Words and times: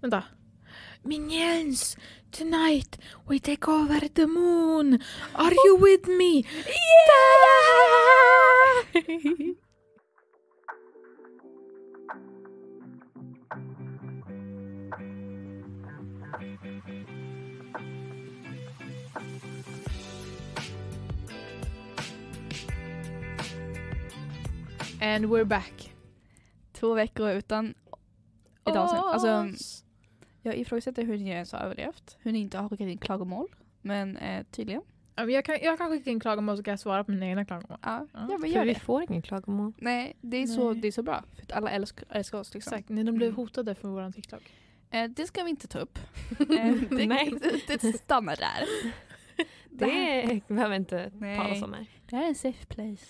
Vänta. 0.00 0.24
Minions! 1.02 1.96
Tonight 2.30 2.98
we 3.26 3.38
take 3.40 3.68
over 3.68 4.08
the 4.14 4.26
moon! 4.26 4.98
Are 5.34 5.54
you 5.64 5.76
with 5.76 6.06
me? 6.06 6.44
Yeah! 9.02 9.54
And 25.00 25.24
we're 25.26 25.44
back. 25.44 25.94
Två 26.72 26.94
veckor 26.94 27.30
utan 27.30 27.74
ett 28.64 28.76
avsnitt. 28.76 29.02
Alltså, 29.02 29.64
jag 30.42 30.56
ifrågasätter 30.56 31.02
hur 31.04 31.18
ni 31.18 31.30
ens 31.30 31.52
har 31.52 31.58
överlevt. 31.60 32.16
Hur 32.20 32.32
ni 32.32 32.38
inte 32.38 32.58
har 32.58 32.68
skickat 32.68 32.88
in 32.88 32.98
klagomål. 32.98 33.48
Men 33.82 34.16
eh, 34.16 34.44
tydligen. 34.50 34.82
Ja, 35.16 35.24
men 35.24 35.34
jag, 35.34 35.44
kan, 35.44 35.58
jag 35.62 35.78
kan 35.78 35.90
skicka 35.90 36.10
in 36.10 36.20
klagomål 36.20 36.56
så 36.56 36.62
kan 36.62 36.72
jag 36.72 36.80
svara 36.80 37.04
på 37.04 37.10
mina 37.10 37.26
egna 37.26 37.44
klagomål. 37.44 37.78
Ja, 37.82 38.06
Ja, 38.12 38.26
ja 38.30 38.38
men 38.38 38.52
För 38.52 38.64
vi 38.64 38.72
det. 38.74 38.80
får 38.80 39.02
ingen 39.02 39.22
klagomål. 39.22 39.72
Nej, 39.78 40.16
det 40.20 40.36
är, 40.36 40.46
Så, 40.46 40.72
Nej. 40.72 40.80
det 40.80 40.88
är 40.88 40.92
så 40.92 41.02
bra. 41.02 41.24
För 41.34 41.42
att 41.42 41.52
alla 41.52 41.70
älskar, 41.70 42.04
älskar 42.10 42.38
oss. 42.38 42.54
Liksom. 42.54 42.74
Exakt, 42.74 42.88
ni 42.88 43.02
de 43.02 43.12
blev 43.14 43.28
Mm. 43.28 43.36
hotade 43.36 43.74
för 43.74 43.88
våran 43.88 44.12
TikTok. 44.12 44.52
Eh, 44.90 45.10
det 45.10 45.26
ska 45.26 45.42
vi 45.44 45.50
inte 45.50 45.68
ta 45.68 45.78
upp. 45.78 45.98
Eh, 46.40 46.74
det, 46.90 47.06
Nej. 47.06 47.32
det, 47.66 47.82
det 47.82 47.92
stannar 47.92 48.36
där. 48.36 48.64
Det 49.72 50.40
behöver 50.48 50.76
inte 50.76 51.10
Nej. 51.18 51.36
talas 51.38 51.62
om 51.62 51.72
här. 51.72 51.86
Det 52.06 52.16
här 52.16 52.22
är 52.24 52.28
en 52.28 52.34
safe 52.34 52.66
place. 52.66 53.06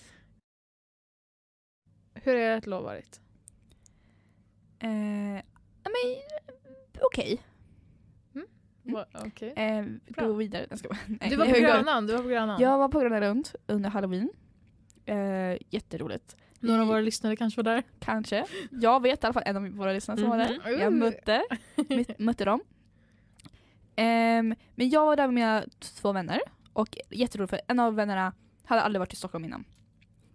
Hur 2.23 2.35
är 2.35 2.57
ert 2.57 2.65
lov 2.65 2.83
varit? 2.83 3.19
Eh, 4.79 4.89
men 4.89 5.43
okej. 7.01 7.41
Va- 8.83 9.05
Okej. 9.25 9.53
Eh, 9.55 9.81
vi 9.81 9.99
Bra. 10.13 10.27
går 10.27 10.33
vidare. 10.33 10.65
Jag 10.69 10.79
ska 10.79 10.89
bara, 10.89 10.97
nej. 11.07 11.29
Du 11.29 11.35
var 11.35 11.45
på 11.45 11.59
Grönan, 11.59 12.07
du 12.07 12.13
var 12.13 12.23
på 12.23 12.29
Grönan. 12.29 12.61
Jag 12.61 12.77
var 12.77 12.89
på 12.89 12.99
Gröna 12.99 13.19
Lund 13.19 13.49
under 13.67 13.89
halloween. 13.89 14.29
Eh, 15.05 15.57
jätteroligt. 15.69 16.35
Några 16.59 16.81
av 16.81 16.87
våra 16.87 17.01
lyssnare 17.01 17.35
kanske 17.35 17.61
var 17.63 17.63
där. 17.73 17.83
Kanske. 17.99 18.45
Jag 18.71 19.01
vet 19.01 19.23
i 19.23 19.25
alla 19.27 19.33
fall 19.33 19.43
en 19.45 19.57
av 19.57 19.67
våra 19.69 19.93
lyssnare 19.93 20.17
som 20.19 20.29
var 20.29 20.37
där. 20.37 20.59
Mhm. 20.71 20.79
Jag 20.81 20.93
mötte, 20.93 21.43
mötte 22.17 22.45
dem. 22.45 22.61
Ehm, 23.95 24.55
men 24.75 24.89
jag 24.89 25.05
var 25.05 25.15
där 25.15 25.27
med 25.27 25.33
mina 25.33 25.63
två 25.79 26.11
vänner. 26.11 26.41
Och 26.73 26.97
jätteroligt 27.09 27.49
för 27.49 27.61
en 27.67 27.79
av 27.79 27.95
vännerna 27.95 28.33
hade 28.65 28.81
aldrig 28.81 28.99
varit 28.99 29.13
i 29.13 29.15
Stockholm 29.15 29.45
innan. 29.45 29.65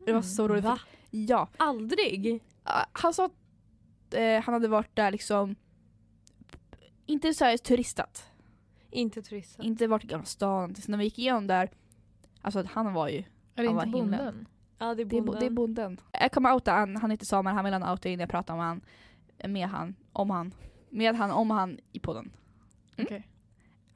Det 0.06 0.12
var 0.12 0.23
så 0.23 0.48
roligt. 0.48 0.65
Va? 0.65 0.78
Ja. 1.28 1.48
Aldrig? 1.56 2.42
Han 2.92 3.14
sa 3.14 3.25
att 3.25 4.14
eh, 4.14 4.41
han 4.42 4.55
hade 4.55 4.69
varit 4.69 4.97
där 4.97 5.11
liksom 5.11 5.56
inte 7.06 7.34
så 7.34 7.45
här 7.45 7.56
turistat. 7.56 8.31
Inte 8.91 9.22
turistat. 9.22 9.64
Inte 9.67 9.87
varit 9.87 10.05
i 10.05 10.06
Gamla 10.06 10.25
stan. 10.27 10.75
Så 10.75 10.91
när 10.91 10.98
vi 10.98 11.05
gick 11.05 11.19
igenom 11.19 11.47
där, 11.47 11.70
alltså 12.42 12.59
att 12.61 12.67
han 12.67 12.92
var 12.94 13.09
ju 13.09 13.19
Är 13.19 13.62
det 13.62 13.67
Han 13.67 13.77
var 13.77 13.84
inte 13.87 13.98
himlen. 13.98 14.19
bonden? 14.25 14.48
Ja, 14.78 14.94
det 14.94 15.03
är 15.03 15.05
Det 15.06 15.17
är, 15.17 15.20
bo- 15.20 15.27
bonden. 15.27 15.41
det 15.41 15.47
är 15.47 15.50
bonden. 15.50 16.00
Jag 16.12 16.33
kommer 16.33 16.53
outa 16.55 16.72
han, 16.72 16.97
han 16.97 17.11
heter 17.11 17.27
Samuel, 17.27 17.55
han 17.56 17.64
vill 17.64 17.72
han 17.75 17.83
outa 17.83 18.09
innan 18.09 18.20
jag 18.20 18.31
pratar 18.31 18.55
om 18.55 18.61
han, 18.61 18.81
med 19.48 19.69
han, 19.69 19.94
om 20.12 20.31
han, 20.31 20.55
med 20.91 21.14
han, 21.17 21.31
om 21.31 21.50
han 21.50 21.78
i 21.92 21.98
podden. 22.00 22.33
Mm. 22.97 23.06
Okej. 23.06 23.28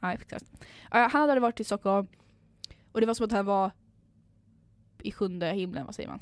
Ja, 0.01 0.13
exakt. 0.13 0.45
Han 0.91 1.11
hade 1.29 1.41
varit 1.41 1.61
i 1.61 1.65
Stockholm 1.65 2.07
och 2.93 3.01
det 3.01 3.07
var 3.07 3.15
som 3.15 3.27
att 3.27 3.33
han 3.33 3.47
var 3.47 3.71
i 5.03 5.13
sjunde 5.13 5.47
himlen, 5.53 5.87
vad 5.87 5.95
säger 5.95 6.09
man? 6.09 6.21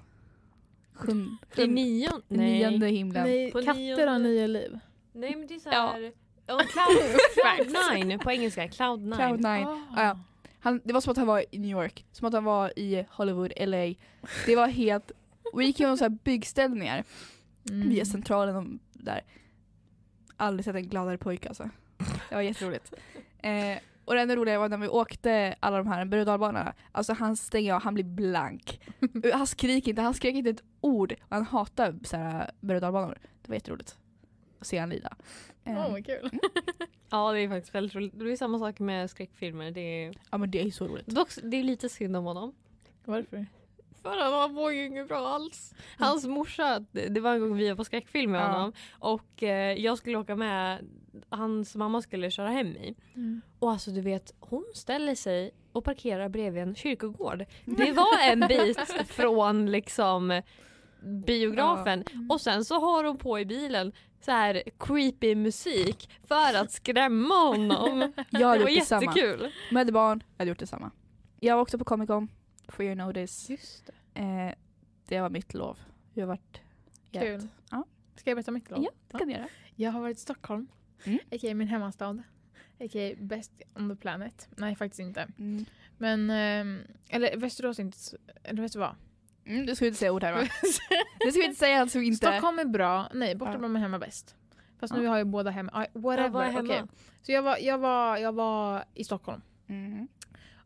Sjun, 0.99 1.39
I 1.57 1.67
nion? 1.67 2.23
Nej. 2.29 2.59
nionde 2.59 2.87
himlen. 2.89 3.25
Nej, 3.25 3.53
På 3.53 3.59
katter 3.63 3.75
nionde- 3.81 4.11
har 4.11 4.19
nio 4.19 4.47
liv. 4.47 4.79
Nej 5.13 5.37
men 5.37 5.47
det 5.47 5.55
är 5.55 5.59
såhär... 5.59 6.13
Ja. 6.47 6.59
cloud, 6.59 7.21
cloud 7.71 8.07
nine 8.07 8.19
på 8.19 8.31
engelska. 8.31 8.69
Cloud 8.69 9.01
nine. 9.01 9.13
Cloud 9.17 9.37
nine. 9.41 9.67
Ah. 9.67 9.79
Ja, 9.97 10.03
ja. 10.05 10.19
Han, 10.61 10.81
det 10.85 10.93
var 10.93 11.01
som 11.01 11.11
att 11.11 11.17
han 11.17 11.27
var 11.27 11.45
i 11.51 11.59
New 11.59 11.71
York, 11.71 12.05
som 12.13 12.27
att 12.29 12.35
han 12.35 12.45
var 12.45 12.79
i 12.79 13.05
Hollywood, 13.11 13.53
LA. 13.61 13.95
Det 14.47 14.57
var 14.57 14.67
helt... 14.67 15.13
Vi 15.55 15.65
gick 15.67 15.81
igenom 15.81 15.97
så 15.97 16.05
här 16.05 16.19
byggställningar 16.25 17.05
Mm. 17.71 17.89
via 17.89 18.05
centralen 18.05 18.57
och 18.57 18.65
där. 18.93 19.21
Aldrig 20.37 20.65
sett 20.65 20.75
en 20.77 20.89
gladare 20.89 21.19
pojke 21.19 21.49
alltså. 21.49 21.71
Det 22.29 22.35
var 22.35 22.43
jätteroligt. 22.43 22.93
Eh, 23.39 23.79
och 24.09 24.15
det 24.15 24.21
enda 24.21 24.37
roliga 24.37 24.59
var 24.59 24.69
när 24.69 24.77
vi 24.77 24.89
åkte 24.89 25.55
alla 25.61 25.77
de 25.77 25.87
här 25.87 26.05
berg 26.05 26.21
och 26.21 26.27
dalbanorna. 26.27 26.75
Alltså 26.93 27.13
han 27.13 27.37
stänger 27.37 27.75
av, 27.75 27.83
han 27.83 27.95
blir 27.95 28.05
blank. 28.05 28.81
Han 29.33 29.47
skriker 29.47 29.89
inte, 29.91 30.03
han 30.03 30.15
skrek 30.15 30.35
inte 30.35 30.51
ett 30.51 30.63
ord. 30.81 31.13
Och 31.13 31.37
han 31.37 31.45
hatar 31.47 31.95
så 32.05 32.17
här 32.17 32.51
berg 32.61 32.77
och 32.77 32.81
dalbanor. 32.81 33.19
Det 33.43 33.49
var 33.49 33.55
jätteroligt 33.55 33.99
att 34.61 34.67
se 34.67 34.79
han 34.79 34.89
lida. 34.91 35.17
Åh, 35.67 35.91
vad 35.91 36.07
kul. 36.07 36.31
Ja 37.11 37.33
det 37.33 37.41
är 37.41 37.49
faktiskt 37.49 37.75
väldigt 37.75 37.95
roligt. 37.95 38.19
Det 38.19 38.33
är 38.33 38.37
samma 38.37 38.59
sak 38.59 38.79
med 38.79 39.11
skräckfilmer. 39.11 39.71
Det 39.71 39.81
är, 39.81 40.15
Ja 40.31 40.39
men 40.39 40.51
det 40.51 40.61
är 40.63 40.71
så 40.71 40.87
roligt. 40.89 41.07
dock, 41.07 41.29
det 41.43 41.57
är 41.57 41.63
lite 41.63 41.89
synd 41.89 42.17
om 42.17 42.25
honom. 42.25 42.55
Varför? 43.05 43.47
För 44.03 44.41
han 44.41 44.55
var 44.55 44.71
ju 44.71 44.87
inget 44.87 45.09
bra 45.09 45.29
alls. 45.29 45.75
Hans 45.99 46.27
morsa, 46.27 46.81
det 46.93 47.09
det 47.09 47.21
var 47.21 47.35
en 47.35 47.41
gång 47.41 47.57
vi 47.57 47.69
var 47.69 47.77
på 47.77 47.85
skräckfilm 47.85 48.31
med 48.33 48.41
Ja. 48.41 48.47
honom 48.47 48.73
och 48.99 49.43
eh, 49.43 49.73
jag 49.79 49.99
skulle 49.99 50.17
åka 50.19 50.37
med, 50.37 50.87
hans 51.29 51.75
mamma 51.77 52.03
skulle 52.03 52.31
köra 52.31 52.49
hem 52.49 52.69
mig. 52.71 52.97
Mm. 53.15 53.41
Och 53.59 53.71
alltså 53.71 53.91
du 53.91 54.01
vet, 54.01 54.35
hon 54.41 54.65
ställer 54.75 55.15
sig 55.15 55.51
och 55.73 55.85
parkerar 55.85 56.29
bredvid 56.29 56.63
en 56.63 56.75
kyrkogård. 56.75 57.45
Det 57.65 57.93
var 57.93 58.19
en 58.33 58.41
bit 58.49 58.81
från 59.09 59.71
liksom 59.71 60.43
biografen 61.27 62.05
och 62.31 62.41
sen 62.41 62.65
så 62.65 62.81
har 62.81 63.05
hon 63.05 63.19
på 63.19 63.39
i 63.39 63.45
bilen 63.47 63.93
så 64.21 64.31
här 64.31 64.63
creepy 64.79 65.35
musik 65.35 66.11
för 66.29 66.55
att 66.57 66.71
skrämma 66.73 67.35
honom. 67.35 68.13
Jag 68.31 68.41
Det 68.41 68.45
hade 68.47 68.63
var 68.65 68.71
gjort 68.71 68.81
detsamma. 68.81 69.03
jättekul. 69.03 69.51
Jag 69.71 69.79
hade 69.79 69.93
barn, 69.93 70.23
jag 70.37 70.39
hade 70.43 70.49
gjort 70.49 70.59
detsamma. 70.59 70.91
Jag 71.41 71.55
var 71.57 71.63
också 71.63 71.79
på 71.79 71.85
Comic 71.85 72.07
Con, 72.07 72.29
for 72.69 72.85
your 72.85 72.95
notice. 72.95 73.51
Just 73.51 73.87
det. 74.15 74.21
Eh, 74.21 74.55
det 75.09 75.21
var 75.21 75.31
mitt 75.31 75.55
lov. 75.55 75.79
Jag 76.15 76.23
har 76.23 76.29
varit 76.29 76.61
Kul. 77.13 77.23
jätte- 77.23 77.49
Ja, 77.71 77.85
Ska 78.17 78.31
jag 78.31 78.37
berätta 78.37 78.51
mitt 78.51 78.71
lov? 78.71 78.83
Ja, 78.85 78.91
det 79.09 79.19
kan 79.19 79.27
du 79.29 79.35
göra. 79.35 79.49
Jag 79.77 79.91
har 79.93 80.01
varit 80.01 80.17
i 80.17 80.21
Stockholm. 80.21 80.67
Mm. 81.05 81.19
A.k.a. 81.33 81.55
min 81.55 81.69
hemmastad. 81.69 82.23
A.k.a. 82.81 83.15
best 83.19 83.53
on 83.75 83.91
the 83.91 83.97
planet. 83.97 84.49
Nej, 84.57 84.77
faktiskt 84.77 85.01
inte. 85.01 85.29
Mm. 85.39 85.65
Men, 85.99 86.31
ehm, 86.31 86.81
eller 87.09 87.37
Västerås 87.37 87.79
inte, 87.79 87.99
eller 88.45 88.63
vet 88.63 88.73
du 88.73 88.79
vad? 88.79 88.95
Mm, 89.45 89.67
du 89.67 89.75
skulle 89.75 89.89
inte 89.89 89.99
säga 89.99 90.13
ord 90.13 90.23
här 90.25 90.33
va? 90.33 90.41
Det 91.21 91.31
ska 91.33 91.41
vi 91.41 91.45
inte 91.47 91.59
säga 91.59 91.81
alltså 91.81 91.99
inte. 92.01 92.17
Stockholm 92.17 92.59
är 92.59 92.65
bra, 92.65 93.09
nej 93.15 93.35
bortablom 93.35 93.77
är 93.77 93.81
hemma 93.81 93.99
bäst. 93.99 94.37
Fast 94.79 94.95
nu 94.95 95.03
Ja. 95.03 95.11
har 95.11 95.19
jag 95.19 95.27
båda 95.27 95.51
hemma. 95.51 95.87
Whatever. 95.93 96.45
Ja, 96.45 96.51
hemma? 96.51 96.75
okej. 96.75 96.83
Så 97.23 97.33
jag 97.33 97.43
var, 97.43 97.57
jag, 97.59 97.79
var, 97.79 98.17
jag 98.17 98.33
var 98.33 98.85
i 98.95 99.05
Stockholm. 99.05 99.43
Mm. 99.67 100.09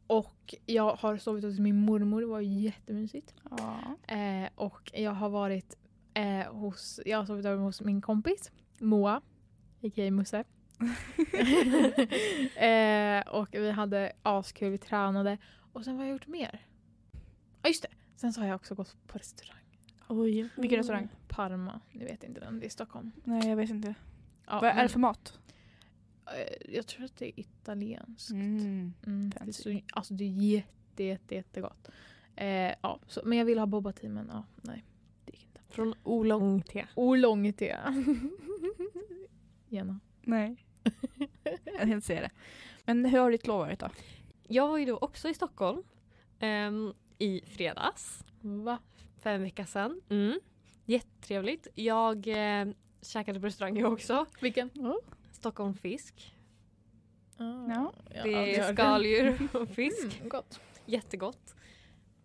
Och 0.06 0.54
jag 0.66 0.94
har 0.94 1.16
sovit 1.16 1.44
hos 1.44 1.58
min 1.58 1.76
mormor, 1.76 2.20
det 2.20 2.26
var 2.26 2.40
jättemysigt. 2.40 3.34
Ja. 3.50 3.96
Eh, 4.14 4.48
och 4.54 4.90
jag 4.94 5.10
har 5.10 5.28
varit 5.28 5.76
eh, 6.14 6.52
hos, 6.52 7.00
jag 7.06 7.18
har 7.18 7.26
sovit 7.26 7.46
över 7.46 7.62
hos 7.62 7.80
min 7.80 8.00
kompis 8.00 8.50
Moa, 8.78 9.16
a.k.a. 9.82 10.10
Musse. 10.10 10.44
eh, 12.66 13.28
och 13.28 13.48
vi 13.52 13.70
hade 13.70 14.12
askul, 14.22 14.70
vi 14.70 14.78
tränade. 14.78 15.38
Och 15.72 15.84
sen 15.84 15.94
vad 15.94 16.00
har 16.00 16.06
jag 16.06 16.12
gjort 16.12 16.26
mer? 16.26 16.66
Ja 17.62 17.68
just 17.68 17.82
det, 17.82 17.88
sen 18.16 18.32
så 18.32 18.40
har 18.40 18.48
jag 18.48 18.54
också 18.54 18.74
gått 18.74 18.96
på 19.06 19.18
restaurang. 19.18 19.62
Oj, 20.08 20.48
vilken 20.56 20.78
restaurang? 20.78 21.08
Parma, 21.28 21.80
ni 21.92 22.04
vet 22.04 22.24
inte 22.24 22.40
den, 22.40 22.60
det 22.60 22.66
är 22.66 22.70
Stockholm. 22.70 23.12
Nej 23.24 23.48
jag 23.48 23.56
vet 23.56 23.70
inte. 23.70 23.94
Ja, 24.46 24.60
Vad 24.60 24.70
är 24.70 24.82
det 24.82 24.88
för 24.88 24.98
mat? 24.98 25.38
Eh, 26.26 26.74
Jag 26.74 26.86
tror 26.86 27.04
att 27.04 27.16
det 27.16 27.26
är 27.26 27.40
italienskt. 27.40 28.30
Mm. 28.30 28.94
Mm, 29.06 29.30
det, 29.30 29.48
är 29.48 29.52
så, 29.52 29.80
alltså 29.92 30.14
det 30.14 30.24
är 30.24 30.28
jätte, 30.28 31.04
jätte, 31.04 31.34
jättegott. 31.34 31.88
Eh, 32.36 32.74
ja, 32.82 33.00
så, 33.06 33.20
men 33.24 33.38
jag 33.38 33.44
vill 33.44 33.58
ha 33.58 33.66
boba 33.66 33.92
tea 33.92 34.10
men 34.10 34.28
ja, 34.32 34.44
nej. 34.62 34.84
Det 35.24 35.32
gick 35.32 35.44
inte. 35.44 35.60
Från 35.68 35.94
olång 36.02 36.62
te. 36.62 36.86
Oolong 36.94 37.52
te. 37.52 37.76
Gärna. 39.68 40.00
Nej. 40.22 40.66
jag 41.64 41.78
kan 41.78 41.92
inte 41.92 42.06
säga 42.06 42.20
det. 42.20 42.30
Men 42.84 43.04
hur 43.04 43.18
har 43.18 43.30
ditt 43.30 43.46
lov 43.46 43.58
varit 43.58 43.80
då? 43.80 43.90
Jag 44.48 44.68
var 44.68 44.78
ju 44.78 44.84
då 44.84 44.96
också 44.96 45.28
i 45.28 45.34
Stockholm 45.34 45.82
ehm, 46.38 46.92
i 47.18 47.40
fredags. 47.46 48.24
Va? 48.40 48.78
för 49.22 49.30
en 49.30 49.42
vecka 49.42 49.66
sedan. 49.66 50.00
Mm. 50.08 50.40
Jättetrevligt. 50.84 51.68
Jag 51.74 52.28
eh, 52.28 52.66
käkade 53.02 53.40
på 53.40 53.46
restaurang 53.46 53.78
jag 53.78 53.92
också. 53.92 54.26
Vilken? 54.40 54.70
Stockholm 55.42 55.74
fisk. 55.74 56.34
Ah, 57.38 57.44
Ja. 57.68 57.92
Det 58.22 58.54
är 58.54 58.72
skaldjur 58.72 59.48
och 59.56 59.68
fisk. 59.68 60.16
Mm, 60.18 60.28
gott. 60.28 60.60
Jättegott. 60.86 61.54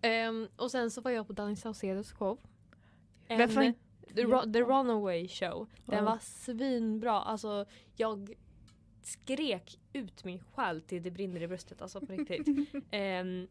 Ehm, 0.02 0.48
och 0.56 0.72
sen 0.72 0.92
så 0.92 1.02
var 1.02 1.12
jag 1.12 1.28
på 1.28 1.34
Danny 1.34 1.56
Saucedos 1.56 2.12
show. 2.12 2.40
En- 3.28 3.38
The, 4.16 4.22
The 4.54 4.62
Runaway 4.62 5.28
Show. 5.28 5.68
Den 5.86 6.06
var 6.06 6.18
svinbra. 6.22 7.22
Alltså 7.22 7.66
jag 7.96 8.34
skrek 9.04 9.80
ut 9.94 10.24
min 10.24 10.40
själ 10.56 10.81
till 10.81 11.04
det 11.04 11.12
brinner 11.12 11.42
i 11.42 11.48
bröstet. 11.48 11.81
Alltså 11.81 12.00
på 12.02 12.14
riktigt. 12.14 12.48
Ehm, 12.92 13.48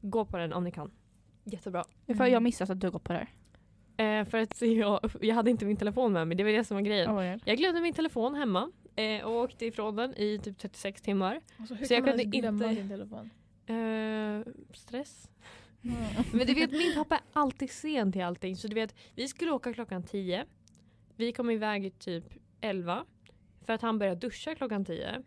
gå 0.00 0.24
på 0.24 0.36
den 0.36 0.52
om 0.52 0.64
ni 0.64 0.70
kan. 0.70 0.90
Jättebra. 1.44 1.84
För 2.16 2.26
jag 2.26 2.42
missat 2.42 2.70
att 2.70 2.80
du 2.80 2.90
gått 2.90 3.04
på 3.04 3.12
det 3.12 3.18
här. 3.18 3.28
Eh, 3.96 4.24
för 4.24 4.38
att 4.38 4.62
jag, 4.62 5.10
jag 5.20 5.34
hade 5.34 5.50
inte 5.50 5.64
min 5.64 5.76
telefon 5.76 6.12
med 6.12 6.28
mig, 6.28 6.36
det 6.36 6.44
var 6.44 6.50
det 6.50 6.64
som 6.64 6.74
var 6.74 6.82
grejen. 6.82 7.10
Oh, 7.18 7.36
Jag 7.44 7.56
glömde 7.58 7.80
min 7.80 7.94
telefon 7.94 8.34
hemma 8.34 8.70
eh, 8.96 9.24
och 9.24 9.32
åkte 9.32 9.66
ifrån 9.66 9.96
den 9.96 10.14
i 10.16 10.38
typ 10.38 10.58
36 10.58 11.02
timmar. 11.02 11.40
Alltså, 11.58 11.74
hur 11.74 11.86
Så 11.86 11.94
jag 11.94 12.04
kan 12.04 12.16
man 12.16 12.18
kunde 12.22 12.38
glömma 12.38 12.64
inte- 12.64 12.76
sin 12.80 12.88
telefon? 12.88 13.30
Eh, 13.66 14.52
stress. 14.74 15.28
Mm. 15.84 15.96
Men 16.32 16.46
du 16.46 16.54
vet 16.54 16.70
min 16.70 16.94
pappa 16.94 17.14
är 17.14 17.22
alltid 17.32 17.70
sen 17.70 18.12
till 18.12 18.22
allting. 18.22 18.56
Så 18.56 18.68
du 18.68 18.74
vet, 18.74 18.94
vi 19.14 19.28
skulle 19.28 19.50
åka 19.50 19.72
klockan 19.72 20.02
10. 20.02 20.44
Vi 21.16 21.32
kom 21.32 21.50
iväg 21.50 21.98
typ 21.98 22.24
11. 22.60 23.04
För 23.66 23.72
att 23.72 23.82
han 23.82 23.98
började 23.98 24.20
duscha 24.20 24.54
klockan 24.54 24.84
10. 24.84 25.22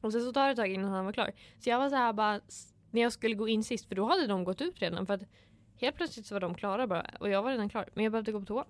Och 0.00 0.12
sen 0.12 0.22
så 0.22 0.32
tar 0.32 0.44
det 0.44 0.50
ett 0.50 0.56
tag 0.56 0.72
innan 0.72 0.90
han 0.90 1.04
var 1.04 1.12
klar. 1.12 1.32
Så 1.58 1.70
jag 1.70 1.78
var 1.78 1.88
så 1.88 1.96
här 1.96 2.12
bara, 2.12 2.40
när 2.90 3.02
jag 3.02 3.12
skulle 3.12 3.34
gå 3.34 3.48
in 3.48 3.64
sist, 3.64 3.86
för 3.88 3.94
då 3.94 4.04
hade 4.08 4.26
de 4.26 4.44
gått 4.44 4.60
ut 4.60 4.80
redan. 4.82 5.06
För 5.06 5.14
att 5.14 5.22
helt 5.80 5.96
plötsligt 5.96 6.26
så 6.26 6.34
var 6.34 6.40
de 6.40 6.54
klara 6.54 6.86
bara. 6.86 7.06
Och 7.20 7.28
jag 7.30 7.42
var 7.42 7.50
redan 7.50 7.68
klar. 7.68 7.88
Men 7.94 8.04
jag 8.04 8.12
behövde 8.12 8.32
gå 8.32 8.40
på 8.40 8.46
toa. 8.46 8.64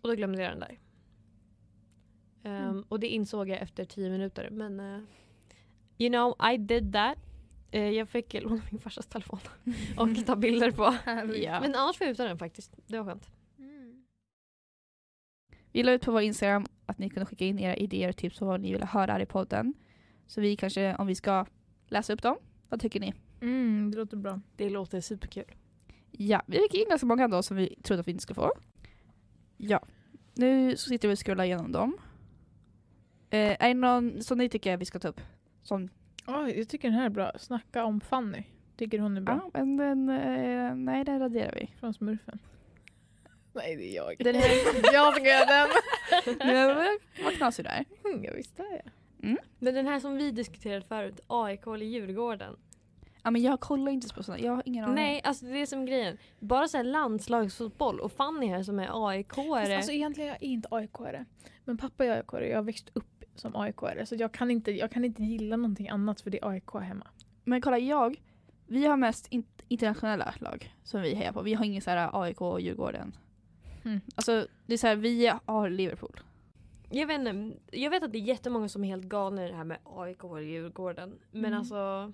Och 0.00 0.08
då 0.08 0.14
glömde 0.14 0.42
jag 0.42 0.52
den 0.52 0.60
där. 0.60 0.78
Ehm, 2.44 2.68
Mm. 2.70 2.84
Och 2.88 3.00
det 3.00 3.08
insåg 3.08 3.48
jag 3.48 3.58
efter 3.58 3.84
10 3.84 4.10
minuter. 4.10 4.48
Men 4.50 4.80
eh, 4.80 5.00
you 5.98 6.10
know, 6.10 6.52
I 6.52 6.56
did 6.56 6.92
that. 6.92 7.18
Eh, 7.70 7.90
jag 7.90 8.08
fick 8.08 8.42
låna 8.42 8.62
min 8.70 8.80
farsas 8.80 9.06
telefon 9.06 9.40
och 9.96 10.26
ta 10.26 10.36
bilder 10.36 10.70
på. 10.70 10.82
Ja. 11.36 11.60
Men 11.60 11.74
annars 11.74 12.00
var 12.00 12.06
jag 12.06 12.12
utan 12.12 12.26
den 12.26 12.38
faktiskt. 12.38 12.74
Det 12.86 12.98
var 12.98 13.04
skönt. 13.04 13.30
Mm. 13.58 14.04
Vi 15.72 15.82
la 15.82 15.92
ut 15.92 16.02
på 16.02 16.12
vår 16.12 16.22
Instagram 16.22 16.66
att 16.86 16.98
ni 16.98 17.10
kunde 17.10 17.26
skicka 17.26 17.44
in 17.44 17.58
era 17.58 17.76
idéer 17.76 18.08
och 18.08 18.16
tips 18.16 18.38
på 18.38 18.44
vad 18.44 18.60
ni 18.60 18.72
vill 18.72 18.82
höra 18.82 19.12
här 19.12 19.20
i 19.20 19.26
podden. 19.26 19.74
Så 20.26 20.40
vi 20.40 20.56
kanske, 20.56 20.94
om 20.96 21.06
vi 21.06 21.14
ska 21.14 21.46
läsa 21.86 22.12
upp 22.12 22.22
dem, 22.22 22.36
vad 22.68 22.80
tycker 22.80 23.00
ni? 23.00 23.14
Mm, 23.40 23.90
det 23.90 23.96
låter 23.96 24.16
bra. 24.16 24.40
Det 24.56 24.70
låter 24.70 25.00
superkul. 25.00 25.44
Ja, 26.12 26.42
vi 26.46 26.58
fick 26.58 26.74
in 26.74 26.88
ganska 26.88 27.06
många 27.06 27.24
ändå 27.24 27.42
som 27.42 27.56
vi 27.56 27.76
trodde 27.82 28.00
att 28.00 28.08
vi 28.08 28.12
inte 28.12 28.22
skulle 28.22 28.34
få. 28.34 28.52
Ja, 29.56 29.80
nu 30.34 30.76
så 30.76 30.88
sitter 30.88 31.08
vi 31.08 31.14
och 31.14 31.18
scrollar 31.26 31.44
igenom 31.44 31.72
dem. 31.72 31.98
Eh, 33.30 33.56
är 33.64 33.68
det 33.68 33.74
någon 33.74 34.22
som 34.22 34.38
ni 34.38 34.48
tycker 34.48 34.76
vi 34.76 34.84
ska 34.84 34.98
ta 34.98 35.08
upp? 35.08 35.20
Som, 35.62 35.88
Oh, 36.26 36.50
jag 36.50 36.68
tycker 36.68 36.88
den 36.88 36.98
här 36.98 37.04
är 37.06 37.10
bra. 37.10 37.32
Snacka 37.38 37.84
om 37.84 38.00
Fanny. 38.00 38.42
Tycker 38.76 38.98
hon 38.98 39.16
är 39.16 39.20
bra. 39.20 39.50
ja, 39.54 39.64
men 39.64 39.76
den, 39.76 40.08
eh, 40.08 40.74
nej 40.74 41.04
den 41.04 41.18
raderar 41.18 41.52
vi. 41.54 41.74
Från 41.80 41.94
Smurfen. 41.94 42.38
Nej, 43.52 43.76
det 43.76 43.84
är 43.92 43.96
jag. 43.96 44.16
Den 44.18 44.34
här, 44.34 44.50
jag 44.94 45.14
ska 45.14 45.24
göra 45.24 45.46
den. 45.46 45.68
Nej, 46.48 46.98
vad 47.24 47.32
knasig 47.34 47.64
du 47.64 47.68
är. 47.68 47.84
Mm, 48.04 48.24
jag 48.24 48.34
visste 48.34 48.62
det. 48.62 48.82
Men 49.58 49.74
den 49.74 49.86
här 49.86 50.00
som 50.00 50.16
vi 50.16 50.30
diskuterade 50.30 50.86
förut, 50.86 51.20
AIK 51.26 51.66
eller 51.66 51.86
Djurgården. 51.86 52.56
Ja, 53.22 53.30
men 53.30 53.42
jag 53.42 53.60
kollar 53.60 53.92
inte 53.92 54.14
på 54.14 54.22
sådana, 54.22 54.42
jag 54.44 54.52
har 54.52 54.62
ingen 54.64 54.84
aning. 54.84 54.94
Nej, 54.94 55.20
alltså 55.24 55.44
det 55.46 55.58
är 55.62 55.66
som 55.66 55.86
grejen. 55.86 56.18
Bara 56.38 56.68
så 56.68 56.76
här 56.76 56.84
landslagsfotboll 56.84 58.00
och 58.00 58.12
Fanny 58.12 58.46
här 58.46 58.62
som 58.62 58.78
är 58.78 58.88
AIK-are. 58.88 59.76
Alltså 59.76 59.92
egentligen 59.92 60.28
jag 60.28 60.36
är 60.42 60.46
inte 60.48 60.68
AIK-are. 60.68 61.24
Men 61.64 61.76
pappa 61.78 62.04
är 62.04 62.22
AIK-are. 62.22 62.44
Jag 62.44 62.58
har 62.58 62.62
växt 62.62 62.90
upp 62.92 63.24
som 63.34 63.56
AIK-are. 63.56 64.04
Så 64.04 64.14
jag 64.14 64.32
kan, 64.32 64.50
inte, 64.50 64.70
jag 64.70 64.90
kan 64.90 65.04
inte 65.04 65.22
gilla 65.22 65.56
någonting 65.56 65.88
annat 65.88 66.20
för 66.20 66.30
det 66.30 66.38
är 66.42 66.48
AIK 66.48 66.70
hemma. 66.74 67.06
Men 67.44 67.60
kolla, 67.62 67.78
jag, 67.78 68.16
vi 68.66 68.86
har 68.86 68.96
mest 68.96 69.26
in, 69.32 69.44
internationella 69.68 70.34
lag 70.38 70.74
som 70.84 71.02
vi 71.02 71.14
hejar 71.14 71.32
på. 71.32 71.42
Vi 71.42 71.54
har 71.54 71.64
ingen 71.64 71.82
så 71.82 71.90
här 71.90 72.22
AIK 72.22 72.40
och 72.40 72.60
Djurgården. 72.60 73.16
Mm. 73.84 74.00
Alltså, 74.14 74.46
det 74.66 74.74
är 74.74 74.78
så 74.78 74.86
här, 74.86 74.96
vi 74.96 75.32
har 75.44 75.70
Liverpool. 75.70 76.20
jag, 76.90 77.06
vet 77.06 77.20
inte, 77.20 77.58
jag 77.78 77.90
vet 77.90 78.02
att 78.02 78.12
det 78.12 78.18
är 78.18 78.22
jättemånga 78.22 78.68
som 78.68 78.84
är 78.84 78.88
helt 78.88 79.04
galna 79.04 79.44
i 79.46 79.48
det 79.48 79.56
här 79.56 79.64
med 79.64 79.78
AIK 79.84 80.24
och 80.24 80.42
Djurgården. 80.42 81.18
Men 81.30 81.44
Mm. 81.44 81.58
alltså, 81.58 82.12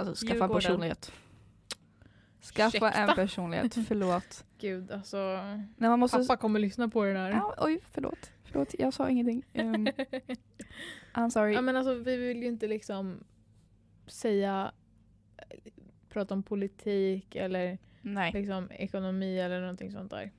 Alltså 0.00 0.26
skaffa 0.26 0.34
en 0.34 0.40
Djurgården. 0.40 0.60
personlighet. 0.62 1.12
Skaffa 2.54 2.68
Ursäkta? 2.68 2.90
en 2.92 3.14
personlighet, 3.14 3.74
förlåt. 3.88 4.44
Gud, 4.58 4.90
alltså. 4.90 5.16
Nej, 5.76 5.90
man 5.90 5.98
måste... 5.98 6.18
Pappa 6.18 6.36
kommer 6.36 6.60
lyssna 6.60 6.88
på 6.88 7.04
det 7.04 7.12
där. 7.12 7.30
Ja, 7.30 7.54
oj, 7.58 7.80
förlåt. 7.92 8.30
Förlåt, 8.44 8.74
jag 8.78 8.94
sa 8.94 9.10
ingenting. 9.10 9.44
Um, 9.54 9.86
I'm 11.14 11.30
sorry. 11.30 11.54
Ja, 11.54 11.60
men 11.60 11.76
alltså, 11.76 11.94
vi 11.94 12.16
vill 12.16 12.42
ju 12.42 12.48
inte 12.48 12.66
liksom 12.66 13.24
säga 14.06 14.72
prata 16.08 16.34
om 16.34 16.42
politik 16.42 17.36
eller 17.36 17.78
Nej. 18.02 18.32
liksom 18.32 18.70
ekonomi 18.70 19.38
eller 19.38 19.60
någonting 19.60 19.92
sånt 19.92 20.10
där. 20.10 20.30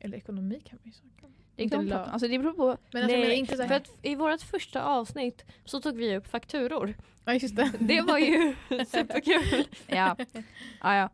Eller 0.00 0.18
ekonomi 0.18 0.60
kan 0.64 0.78
vi 0.82 0.88
ju 0.90 0.92
snacka 0.92 1.26
om. 1.26 1.32
Det, 1.56 1.76
om. 1.76 1.92
alltså, 1.92 2.28
det 2.28 2.38
beror 2.38 2.52
på... 2.52 2.64
Men 2.92 3.02
alltså, 3.02 3.16
jag 3.16 3.20
menar 3.20 3.34
inte 3.34 3.56
så 3.56 3.62
för 3.62 3.68
här. 3.68 3.76
att 3.76 3.90
i 4.02 4.14
vårt 4.14 4.42
första 4.42 4.84
avsnitt 4.84 5.44
så 5.64 5.80
tog 5.80 5.96
vi 5.96 6.16
upp 6.16 6.26
fakturor. 6.26 6.94
Ja, 7.24 7.34
just 7.34 7.56
det. 7.56 7.72
Det 7.78 8.00
var 8.00 8.18
ju 8.18 8.54
superkul. 8.86 9.64
Ja. 9.86 10.16
ja, 10.82 10.96
ja. 10.96 11.08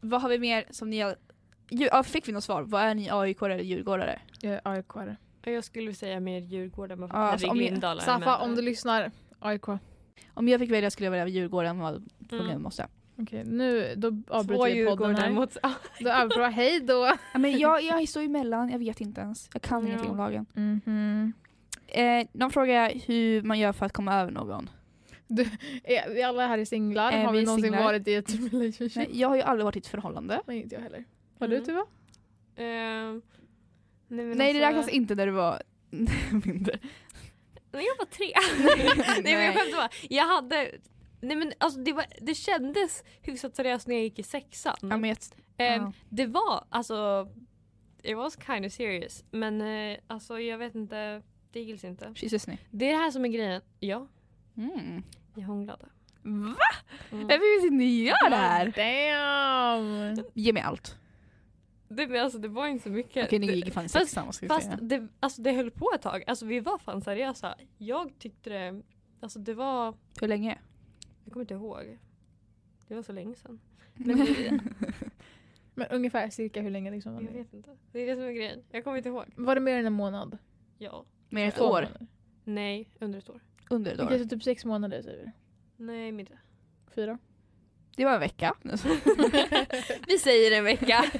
Vad 0.00 0.22
har 0.22 0.28
vi 0.28 0.38
mer 0.38 0.64
som 0.70 0.90
ni 0.90 1.00
har... 1.00 1.16
Ja, 1.68 2.02
fick 2.02 2.28
vi 2.28 2.32
något 2.32 2.44
svar? 2.44 2.62
Vad 2.62 2.82
är 2.82 2.94
ni 2.94 3.10
AIK 3.10 3.42
eller 3.42 3.58
Djurgårdare? 3.58 4.20
Jag 4.40 4.52
är 4.52 4.60
AIK-are. 4.64 5.16
Jag 5.44 5.64
skulle 5.64 5.94
säga 5.94 6.20
mer 6.20 6.40
Djurgården 6.40 6.98
för 6.98 7.06
Ja, 7.06 7.12
alltså, 7.14 7.46
om 7.48 7.60
jag- 7.60 7.84
är 7.84 7.98
Safa, 7.98 8.38
om 8.38 8.54
du 8.54 8.62
lyssnar. 8.62 9.10
AIK. 9.38 9.68
Om 10.34 10.48
jag 10.48 10.60
fick 10.60 10.70
välja 10.70 10.90
skulle 10.90 11.06
jag 11.06 11.10
välja 11.10 11.26
Djurgården. 11.26 11.78
Vad 11.78 12.08
Mm. 12.32 12.46
mm. 12.46 12.70
Måste. 13.20 13.44
nu 13.44 13.94
då 13.96 14.22
avbryter 14.28 14.74
vi 14.74 14.86
podden 14.86 15.16
här. 15.16 15.30
mot... 15.30 15.56
Då 16.00 16.12
avbryter 16.12 16.40
jag. 16.42 16.50
Hej 16.50 16.80
då! 16.80 17.10
Ja, 17.32 17.38
men 17.38 17.58
jag, 17.58 17.82
jag 17.82 18.08
står 18.08 18.22
emellan, 18.22 18.68
jag 18.70 18.78
vet 18.78 19.00
inte 19.00 19.20
ens. 19.20 19.48
Jag 19.52 19.62
kan 19.62 19.80
Ja. 19.82 19.86
ingenting 19.88 20.10
om 20.10 20.16
lagen. 20.16 20.46
Mhm. 20.54 21.32
Eh, 21.86 22.26
de 22.32 22.50
frågar 22.50 22.92
hur 23.06 23.42
man 23.42 23.58
gör 23.58 23.72
för 23.72 23.86
att 23.86 23.92
komma 23.92 24.14
över 24.20 24.32
någon. 24.32 24.70
Är 25.84 26.14
vi 26.14 26.22
alla 26.22 26.46
här 26.46 26.58
är 26.58 26.64
singlar? 26.64 27.12
Är 27.12 27.24
Har 27.24 27.32
vi 27.32 27.38
vi 27.38 27.44
någonsin 27.44 27.62
singlar? 27.64 27.82
varit 27.84 28.08
i 28.08 28.14
ett 28.14 28.34
relationship? 28.52 28.96
Nej, 28.96 29.08
jag 29.12 29.28
har 29.28 29.36
ju 29.36 29.42
aldrig 29.42 29.64
varit 29.64 29.76
i 29.76 29.78
ett 29.78 29.86
förhållande. 29.86 30.40
Nej, 30.46 30.62
inte 30.62 30.74
jag 30.74 30.82
heller. 30.82 31.04
Har 31.38 31.48
du 31.48 31.54
Mm. 31.56 31.66
Tuva? 31.66 31.84
Ehm, 32.56 33.22
nej, 34.08 34.24
Nej 34.24 34.36
det 34.52 34.66
alltså- 34.66 34.78
räknas 34.78 34.88
inte 34.88 35.14
när 35.14 35.26
du 35.26 35.32
var 35.32 35.62
mindre. 36.44 36.78
Nej, 37.72 37.84
jag 37.86 37.98
var 37.98 38.06
tre. 38.06 38.32
nej 39.24 39.34
men 39.34 39.44
jag 39.44 39.54
skämtar 39.54 39.76
bara. 39.76 39.88
Jag 40.08 40.26
hade... 40.26 40.70
Nej 41.20 41.36
men 41.36 41.52
alltså 41.58 41.80
det, 41.80 41.92
var, 41.92 42.04
det 42.20 42.34
kändes 42.34 43.04
hyfsat 43.22 43.56
seriöst 43.56 43.86
när 43.88 43.94
jag 43.94 44.02
gick 44.04 44.18
i 44.18 44.22
sexan. 44.22 44.76
Ja, 44.82 44.96
men 44.96 45.04
Ehm, 45.56 45.82
ja. 45.82 45.92
Det 46.08 46.26
var 46.26 46.64
alltså... 46.68 47.28
It 48.02 48.16
was 48.16 48.38
kind 48.46 48.66
of 48.66 48.72
serious. 48.72 49.24
Men 49.30 49.60
eh, 49.60 49.98
alltså 50.06 50.40
jag 50.40 50.58
vet 50.58 50.74
inte. 50.74 51.22
Det 51.52 51.60
gills 51.60 51.84
inte. 51.84 52.04
She's. 52.06 52.58
Det 52.70 52.84
är 52.88 52.92
det 52.92 52.98
här 52.98 53.10
som 53.10 53.24
är 53.24 53.28
grejen. 53.28 53.62
Ja, 53.80 54.08
Mm. 54.56 55.02
jag 55.34 55.42
hånglade. 55.42 55.84
Va? 56.22 56.54
Mm. 57.12 57.28
Jag 57.30 57.38
vill 57.38 57.58
inte 57.62 57.74
ni 57.74 58.02
gör 58.04 58.30
det 58.30 58.36
här. 58.36 58.66
Damn! 60.16 60.24
Ge 60.34 60.52
mig 60.52 60.62
allt. 60.62 60.96
Det, 61.88 62.18
alltså, 62.18 62.38
det 62.38 62.48
var 62.48 62.66
inte 62.66 62.82
så 62.82 62.90
mycket. 62.90 63.26
Okej 63.26 63.38
ni 63.38 63.46
det, 63.46 63.52
gick 63.52 63.72
fan 63.74 63.84
i 63.84 63.88
fast- 63.88 63.94
sexan 64.10 64.32
vi 64.42 64.48
fast 64.48 64.66
säga. 64.66 64.78
det, 64.82 65.08
alltså, 65.20 65.42
det 65.42 65.52
höll 65.52 65.70
på 65.70 65.90
ett 65.94 66.02
tag. 66.02 66.24
Alltså 66.26 66.46
vi 66.46 66.60
var 66.60 66.78
fan 66.78 67.02
seriösa. 67.02 67.54
Jag 67.78 68.18
tyckte 68.18 68.50
det... 68.50 68.82
Alltså 69.20 69.38
det 69.38 69.54
var... 69.54 69.94
Hur 70.20 70.28
länge? 70.28 70.58
Jag 71.30 71.32
kommer 71.32 71.42
inte 71.44 71.54
ihåg. 71.54 71.98
Det 72.88 72.94
var 72.94 73.02
så 73.02 73.12
länge 73.12 73.34
sedan. 73.34 73.60
Men 73.94 74.18
Men 75.74 75.86
ungefär 75.90 76.30
cirka 76.30 76.60
hur 76.62 76.70
länge 76.70 76.90
liksom 76.90 77.14
jag 77.14 77.32
vet 77.32 77.54
inte. 77.54 77.76
Det 77.92 78.00
är 78.00 78.06
det 78.06 78.14
som 78.16 78.24
är 78.24 78.32
grejen. 78.32 78.62
Jag 78.70 78.84
kommer 78.84 78.96
inte 78.96 79.08
ihåg. 79.08 79.24
Var 79.36 79.54
det 79.54 79.60
mer 79.60 79.76
än 79.78 79.86
en 79.86 79.92
månad? 79.92 80.38
Ja. 80.78 81.04
Mer 81.28 81.42
än 81.42 81.48
ett 81.48 81.60
år? 81.60 81.66
månader? 81.66 82.06
Nej, 82.44 82.88
under 83.00 83.18
ett 83.18 83.30
år. 83.30 83.40
Under 83.70 83.92
ett 83.92 84.00
år? 84.00 84.18
så 84.18 84.28
typ 84.28 84.42
sex 84.42 84.64
månader 84.64 85.02
säger 85.02 85.24
vi. 85.24 85.32
Nej, 85.84 86.12
mindre. 86.12 86.38
Fyra? 86.94 87.18
Det 87.96 88.04
var 88.04 88.14
en 88.14 88.20
vecka. 88.20 88.54
Vi 90.08 90.18
säger 90.18 90.58
en 90.58 90.64
vecka. 90.64 91.04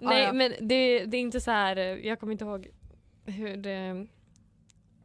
Nej 0.00 0.22
Ah, 0.22 0.26
ja. 0.26 0.32
men 0.32 0.52
det, 0.60 1.04
det 1.04 1.16
är 1.16 1.20
inte 1.20 1.40
så 1.40 1.50
här. 1.50 1.76
eh, 1.76 1.84
jag 1.84 2.20
kommer 2.20 2.32
inte 2.32 2.44
ihåg 2.44 2.68
hur 3.24 3.56
det... 3.56 4.06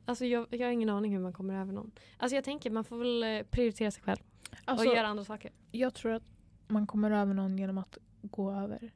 Alltså 0.06 0.26
jag, 0.26 0.48
jag 0.50 0.68
har 0.68 0.72
ingen 0.72 0.90
aning 0.90 1.14
hur 1.14 1.20
man 1.20 1.34
kommer 1.34 1.62
över 1.62 1.74
någon. 1.74 1.92
Alltså 2.18 2.36
jag 2.36 2.44
tänker 2.44 2.70
man 2.72 2.84
får 2.84 2.98
väl 2.98 3.24
eh, 3.24 3.44
prioritera 3.44 3.92
sig 3.92 4.04
själv 4.04 4.18
Alltså, 4.66 4.90
och 4.90 4.96
göra 4.96 5.08
andra 5.08 5.24
saker. 5.26 5.52
jag 5.72 5.94
tror 5.94 6.12
att 6.12 6.24
man 6.68 6.88
kommer 6.88 7.12
över 7.12 7.34
någon 7.34 7.58
genom 7.58 7.78
att 7.78 7.98
gå 8.22 8.52
över 8.52 8.92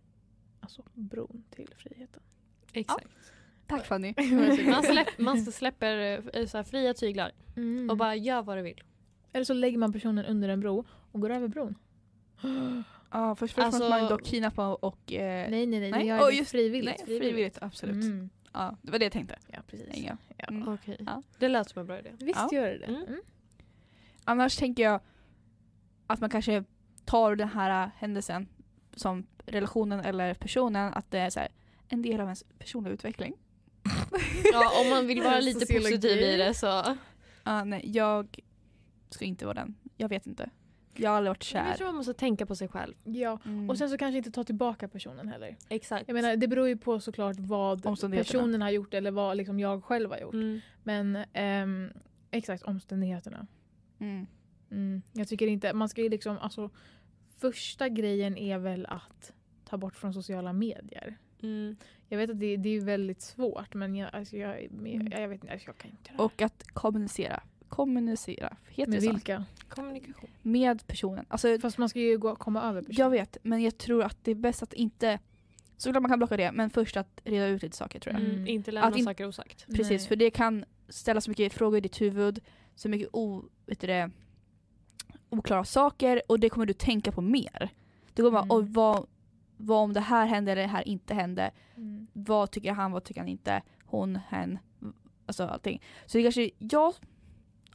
alltså, 0.60 0.84
bron 0.94 1.44
till 1.50 1.74
friheten. 1.78 2.24
Exakt. 2.74 3.08
Tack 3.68 3.86
Fanny. 3.86 4.14
Man, 4.68 4.84
släpp, 4.84 5.08
man 5.20 5.42
släpper 5.42 6.22
eh, 6.38 6.46
så 6.46 6.58
här 6.58 6.64
fria 6.64 6.94
tyglar 6.94 7.32
Mm. 7.56 7.90
och 7.90 7.98
bara 7.98 8.16
gör 8.16 8.42
vad 8.42 8.58
du 8.58 8.62
vill. 8.62 8.82
Eller 9.34 9.46
så 9.46 9.54
lägger 9.54 9.78
man 9.78 9.94
personen 9.94 10.26
under 10.26 10.50
en 10.50 10.60
bro 10.60 10.86
och 11.12 11.22
går 11.22 11.30
över 11.30 11.48
bron. 11.48 11.76
Ja 13.12 13.36
först, 13.36 13.56
först 13.56 13.66
Alltså- 13.66 13.80
måste 13.84 14.02
man 14.02 14.10
dock 14.10 14.24
kidnappa 14.24 14.76
och... 14.76 15.14
Eh, 15.14 15.50
Nej, 15.50 15.66
nej, 15.66 15.80
nej. 15.80 15.92
nej. 15.92 16.14
Åh, 16.14 16.28
är 16.28 16.32
just- 16.32 16.52
frivilligt. 16.52 17.04
nej, 17.08 17.20
frivilligt. 17.20 17.58
absolut. 17.62 18.04
Mm. 18.04 18.30
Ja, 18.58 18.76
det 18.82 18.92
var 18.92 19.00
det 19.00 19.06
jag 19.06 19.12
tänkte. 19.12 19.36
Ja, 19.48 19.60
precis. 19.68 19.88
Inga. 19.94 20.18
Ja. 20.38 20.46
Mm. 20.48 20.68
Okej. 20.68 20.98
Ja. 21.06 21.24
Det 21.40 21.48
lät 21.50 21.70
som 21.70 21.80
en 21.80 21.86
bra 21.88 22.00
idé. 22.00 22.12
Visst 22.20 22.40
Ja. 22.52 22.58
gör 22.58 22.68
det 22.68 22.78
det. 22.78 22.86
Mm. 22.86 23.04
Mm. 23.04 23.20
Annars 24.24 24.56
tänker 24.58 24.84
jag 24.84 25.00
att 26.08 26.20
man 26.20 26.30
kanske 26.30 26.64
tar 27.06 27.36
den 27.36 27.50
här 27.50 27.92
händelsen 27.98 28.48
som 28.96 29.28
relationen 29.46 30.00
eller 30.00 30.34
personen 30.34 30.94
att 30.94 31.12
det 31.12 31.20
är 31.20 31.30
så 31.30 31.40
här, 31.40 31.50
en 31.88 32.02
del 32.02 32.20
av 32.22 32.26
ens 32.28 32.44
personliga 32.60 32.94
utveckling. 32.94 33.34
Ja, 34.54 34.82
om 34.84 34.90
man 34.90 35.08
vill 35.08 35.22
vara 35.22 35.40
lite 35.40 35.60
Sociologi. 35.60 35.84
positiv 35.96 36.18
i 36.22 36.38
det 36.38 36.54
så. 36.54 36.98
Ah, 37.44 37.64
nej, 37.64 37.82
jag 37.92 38.40
ska 39.10 39.26
inte 39.26 39.46
vara 39.46 39.54
den. 39.54 39.76
Jag 39.98 40.10
vet 40.10 40.28
inte. 40.28 40.50
Jag 41.00 41.10
har 41.10 41.18
aldrig 41.18 41.30
varit 41.30 41.54
Jag 41.54 41.66
kär. 41.66 41.74
tror 41.78 41.88
man 41.88 41.96
måste 41.96 42.14
tänka 42.14 42.46
på 42.46 42.56
sig 42.56 42.68
själv. 42.68 42.94
Ja. 43.04 43.40
Mm. 43.46 43.70
Och 43.70 43.78
sen 43.78 43.90
så 43.90 43.98
kanske 43.98 44.18
inte 44.18 44.32
ta 44.32 44.44
tillbaka 44.44 44.88
personen 44.88 45.28
heller. 45.28 45.56
Exakt. 45.70 46.04
Jag 46.08 46.14
menar, 46.16 46.36
det 46.36 46.48
beror 46.48 46.68
ju 46.68 46.78
på 46.78 47.00
såklart 47.00 47.36
vad 47.40 47.84
personen 48.12 48.62
har 48.62 48.70
gjort 48.70 48.94
eller 48.94 49.12
vad 49.12 49.38
liksom 49.38 49.60
jag 49.60 49.84
själv 49.84 50.10
har 50.12 50.18
gjort. 50.20 50.34
Mm. 50.34 50.60
Men 50.84 51.18
ehm, 51.34 51.90
exakt, 52.32 52.64
omständigheterna. 52.64 53.48
mm. 54.00 54.28
Mm. 54.72 55.02
Jag 55.14 55.28
tycker 55.28 55.48
inte, 55.48 55.74
man 55.74 55.90
ska 55.90 56.02
ju 56.02 56.10
liksom, 56.10 56.38
alltså 56.38 56.70
första 57.38 57.90
grejen 57.90 58.38
är 58.38 58.58
väl 58.58 58.86
att 58.86 59.32
ta 59.66 59.78
bort 59.78 59.96
från 59.96 60.14
sociala 60.14 60.54
medier. 60.54 61.18
Mm. 61.44 61.76
Jag 62.10 62.18
vet 62.18 62.30
att 62.30 62.40
det, 62.40 62.58
det 62.58 62.70
är 62.70 62.82
väldigt 62.82 63.22
svårt 63.22 63.74
men 63.74 63.96
jag, 63.96 64.10
alltså 64.16 64.38
jag, 64.38 64.68
men 64.72 64.92
Mm. 64.94 65.08
jag, 65.12 65.22
jag 65.22 65.28
vet 65.28 65.42
inte, 65.44 65.54
alltså 65.54 65.68
jag 65.70 65.78
kan 65.78 65.92
inte 65.92 66.04
det 66.04 66.18
här. 66.18 66.22
Och 66.26 66.42
att 66.42 66.64
kommunicera. 66.74 67.44
Kommunicera. 67.70 68.58
Heter 68.70 68.92
Med 68.92 69.02
det 69.02 69.06
så? 69.06 69.12
vilka? 69.12 69.46
Kommunikation. 69.70 70.30
Med 70.42 70.88
personen. 70.88 71.26
Alltså, 71.30 71.60
Fast 71.62 71.78
man 71.78 71.90
ska 71.90 72.00
ju 72.00 72.18
gå, 72.18 72.36
komma 72.36 72.62
över 72.64 72.82
personen. 72.82 72.98
jag 72.98 73.10
vet, 73.10 73.38
men 73.44 73.62
jag 73.62 73.78
tror 73.78 74.04
att 74.04 74.18
det 74.24 74.32
är 74.32 74.36
bäst 74.36 74.64
att 74.64 74.74
inte... 74.74 75.20
Såklart 75.78 76.02
man 76.02 76.10
kan 76.12 76.20
blocka 76.20 76.38
det, 76.38 76.52
men 76.52 76.70
först 76.70 76.98
att 76.98 77.22
reda 77.24 77.48
ut 77.48 77.62
lite 77.64 77.78
saker 77.78 78.00
tror 78.00 78.14
jag. 78.14 78.22
Mm. 78.24 78.36
Mm. 78.36 78.48
Inte 78.48 78.72
lämna 78.72 78.88
Att 78.88 78.98
in- 78.98 79.06
saker 79.06 79.28
osagt. 79.28 79.66
Precis, 79.68 79.90
Nej. 79.90 80.08
för 80.08 80.16
det 80.16 80.30
kan 80.32 80.66
ställa 80.90 81.22
så 81.22 81.32
mycket 81.32 81.54
frågor 81.54 81.78
i 81.78 81.82
ditt 81.82 82.02
huvud, 82.02 82.40
så 82.76 82.90
mycket 82.90 83.10
o, 83.14 83.44
vet 83.66 83.80
det, 83.80 84.12
oklara 85.30 85.64
saker 85.64 86.22
och 86.28 86.40
det 86.40 86.50
kommer 86.50 86.66
du 86.66 86.74
tänka 86.74 87.12
på 87.12 87.22
mer. 87.22 87.70
Du 88.14 88.24
kommer 88.24 88.40
Mm. 88.40 88.48
bara, 88.48 88.62
vad, 88.62 89.08
vad 89.58 89.84
om 89.84 89.94
det 89.94 90.00
här 90.00 90.26
hände 90.26 90.52
eller 90.52 90.62
det 90.62 90.68
här 90.68 90.88
inte 90.88 91.14
hände? 91.14 91.52
Mm. 91.76 92.08
Vad 92.14 92.52
tycker 92.52 92.72
han, 92.72 92.92
vad 92.92 93.04
tycker 93.04 93.22
han 93.22 93.28
inte? 93.28 93.62
Hon, 93.86 94.16
hen, 94.16 94.60
alltså 95.26 95.44
allting. 95.44 95.82
Så 96.06 96.18
det 96.18 96.24
kanske, 96.24 96.50
jag, 96.58 96.94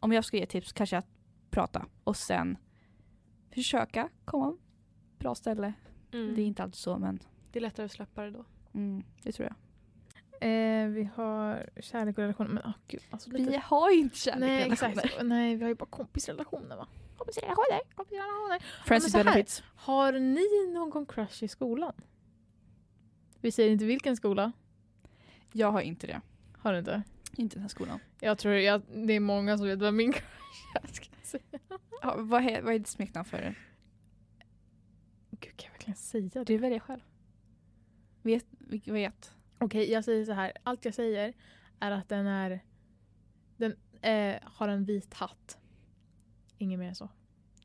om 0.01 0.13
jag 0.13 0.25
ska 0.25 0.37
ge 0.37 0.47
tips, 0.47 0.73
kanske 0.73 0.99
att 0.99 1.07
prata 1.53 1.87
och 2.05 2.17
sen 2.17 2.59
försöka 3.55 4.09
komma 4.25 4.57
bra 5.19 5.35
ställe. 5.35 5.73
Mm. 6.13 6.35
Det 6.35 6.43
är 6.43 6.47
inte 6.47 6.63
alltid 6.63 6.77
så 6.79 6.99
men 6.99 7.19
Det 7.53 7.59
är 7.59 7.61
lättare 7.61 7.87
att 7.87 7.93
släppa 7.93 8.23
det 8.23 8.31
då. 8.31 8.45
mm, 8.75 9.05
det 9.23 9.33
tror 9.33 9.49
jag. 9.49 9.57
Eh, 10.41 10.89
vi 10.89 11.11
har 11.15 11.71
kärlek 11.81 12.19
och 12.19 12.23
relationer. 12.23 12.51
Men 12.51 12.63
åh 12.67 12.73
gud. 12.89 13.01
Alltså, 13.11 13.31
lite... 13.31 13.51
Vi 13.51 13.61
har 13.65 13.91
ju 13.91 13.99
inte 13.99 14.17
kärlek 14.19 14.41
Nej 14.41 14.73
exakt. 14.73 15.23
Nej 15.23 15.57
vi 15.57 15.63
har 15.63 15.69
ju 15.69 15.75
bara 15.75 15.87
kompisrelationer 15.87 16.77
va? 16.77 16.87
Kompisrelationer. 17.17 17.81
kompisrelationer. 17.95 18.63
Friends 18.87 19.15
här. 19.15 19.25
benefits. 19.25 19.63
Har 19.77 20.13
ni 20.13 20.73
någon 20.75 21.07
crush 21.07 21.45
i 21.45 21.49
skolan? 21.49 21.93
Vi 23.41 23.51
säger 23.51 23.71
inte 23.71 23.85
vilken 23.85 24.17
skola. 24.17 24.53
Jag 25.53 25.73
har 25.73 25.81
inte 25.81 26.07
det. 26.07 26.21
Har 26.59 26.73
du 26.73 26.79
inte? 26.79 27.03
Inte 27.37 27.57
den 27.57 27.63
här 27.63 27.69
skolan. 27.69 27.99
Jag 28.21 28.39
tror 28.39 28.55
jag, 28.55 28.83
det 28.95 29.13
är 29.13 29.21
många 29.21 29.59
som 29.59 29.67
vet 29.67 29.79
vad 29.79 29.95
min 29.95 30.13
crush 30.13 30.25
är. 30.75 31.22
Ja, 32.03 32.15
vad, 32.19 32.45
är, 32.45 32.63
vad 32.63 32.75
är 32.75 32.79
ditt 32.79 32.89
smeknamn 32.89 33.25
för 33.25 33.39
det? 33.39 33.55
Gud 35.31 35.57
kan 35.57 35.67
jag 35.67 35.73
verkligen 35.73 35.97
säga 35.97 36.31
det? 36.33 36.45
Du 36.45 36.59
väljer 36.59 36.79
själv. 36.79 37.01
Vet, 38.23 38.47
vet. 38.87 39.35
Okej 39.59 39.91
jag 39.91 40.05
säger 40.05 40.25
så 40.25 40.33
här. 40.33 40.53
Allt 40.63 40.85
jag 40.85 40.95
säger 40.95 41.35
är 41.81 41.91
att 41.91 42.09
den 42.09 42.27
är 42.27 42.61
den 43.57 43.77
eh, 44.03 44.37
har 44.45 44.69
en 44.69 44.85
vit 44.85 45.15
hatt. 45.15 45.59
Inget 46.59 46.79
mer 46.79 46.89
än 46.89 46.95
så. 46.95 47.09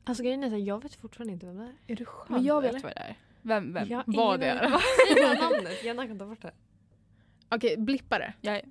Alltså 0.04 0.22
grejen 0.22 0.44
är 0.44 0.54
att 0.54 0.62
jag 0.62 0.82
vet 0.82 0.94
fortfarande 0.94 1.32
inte 1.32 1.46
vem 1.46 1.56
det 1.56 1.64
är. 1.64 1.74
Är 1.86 1.96
du 1.96 2.04
skön 2.04 2.26
Men 2.36 2.44
jag 2.44 2.60
vet 2.62 2.70
eller? 2.70 2.82
vad 2.82 2.92
det 2.92 3.00
är. 3.00 3.16
Vem? 3.42 3.72
vem? 3.72 3.88
Jag 3.88 4.04
Vad 4.06 4.40
det 4.40 4.46
är. 4.46 4.68
Säg 5.06 5.22
bara 5.22 5.50
namnet, 5.50 5.84
Jenna 5.84 6.06
kan 6.06 6.18
ta 6.18 6.26
bort 6.26 6.42
det. 6.42 6.52
Okej 7.48 7.76
blippa 7.76 8.18
det. 8.18 8.62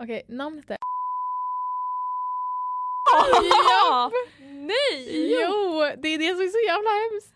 Okej 0.00 0.22
namnet 0.28 0.70
är 0.70 0.76
Ja! 3.10 4.10
Nej! 4.40 5.32
Jo! 5.32 5.80
Det 5.98 6.08
är 6.08 6.18
det 6.18 6.28
som 6.34 6.40
är 6.40 6.48
så 6.48 6.66
jävla 6.66 6.90
hemskt. 6.90 7.34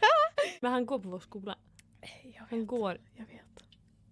Men 0.60 0.72
han 0.72 0.86
går 0.86 0.98
på 0.98 1.08
vår 1.08 1.20
skola. 1.20 1.56
Jag 2.22 2.44
Han 2.50 2.66
går. 2.66 2.98
Jag 3.14 3.26
vet. 3.26 3.40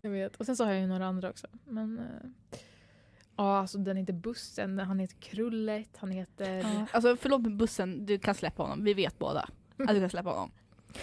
Jag 0.01 0.11
vet. 0.11 0.37
Och 0.37 0.47
sen 0.47 0.57
så 0.57 0.65
har 0.65 0.73
jag 0.73 0.81
ju 0.81 0.87
några 0.87 1.07
andra 1.07 1.31
också. 1.31 1.47
Men... 1.65 1.99
eh, 1.99 2.29
Ja, 3.37 3.59
alltså 3.59 3.79
den 3.79 3.97
heter 3.97 4.13
Bussen, 4.13 4.79
han 4.79 4.99
heter 4.99 5.17
Krullet, 5.17 5.89
han 5.97 6.11
heter... 6.11 6.55
ja. 6.59 6.87
Alltså 6.93 7.17
förlåt 7.17 7.43
med 7.43 7.57
bussen, 7.57 8.07
du 8.07 8.19
kan 8.19 8.35
släppa 8.35 8.63
honom. 8.63 8.85
Vi 8.85 8.95
vet 8.95 9.19
båda 9.19 9.41
att 9.79 9.89
du 9.89 10.01
kan 10.01 10.11
släppa 10.11 10.31
honom. 10.31 10.51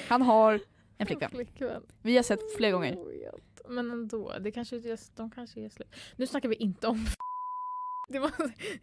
Han 0.07 0.21
har 0.21 0.59
en 0.97 1.05
flickvän. 1.07 1.29
Flickvän. 1.29 1.83
Vi 2.01 2.15
har 2.15 2.23
sett 2.23 2.55
flera 2.57 2.71
gånger. 2.71 2.95
Jag 2.95 3.05
vet. 3.31 3.61
Men 3.69 3.91
ändå, 3.91 4.33
det 4.39 4.51
kanske, 4.51 4.75
är- 4.75 5.15
de 5.17 5.31
kanske 5.31 5.59
är 5.61 5.69
slut. 5.69 5.95
Nu 6.15 6.27
snackar 6.27 6.49
vi 6.49 6.55
inte 6.55 6.87
om... 6.87 7.05
Det, 8.09 8.19
var, 8.19 8.31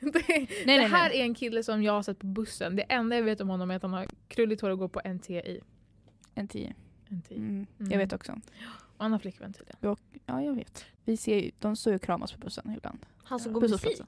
det, 0.00 0.11
det 0.12 0.66
nej, 0.66 0.78
här 0.88 1.09
nej. 1.09 1.21
är 1.21 1.25
en 1.25 1.35
kille 1.35 1.62
som 1.62 1.83
jag 1.83 1.92
har 1.92 2.02
sett 2.02 2.18
på 2.18 2.26
bussen. 2.26 2.76
Det 2.76 2.83
enda 2.83 3.16
jag 3.16 3.23
vet 3.23 3.40
om 3.40 3.49
honom 3.49 3.71
är 3.71 3.76
att 3.76 3.83
han 3.83 3.92
har 3.92 4.06
krulligt 4.28 4.61
hår 4.62 4.71
och 4.71 4.78
går 4.78 4.88
på 4.88 5.00
NTI. 5.09 5.61
En 6.35 6.49
tio. 6.49 6.75
NTI. 7.11 7.37
Mm. 7.37 7.66
Mm. 7.78 7.90
Jag 7.92 7.99
vet 7.99 8.12
också. 8.12 8.33
Och 8.73 9.02
han 9.04 9.12
har 9.12 9.18
flickvän 9.18 9.52
tydligen. 9.52 9.97
Ja, 10.26 10.42
jag 10.42 10.54
vet. 10.54 10.85
Vi 11.04 11.16
ser 11.16 11.37
ju, 11.40 11.50
de 11.59 11.76
står 11.76 11.90
ju 11.90 11.95
och 11.97 12.02
kramas 12.02 12.33
på 12.33 12.38
bussen 12.38 12.75
ibland. 12.76 13.06
Han 13.25 13.40
som 13.40 13.52
Ja. 13.52 13.59
går 13.61 13.68
musik. 13.68 14.00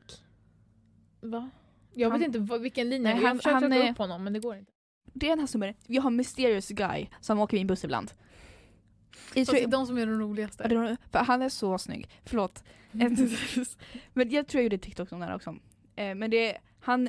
Va? 1.21 1.51
Jag 1.95 2.11
Han- 2.11 2.19
vet 2.21 2.27
inte 2.27 2.39
vad, 2.39 2.61
vilken 2.61 2.91
linje. 2.91 3.13
Nej, 3.15 3.23
jag 3.23 3.29
han- 3.29 3.37
försöker 3.37 3.53
han 3.55 3.63
söka 3.63 3.85
är- 3.85 3.91
upp 3.93 3.99
honom 3.99 4.25
men 4.25 4.33
det 4.33 4.41
går 4.41 4.57
inte. 4.57 4.73
Det 5.13 5.27
är 5.27 5.31
den 5.31 5.39
här 5.39 5.47
snubben. 5.47 5.75
Vi 5.87 5.97
har 5.97 6.11
mysterious 6.11 6.69
guy 6.69 7.07
som 7.21 7.41
åker 7.41 7.57
i 7.57 7.61
en 7.61 7.67
buss 7.67 7.85
ibland. 7.85 8.11
Jag 9.35 9.47
tror- 9.47 9.55
det 9.59 9.63
är 9.65 9.69
de 9.69 9.87
som 9.87 9.99
är 9.99 10.07
de 10.07 10.19
roligaste. 10.21 10.97
För 11.13 11.19
han 11.19 11.43
är 11.43 11.49
så 11.49 11.79
snygg. 11.79 12.09
Förlåt. 12.25 12.65
men 14.13 14.31
jag 14.31 14.47
tror 14.49 14.59
jag 14.61 14.63
gjorde 14.65 14.79
TikTok 14.79 15.13
om 15.13 15.21
det 15.21 15.27
här 15.27 15.35
också. 15.35 15.57
Eh, 15.97 16.15
men 16.15 16.31
det 16.31 16.53
är, 16.55 16.59
han, 16.81 17.09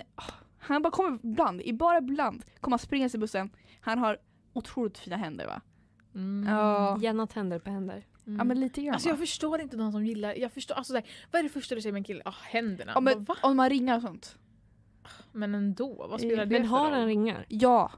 han 0.57 0.81
bara 0.81 0.91
kommer 0.91 1.19
ibland, 1.23 1.61
i 1.61 1.73
bara 1.73 1.97
ibland, 1.97 2.45
kommer 2.61 2.73
han 2.73 2.79
springa 2.79 3.09
i 3.13 3.17
bussen. 3.17 3.49
Han 3.81 3.97
har 3.99 4.17
otroligt 4.53 4.97
fina 4.97 5.15
händer 5.17 5.45
va? 5.47 5.61
Mm. 6.15 6.53
Ja. 6.53 6.97
Jenna 7.01 7.27
tänder 7.27 7.59
på 7.59 7.69
händer. 7.69 8.05
Mm. 8.27 8.37
Ja 8.37 8.43
men 8.43 8.59
lite 8.59 8.81
grann 8.81 8.93
Alltså 8.93 9.09
jag 9.09 9.15
va? 9.15 9.19
förstår 9.19 9.61
inte 9.61 9.77
de 9.77 9.91
som 9.91 10.05
gillar, 10.05 10.35
jag 10.35 10.51
förstår, 10.51 10.75
alltså 10.75 10.91
såhär, 10.93 11.05
vad 11.31 11.39
är 11.39 11.43
det 11.43 11.49
första 11.49 11.75
du 11.75 11.81
säger 11.81 11.93
med 11.93 11.99
en 11.99 12.03
kille? 12.03 12.21
Ah, 12.25 12.33
händerna. 12.43 12.91
ja, 12.95 13.01
men, 13.01 13.23
Bara? 13.23 13.37
Om 13.41 13.57
man 13.57 13.69
ringar 13.69 13.95
och 13.95 14.01
sånt. 14.01 14.37
Men 15.31 15.55
ändå, 15.55 16.07
vad 16.09 16.19
spelar 16.19 16.43
Eh, 16.43 16.49
det 16.49 16.59
Men 16.59 16.69
för 16.69 16.77
har 16.77 16.85
roll? 16.85 16.93
han 16.99 17.05
ringar? 17.07 17.45
Ja. 17.49 17.91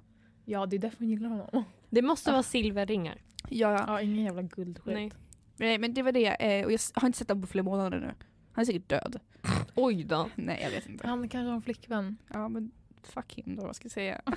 Ja 0.45 0.65
det 0.65 0.75
är 0.75 0.79
därför 0.79 0.97
hon 0.97 1.09
gillar 1.09 1.29
honom. 1.29 1.63
Det 1.89 2.01
måste 2.01 2.31
vara 2.31 2.43
silverringar. 2.43 3.21
Ja, 3.49 3.71
ja. 3.71 3.83
Ja 3.87 4.01
ingen 4.01 4.23
jävla 4.25 4.41
guldskit. 4.41 4.93
Nej. 4.93 5.11
Nej, 5.57 5.77
men 5.79 5.93
det 5.93 6.03
var 6.03 6.11
det. 6.11 6.27
Eh, 6.59 6.65
och 6.65 6.71
jag 6.71 6.79
har 6.93 7.07
inte 7.07 7.17
sett 7.17 7.29
honom 7.29 7.41
på 7.41 7.47
flera 7.47 7.63
månader 7.63 7.99
nu. 7.99 8.13
Han 8.51 8.61
är 8.61 8.65
säkert 8.65 8.89
död. 8.89 9.19
Oj 9.75 10.03
då. 10.03 10.29
Nej 10.35 10.59
jag 10.63 10.71
vet 10.71 10.89
inte. 10.89 11.07
Han 11.07 11.29
kanske 11.29 11.47
har 11.49 11.55
en 11.55 11.61
flickvän. 11.61 12.17
Ja 12.33 12.49
men 12.49 12.71
fuck 13.03 13.33
him 13.33 13.55
då, 13.55 13.61
vad 13.65 13.75
ska 13.75 13.85
jag 13.85 13.91
säga? 13.91 14.21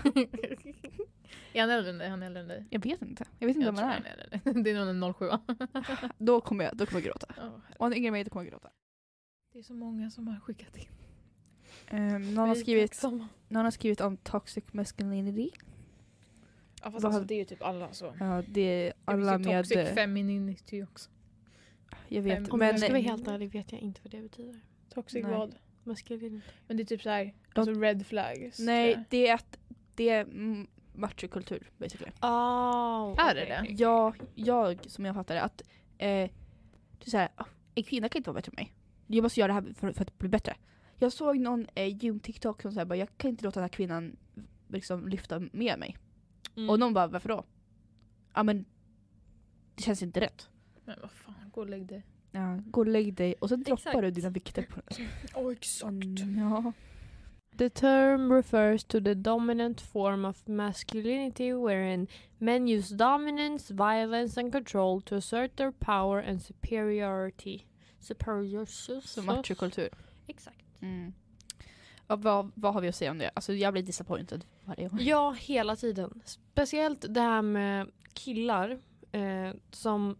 är 1.52 1.60
han 1.60 1.70
äldre 1.70 1.90
än 1.90 1.98
dig? 1.98 2.08
Han 2.08 2.22
är 2.22 2.26
äldre 2.26 2.42
än 2.42 2.48
dig? 2.48 2.66
Jag 2.70 2.82
vet 2.82 3.02
inte. 3.02 3.24
Jag 3.38 3.46
vet 3.46 3.56
inte 3.56 3.66
Jag 3.66 3.72
vem 3.72 3.84
han 3.84 3.92
han 3.92 4.02
är. 4.04 4.10
är 4.10 4.24
än 4.34 4.54
dig. 4.54 4.62
Det 4.64 4.70
är 4.70 4.94
nog 4.94 5.06
en 5.06 5.14
07 5.14 5.30
Då 6.18 6.40
kommer 6.40 6.64
jag, 6.64 6.76
då 6.76 6.86
kommer 6.86 7.00
jag 7.00 7.06
gråta. 7.06 7.26
oh, 7.42 7.54
Och 7.78 7.84
han 7.84 7.92
är 7.92 7.96
yngre 7.96 8.08
än 8.08 8.12
mig, 8.12 8.24
då 8.24 8.30
kommer 8.30 8.44
jag 8.44 8.52
gråta. 8.52 8.68
Det 9.52 9.58
är 9.58 9.62
så 9.62 9.74
många 9.74 10.10
som 10.10 10.28
har 10.28 10.40
skickat 10.40 10.76
in. 10.76 10.84
Um, 11.92 12.34
någon, 12.34 12.48
har 12.48 12.54
Vi 12.54 12.60
är 12.60 12.64
skrivit, 12.64 13.02
någon 13.48 13.64
har 13.64 13.70
skrivit 13.70 14.00
om 14.00 14.16
toxic 14.16 14.64
masculinity. 14.72 15.50
Ja 16.84 16.90
fast 16.90 17.04
alltså, 17.04 17.20
det 17.20 17.34
är 17.34 17.38
ju 17.38 17.44
typ 17.44 17.62
alla 17.62 17.92
så. 17.92 18.14
Ja, 18.20 18.42
det 18.48 18.60
är 18.60 18.84
Det 18.86 18.92
alla 19.04 19.38
finns 19.38 19.46
ju 19.46 19.52
med... 19.52 19.64
toxic 19.64 19.94
femininity 19.94 20.82
också. 20.82 21.10
Jag 22.08 22.22
vet, 22.22 22.34
Fem- 22.36 22.46
Om 22.50 22.58
men 22.58 22.68
jag 22.68 22.80
ska 22.80 22.88
vara 22.88 23.02
helt 23.02 23.28
ärlig 23.28 23.52
vet 23.52 23.72
jag 23.72 23.80
inte 23.80 24.00
vad 24.04 24.10
det 24.10 24.20
betyder. 24.22 24.60
Toxic 24.94 25.22
Nej. 25.22 25.32
vad? 25.32 25.54
Maskulin. 25.84 26.40
Men 26.66 26.76
det 26.76 26.82
är 26.82 26.84
typ 26.84 27.02
såhär, 27.02 27.24
De- 27.54 27.60
alltså 27.60 27.80
red 27.80 28.06
flags. 28.06 28.58
nej, 28.58 29.04
det 29.10 29.28
är 29.28 29.34
att 29.34 29.58
det 29.94 30.08
är 30.08 30.20
mm, 30.20 30.66
machokultur 30.94 31.70
basically. 31.78 32.10
Oh, 32.22 33.14
Är 33.18 33.34
det 33.34 33.44
det? 33.44 33.66
Jag, 33.72 34.16
jag 34.34 34.90
som 34.90 35.04
jag 35.04 35.14
fattar 35.14 35.34
det, 35.34 35.42
att 35.42 35.62
eh, 35.98 36.30
det 37.04 37.10
så 37.10 37.16
här, 37.18 37.28
"Ah, 37.36 37.44
en 37.74 37.82
kvinna 37.82 38.08
kan 38.08 38.18
inte 38.20 38.30
vara 38.30 38.34
bättre 38.40 38.50
än 38.50 38.64
mig. 38.64 38.72
Jag 39.06 39.22
måste 39.22 39.40
göra 39.40 39.46
det 39.48 39.52
här 39.54 39.74
för, 39.74 39.92
för 39.92 40.02
att 40.02 40.18
bli 40.18 40.28
bättre. 40.28 40.56
Jag 40.98 41.12
såg 41.12 41.38
någon 41.38 41.66
eh, 41.74 42.04
gym-tiktok 42.04 42.62
som 42.62 42.72
sa 42.72 42.94
jag 42.96 43.08
kan 43.16 43.30
inte 43.30 43.44
låta 43.44 43.60
den 43.60 43.64
här 43.64 43.68
kvinnan 43.68 44.16
liksom 44.68 45.08
lyfta 45.08 45.38
med 45.52 45.78
mig. 45.78 45.96
Mm. 46.56 46.70
Och 46.70 46.78
någon 46.78 46.94
bara, 46.94 47.06
varför 47.06 47.28
då? 47.28 47.44
Ja 48.34 48.42
men 48.42 48.64
det 49.74 49.82
känns 49.82 50.02
inte 50.02 50.20
rätt. 50.20 50.48
Men 50.84 50.96
vad 51.00 51.10
fan, 51.10 51.50
gå 51.52 51.60
och 51.60 51.68
lägg 51.68 51.86
dig. 51.86 52.06
Ja, 52.30 52.58
gå 52.66 52.80
och 52.80 52.86
lägg 52.86 53.14
dig 53.14 53.34
och 53.40 53.48
sen 53.48 53.62
droppar 53.62 54.02
du 54.02 54.10
dina 54.10 54.30
vikter 54.30 54.62
på 54.62 54.80
den. 54.86 55.08
Åh 55.34 55.52
exakt. 55.52 55.92
Mm, 55.92 56.38
ja. 56.38 56.72
The 57.58 57.70
term 57.70 58.32
refers 58.32 58.84
to 58.84 59.00
the 59.00 59.14
dominant 59.14 59.80
form 59.80 60.24
of 60.24 60.48
masculinity 60.48 61.52
wherein 61.52 62.08
men 62.38 62.68
use 62.68 62.96
dominance, 62.96 63.74
violence 63.74 64.40
and 64.40 64.52
control 64.52 65.02
to 65.02 65.14
assert 65.16 65.56
their 65.56 65.70
power 65.70 66.20
and 66.20 66.42
superiority. 66.42 67.66
Superiority. 68.00 69.00
Så 69.04 69.22
machokultur. 69.22 69.88
Exakt. 70.26 70.82
Mm. 70.82 71.12
Ja, 72.06 72.16
vad, 72.16 72.52
vad 72.54 72.74
har 72.74 72.80
vi 72.80 72.88
att 72.88 72.94
säga 72.94 73.10
om 73.10 73.18
det? 73.18 73.30
Alltså 73.34 73.52
jag 73.52 73.72
blir 73.72 73.82
disappointed 73.82 74.44
varje 74.64 74.88
gång. 74.88 74.98
Ja, 75.02 75.36
hela 75.38 75.76
tiden. 75.76 76.22
Speciellt 76.24 77.04
det 77.08 77.20
här 77.20 77.42
med 77.42 77.90
killar 78.12 78.78
eh, 79.12 79.50
som 79.70 80.16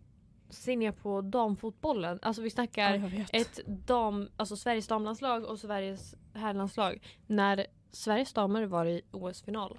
ser 0.50 0.76
ner 0.76 0.92
på 0.92 1.20
damfotbollen. 1.20 2.18
Alltså 2.22 2.42
vi 2.42 2.50
snackar 2.50 2.98
vet. 2.98 3.30
ett 3.32 3.66
dam, 3.66 4.28
alltså 4.36 4.56
Sveriges 4.56 4.86
damlandslag 4.86 5.44
och 5.44 5.58
Sveriges 5.58 6.14
herrlandslag. 6.34 7.06
När 7.26 7.66
Sveriges 7.90 8.32
damer 8.32 8.66
var 8.66 8.86
i 8.86 9.02
OS-final 9.10 9.78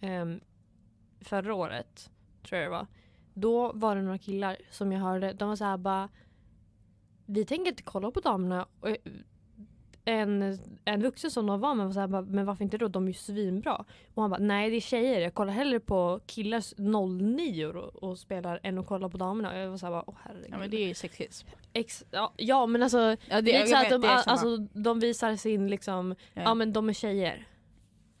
ehm, 0.00 0.40
förra 1.20 1.54
året, 1.54 2.10
tror 2.42 2.60
jag 2.60 2.66
det 2.66 2.76
var. 2.76 2.86
Då 3.34 3.72
var 3.72 3.96
det 3.96 4.02
några 4.02 4.18
killar 4.18 4.56
som 4.70 4.92
jag 4.92 5.00
hörde, 5.00 5.32
de 5.32 5.48
var 5.48 5.56
såhär 5.56 5.76
bara 5.76 6.08
Vi 7.26 7.44
tänker 7.44 7.70
inte 7.70 7.82
kolla 7.82 8.10
på 8.10 8.20
damerna. 8.20 8.66
Och 8.80 8.88
eh, 8.88 8.96
en, 10.04 10.58
en 10.84 11.02
vuxen 11.02 11.30
som 11.30 11.46
de 11.46 11.60
var 11.60 11.74
med 11.74 11.86
var 11.86 11.92
såhär, 11.92 12.06
bara, 12.06 12.22
men 12.22 12.46
varför 12.46 12.64
inte 12.64 12.78
då? 12.78 12.88
De 12.88 13.04
är 13.04 13.08
ju 13.08 13.14
svinbra. 13.14 13.84
Och 14.14 14.22
han 14.22 14.30
bara, 14.30 14.40
nej 14.40 14.70
det 14.70 14.76
är 14.76 14.80
tjejer. 14.80 15.20
Jag 15.20 15.34
kollar 15.34 15.52
hellre 15.52 15.80
på 15.80 16.20
killars 16.26 16.74
09 16.76 17.66
och, 17.66 18.02
och 18.02 18.18
spelar 18.18 18.60
än 18.62 18.78
att 18.78 18.86
kolla 18.86 19.08
på 19.08 19.18
damerna. 19.18 19.52
Och 19.52 19.58
jag 19.58 19.70
var 19.70 19.76
såhär, 19.76 19.92
bara, 19.92 20.04
åh 20.06 20.16
herregud. 20.22 20.48
Ja 20.50 20.58
men 20.58 20.70
det 20.70 20.76
är 20.76 20.88
ju 20.88 20.94
sexism. 20.94 21.48
Ex, 21.72 22.04
ja, 22.10 22.32
ja 22.36 22.66
men 22.66 22.82
alltså 22.82 23.16
Ja, 23.28 23.40
det 23.40 23.54
är 23.54 23.60
inte 23.60 23.70
så 23.70 23.76
att 23.76 23.90
de, 23.90 24.00
det 24.00 24.08
är 24.08 24.28
alltså, 24.28 24.56
de 24.56 25.00
visar 25.00 25.36
sin 25.36 25.68
liksom, 25.68 26.14
ja. 26.34 26.42
ja. 26.42 26.54
men 26.54 26.72
de 26.72 26.88
är 26.88 26.92
tjejer. 26.92 27.46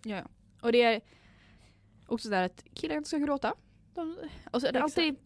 Ja. 0.04 0.22
Och 0.60 0.72
det 0.72 0.82
är 0.82 1.00
också 2.06 2.28
där 2.28 2.42
att 2.42 2.64
killar 2.74 2.96
inte 2.96 3.08
ska 3.08 3.18
gråta. 3.18 3.54
De, 3.94 4.16
och 4.50 4.60
så 4.60 4.66
är 4.66 4.72
det 4.72 4.82
alltid, 4.82 5.16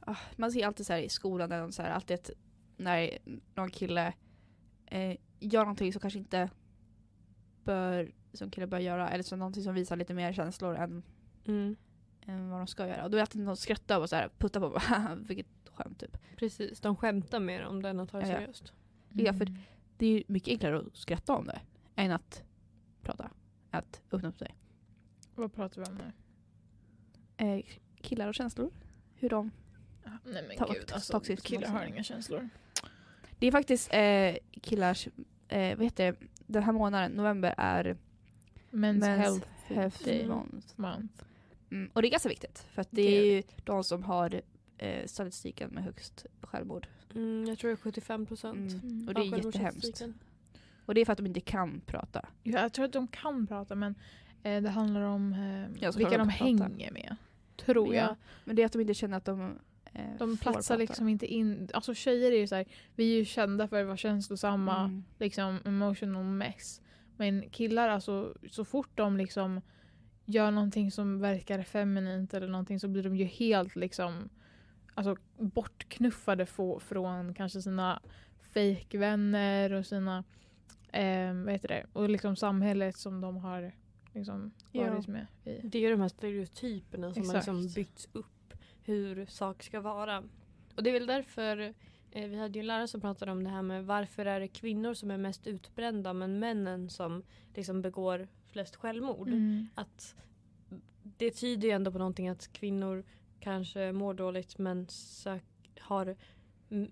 ah, 0.00 0.16
man 0.36 0.52
ser 0.52 0.66
alltid 0.66 0.86
så 0.86 0.92
här 0.92 1.00
i 1.00 1.08
skolan, 1.08 1.50
där 1.50 1.60
de 1.60 1.72
så 1.72 1.82
här, 1.82 1.90
alltid 1.90 2.14
att 2.14 2.30
när 2.76 3.18
någon 3.54 3.70
kille 3.70 4.12
eh, 4.86 5.16
gör 5.46 5.60
någonting 5.60 5.92
som 5.92 6.00
kanske 6.00 6.18
inte 6.18 6.50
bör, 7.64 8.12
som 8.32 8.50
killar 8.50 8.66
bör 8.66 8.78
göra, 8.78 9.10
eller 9.10 9.22
så 9.24 9.36
någonting 9.36 9.62
som 9.62 9.74
visar 9.74 9.96
lite 9.96 10.14
mer 10.14 10.32
känslor 10.32 10.76
än, 10.76 11.02
Mm. 11.44 11.76
än 12.26 12.50
vad 12.50 12.60
de 12.60 12.66
ska 12.66 12.86
göra. 12.86 13.04
Och 13.04 13.10
då 13.10 13.16
är 13.16 13.18
det 13.18 13.22
alltid 13.22 13.40
någon 13.40 13.56
som 13.56 13.62
skrattar 13.62 14.00
och 14.00 14.08
så 14.08 14.16
här, 14.16 14.30
puttar 14.38 14.60
på 14.60 14.80
vilket 15.26 15.46
skämt 15.74 16.00
typ. 16.00 16.18
Precis, 16.36 16.80
de 16.80 16.96
skämtar 16.96 17.40
mer 17.40 17.62
om 17.64 17.82
det 17.82 17.88
än 17.88 18.00
att 18.00 18.08
ta 18.10 18.18
det 18.20 18.26
Ja, 18.26 18.32
ja. 18.32 18.38
seriöst. 18.38 18.72
Ja, 19.08 19.32
för 19.32 19.48
det 19.96 20.06
är 20.06 20.10
ju 20.10 20.24
mycket 20.26 20.48
enklare 20.52 20.78
att 20.78 20.96
skratta 20.96 21.32
om 21.36 21.46
det 21.46 21.60
än 21.96 22.10
att 22.12 22.44
prata. 23.02 23.30
Att 23.70 24.02
öppna 24.10 24.28
upp 24.28 24.38
sig. 24.38 24.54
Vad 25.34 25.54
pratar 25.54 25.80
vi 25.82 25.86
om 25.88 25.94
nu? 25.98 26.12
Eh, 27.46 27.64
killar 28.00 28.28
och 28.28 28.34
känslor. 28.34 28.70
Hur 29.14 29.28
de 29.28 29.50
Ja, 30.04 30.10
Nej 30.24 30.44
men 30.48 30.56
Ta- 30.56 30.72
gud, 30.72 30.92
alltså, 30.92 31.20
killar 31.20 31.68
har 31.68 31.84
inga 31.84 32.02
känslor. 32.02 32.48
Det 33.38 33.46
är 33.46 33.52
faktiskt 33.52 33.90
eh, 33.94 34.36
killars, 34.62 35.08
eh, 35.52 35.76
vad 35.76 35.84
heter 35.84 36.12
det, 36.12 36.16
den 36.46 36.62
här 36.62 36.72
månaden, 36.72 37.12
november 37.12 37.54
är 37.56 37.96
Men's, 38.70 39.00
Men's 39.00 39.16
health, 39.16 39.46
Health 39.66 40.04
Day 40.04 40.26
Month. 40.26 40.66
month. 40.76 41.24
Mm, 41.70 41.90
och 41.92 42.02
det 42.02 42.08
är 42.08 42.10
ganska 42.10 42.28
viktigt 42.28 42.66
för 42.70 42.80
att 42.80 42.88
det 42.90 43.02
Det 43.02 43.18
är 43.18 43.34
ju 43.36 43.42
de 43.64 43.84
som 43.84 44.02
har 44.02 44.42
eh, 44.78 45.06
statistiken 45.06 45.70
med 45.70 45.84
högst 45.84 46.26
självmord. 46.40 46.86
Mm, 47.14 47.44
jag 47.48 47.58
tror 47.58 47.70
det 47.70 47.74
är 47.74 47.76
75 47.76 48.26
procent. 48.26 48.72
Mm. 48.72 49.08
Och 49.08 49.14
det 49.14 49.20
är 49.20 49.44
jättehemskt. 49.44 50.02
Och 50.86 50.94
det 50.94 51.00
är 51.00 51.04
för 51.04 51.12
att 51.12 51.18
de 51.18 51.26
inte 51.26 51.40
kan 51.40 51.80
prata. 51.86 52.28
Ja, 52.42 52.60
jag 52.60 52.72
tror 52.72 52.84
att 52.84 52.92
de 52.92 53.08
kan 53.08 53.46
prata 53.46 53.74
men 53.74 53.94
eh, 54.42 54.62
det 54.62 54.70
handlar 54.70 55.00
om 55.00 55.32
eh, 55.32 55.90
vilka 55.96 56.10
de 56.10 56.18
de 56.18 56.28
hänger 56.28 56.90
med. 56.90 57.16
Tror 57.56 57.94
jag. 57.94 58.04
Ja, 58.04 58.16
men 58.44 58.56
det 58.56 58.62
är 58.62 58.66
att 58.66 58.72
de 58.72 58.80
inte 58.80 58.94
känner 58.94 59.16
att 59.16 59.24
de 59.24 59.58
eh, 59.94 60.16
De 60.18 60.36
platsar 60.36 60.78
liksom 60.78 61.08
inte 61.08 61.26
in. 61.26 61.68
Alltså 61.74 61.94
tjejer 61.94 62.32
är 62.32 62.36
ju 62.38 62.46
så 62.46 62.54
här, 62.54 62.64
vi 62.96 63.12
är 63.14 63.18
ju 63.18 63.24
kända 63.24 63.68
för 63.68 63.80
att 63.80 63.86
vara 63.86 63.96
känslosamma, 63.96 64.78
Mm. 64.84 65.04
liksom 65.18 65.58
emotional 65.64 66.24
mess. 66.24 66.80
Men 67.16 67.50
killar 67.50 67.88
alltså, 67.88 68.34
så 68.50 68.64
fort 68.64 68.90
de 68.94 69.16
liksom 69.16 69.60
gör 70.24 70.50
någonting 70.50 70.90
som 70.90 71.20
verkar 71.20 71.62
feminint 71.62 72.34
eller 72.34 72.48
någonting 72.48 72.80
så 72.80 72.88
blir 72.88 73.02
de 73.02 73.16
ju 73.16 73.24
helt 73.24 73.76
liksom 73.76 74.28
alltså 74.94 75.16
bortknuffade 75.38 76.46
få, 76.46 76.80
från 76.80 77.34
kanske 77.34 77.62
sina 77.62 78.02
fejkvänner 78.72 79.72
och 79.72 79.86
sina 79.86 80.24
eh, 80.92 81.34
vad 81.34 81.52
heter 81.52 81.68
det, 81.68 81.86
och 81.92 82.08
liksom 82.10 82.36
samhället 82.36 82.96
som 82.96 83.20
de 83.20 83.36
har 83.36 83.72
liksom 84.14 84.50
Ja. 84.72 84.90
varit 84.90 85.08
med 85.08 85.26
i. 85.44 85.60
Det 85.64 85.78
är 85.86 85.90
de 85.90 86.00
här 86.00 86.08
stereotyperna 86.08 87.14
som 87.14 87.22
har 87.22 87.36
Exakt. 87.36 87.46
liksom 87.46 87.74
byggts 87.74 88.08
upp 88.12 88.26
hur 88.84 89.26
saker 89.26 89.64
ska 89.64 89.80
vara. 89.80 90.24
Och 90.76 90.82
det 90.82 90.90
är 90.90 90.94
väl 90.94 91.06
därför 91.06 91.74
eh, 92.10 92.28
vi 92.28 92.36
hade 92.36 92.58
ju 92.58 92.60
en 92.60 92.66
lärare 92.66 92.88
som 92.88 93.00
pratade 93.00 93.32
om 93.32 93.44
det 93.44 93.50
här 93.50 93.62
med 93.62 93.86
varför 93.86 94.26
är 94.26 94.40
det 94.40 94.48
kvinnor 94.48 94.94
som 94.94 95.10
är 95.10 95.18
mest 95.18 95.46
utbrända 95.46 96.12
men 96.12 96.38
männen 96.38 96.90
som 96.90 97.22
liksom 97.54 97.82
begår 97.82 98.28
flest 98.52 98.76
självmord. 98.76 99.28
Mm. 99.28 99.66
Att 99.74 100.14
det 101.02 101.30
tyder 101.30 101.68
ju 101.68 101.74
ändå 101.74 101.92
på 101.92 101.98
någonting 101.98 102.28
att 102.28 102.52
kvinnor 102.52 103.04
kanske 103.40 103.92
mår 103.92 104.14
dåligt 104.14 104.58
men 104.58 104.88
sök, 104.88 105.44
har 105.80 106.16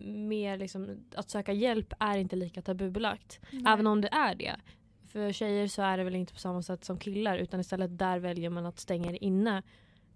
mer 0.01 0.59
liksom, 0.59 1.05
att 1.15 1.31
söka 1.31 1.53
hjälp 1.53 1.93
är 1.99 2.19
inte 2.19 2.37
lika 2.37 2.63
tabubelagt. 2.63 3.41
Även 3.67 3.87
om 3.87 4.01
det 4.01 4.09
är 4.09 4.35
det. 4.35 4.57
För 5.07 5.33
tjejer 5.33 5.67
så 5.67 5.83
är 5.83 5.99
det 5.99 6.05
väl 6.05 6.15
inte 6.15 6.33
på 6.33 6.39
samma 6.39 6.63
sätt 6.63 6.85
som 6.85 6.99
killar 6.99 7.39
utan 7.39 7.61
istället 7.61 7.99
där 7.99 8.19
väljer 8.19 8.51
man 8.51 8.67
att 8.67 8.79
stänga 8.79 9.11
det 9.11 9.25
inne. 9.25 9.63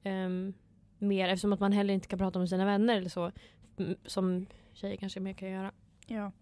Ehm, 0.03 0.55
mer 1.05 1.29
eftersom 1.29 1.53
att 1.53 1.61
man 1.61 1.73
heller 1.73 1.95
inte 1.95 2.09
kan 2.09 2.19
prata 2.19 2.39
med 2.39 2.49
sina 2.49 2.65
vänner 2.65 2.97
eller 2.97 3.09
så. 3.09 3.33
Som 4.05 4.47
tjejer 4.73 4.97
kanske 4.97 5.21
mer 5.21 5.33
kan 5.33 5.51
göra. 5.51 5.73
Ja. 6.07 6.33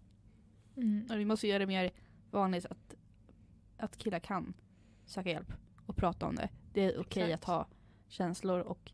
Mm. 0.77 1.07
Och 1.11 1.19
vi 1.19 1.25
måste 1.25 1.47
göra 1.47 1.59
det 1.59 1.65
mer 1.65 1.91
vanligt 2.31 2.65
att, 2.65 2.95
att 3.77 3.97
killar 3.97 4.19
kan 4.19 4.53
söka 5.05 5.29
hjälp 5.29 5.53
och 5.85 5.95
prata 5.95 6.25
om 6.27 6.35
det. 6.35 6.49
Det 6.73 6.81
är 6.81 6.99
okej 6.99 7.23
Exakt. 7.23 7.43
att 7.43 7.47
ha 7.47 7.67
känslor 8.07 8.59
och 8.59 8.91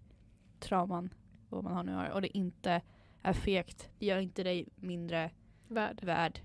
trauman, 0.59 1.09
vad 1.49 1.63
man 1.63 1.73
har 1.73 1.83
nu 1.83 1.93
har, 1.93 2.09
och 2.09 2.21
det 2.21 2.37
inte 2.37 2.81
är 3.21 3.33
fegt. 3.33 3.89
Det 3.99 4.05
gör 4.05 4.17
inte 4.17 4.43
dig 4.43 4.67
mindre 4.75 5.31
Värd. 5.67 6.03
värd. 6.03 6.39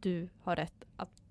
Du 0.00 0.28
har 0.42 0.56
rätt 0.56 0.84
att 0.96 1.22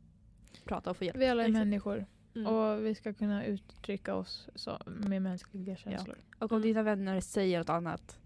prata 0.66 0.90
och 0.90 0.98
få 0.98 1.06
hjälp. 1.06 1.18
Vi 1.18 1.28
alla 1.28 1.44
är 1.44 1.48
Exakt. 1.48 1.66
människor 1.66 2.06
Mm. 2.36 2.48
och 2.48 2.86
vi 2.86 2.96
ska 2.96 3.14
kunna 3.14 3.46
uttrycka 3.46 4.16
oss 4.16 4.50
så, 4.56 4.80
med 4.86 5.22
mänskliga 5.22 5.76
känslor. 5.76 6.18
Och 6.40 6.52
om 6.52 6.58
Mm. 6.58 6.62
dina 6.68 6.84
vänner 6.84 7.22
säger 7.22 7.58
något 7.60 7.70
annat 7.70 8.20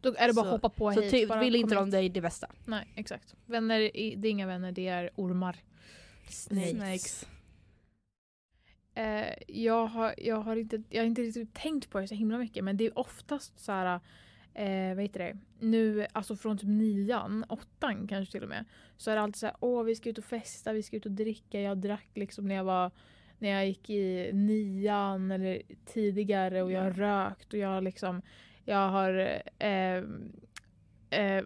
Då 0.00 0.14
är 0.18 0.26
det 0.28 0.32
bara 0.34 0.42
Så- 0.44 0.46
att 0.54 0.62
hoppa 0.62 0.68
på 0.68 0.92
så 0.92 1.00
hit. 1.00 1.10
ty- 1.10 1.26
bara 1.26 1.40
vill 1.40 1.54
inte 1.56 1.74
de 1.74 1.90
dig 1.90 2.08
det 2.08 2.20
bästa. 2.20 2.50
Nej, 2.64 2.92
exakt. 2.96 3.34
Vänner, 3.46 3.78
det 4.16 4.28
är 4.28 4.30
inga 4.30 4.46
vänner, 4.46 4.72
det 4.72 4.88
är 4.88 5.10
ormar. 5.14 5.56
Snakes. 6.28 7.26
Eh, 8.94 9.34
jag, 9.48 9.86
har, 9.86 10.14
jag, 10.18 10.36
har 10.36 10.56
inte, 10.56 10.82
jag 10.90 11.02
har 11.02 11.06
inte 11.06 11.22
riktigt 11.22 11.54
tänkt 11.54 11.90
på 11.90 12.00
det 12.00 12.08
så 12.08 12.14
himla 12.14 12.38
mycket 12.38 12.64
men 12.64 12.76
det 12.76 12.84
är 12.86 12.98
oftast 12.98 13.58
så 13.60 13.72
här, 13.72 14.00
eh, 14.54 14.94
vad 14.94 15.02
heter 15.02 15.18
det, 15.18 15.38
nu 15.66 16.06
alltså 16.12 16.36
från 16.36 16.58
typ 16.58 16.68
nian, 16.68 17.44
åttan 17.48 18.06
kanske 18.08 18.32
till 18.32 18.42
och 18.42 18.48
med, 18.48 18.64
så 18.96 19.10
är 19.10 19.14
det 19.16 19.22
alltid 19.22 19.36
så 19.36 19.46
här, 19.46 19.56
åh 19.60 19.82
vi 19.84 19.94
ska 19.96 20.10
ut 20.10 20.18
och 20.18 20.24
festa, 20.24 20.72
vi 20.72 20.82
ska 20.82 20.96
ut 20.96 21.06
och 21.06 21.12
dricka. 21.12 21.60
Jag 21.60 21.78
drack 21.78 22.08
liksom 22.14 22.48
när 22.48 22.54
jag 22.54 22.64
var 22.64 22.90
när 23.42 23.48
jag 23.48 23.66
gick 23.66 23.90
i 23.90 24.30
nian 24.32 25.30
eller 25.30 25.62
tidigare 25.86 26.62
och 26.62 26.72
jag 26.72 26.82
har 26.82 26.90
rökt 26.90 27.52
och 27.52 27.58
jag 27.58 27.68
har 27.68 27.80
liksom, 27.80 28.22
jag 28.64 28.88
har 28.88 29.40
eh, 29.58 29.96
eh, 31.10 31.44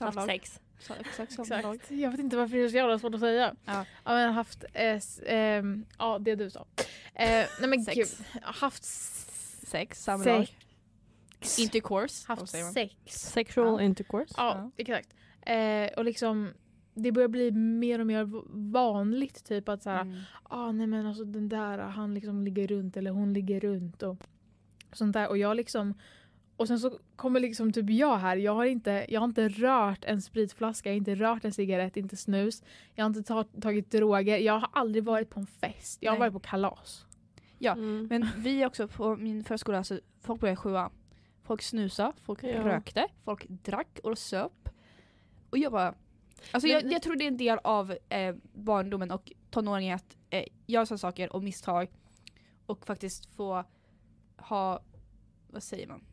Haft 0.00 0.26
sex. 0.26 0.60
Så, 0.78 0.94
exakt. 1.00 1.38
Exakt. 1.38 1.90
Jag 1.90 2.10
vet 2.10 2.20
inte 2.20 2.36
varför 2.36 2.56
det 2.56 2.62
är 2.62 2.68
så 2.68 2.76
jävla 2.76 2.98
svårt 2.98 3.14
att 3.14 3.20
säga. 3.20 3.54
Ja. 3.64 3.84
Ja, 4.04 4.12
men 4.14 4.32
haft, 4.32 4.64
eh, 4.72 4.84
s- 4.94 5.20
ehm, 5.26 5.84
ja 5.98 6.18
det 6.18 6.34
du 6.34 6.50
sa. 6.50 6.66
Eh, 7.14 7.46
nej 7.60 7.68
men 7.68 7.82
Sex. 7.84 7.96
gud, 7.96 8.26
haft 8.42 8.84
Sex, 8.84 10.04
samlag. 10.04 10.46
sex. 11.40 11.58
Intercourse. 11.58 12.24
Haft 12.28 12.48
sex. 12.48 12.94
Sexual 13.06 13.66
Ja. 13.66 13.82
intercourse. 13.82 14.34
Ja, 14.36 14.70
exakt. 14.76 15.08
Eh, 15.46 15.86
och 15.96 16.04
liksom 16.04 16.52
det 17.02 17.12
börjar 17.12 17.28
bli 17.28 17.50
mer 17.52 17.98
och 17.98 18.06
mer 18.06 18.28
vanligt 18.72 19.44
typ 19.44 19.68
att 19.68 19.82
såhär, 19.82 20.00
Mm. 20.02 20.20
ah, 20.42 20.72
nej 20.72 20.86
men 20.86 21.06
alltså 21.06 21.24
den 21.24 21.48
där 21.48 21.78
han 21.78 22.14
liksom 22.14 22.44
ligger 22.44 22.66
runt 22.66 22.96
eller 22.96 23.10
hon 23.10 23.32
ligger 23.32 23.60
runt 23.60 24.02
och 24.02 24.16
sånt 24.92 25.12
där 25.12 25.28
och 25.28 25.38
jag 25.38 25.56
liksom 25.56 25.94
och 26.56 26.66
sen 26.68 26.78
så 26.80 26.98
kommer 27.16 27.40
liksom 27.40 27.72
typ 27.72 27.90
jag 27.90 28.16
här, 28.18 28.36
jag 28.36 28.54
har 28.54 28.64
inte, 28.64 29.06
jag 29.08 29.20
har 29.20 29.24
inte 29.28 29.48
rört 29.48 30.04
en 30.04 30.22
spritflaska, 30.22 30.88
jag 30.88 30.94
har 30.94 30.98
inte 30.98 31.14
rört 31.14 31.44
en 31.44 31.52
cigarett, 31.52 31.96
inte 31.96 32.16
snus, 32.16 32.62
jag 32.94 33.04
har 33.04 33.06
inte 33.08 33.22
ta, 33.22 33.44
tagit 33.44 33.90
droger, 33.90 34.38
jag 34.38 34.52
har 34.58 34.68
aldrig 34.72 35.04
varit 35.04 35.30
på 35.30 35.40
en 35.40 35.46
fest, 35.46 35.98
jag 36.02 36.12
har 36.12 36.18
Nej. 36.18 36.30
varit 36.30 36.42
på 36.42 36.48
kalas. 36.48 37.06
Ja, 37.58 37.72
Mm. 37.72 38.06
Men 38.10 38.28
vi 38.36 38.66
också 38.66 38.88
på 38.88 39.16
min 39.16 39.44
förskola, 39.44 39.78
alltså, 39.78 40.00
folk 40.20 40.40
började 40.40 40.56
sjua. 40.56 40.90
Folk 41.42 41.62
snusa, 41.62 42.12
folk 42.22 42.42
Ja. 42.44 42.64
rökte, 42.64 43.06
folk 43.24 43.46
drack 43.48 44.00
och 44.02 44.18
söp. 44.18 44.68
Och 45.50 45.58
jag 45.58 45.72
bara... 45.72 45.94
Alltså 46.52 46.66
Men- 46.68 46.70
jag, 46.70 46.92
jag 46.92 47.02
tror 47.02 47.16
det 47.16 47.24
är 47.24 47.28
en 47.28 47.36
del 47.36 47.58
av 47.64 47.96
eh, 48.08 48.34
barndomen 48.54 49.10
och 49.10 49.32
tonåringen 49.50 49.96
att 49.96 50.16
eh, 50.30 50.44
göra 50.66 50.86
sådana 50.86 50.98
saker 50.98 51.32
och 51.32 51.42
misstag 51.42 51.88
och 52.66 52.86
faktiskt 52.86 53.26
få 53.34 53.64
ha, 54.36 54.82
vad 55.48 55.62
säger 55.62 55.86
man? 55.86 56.04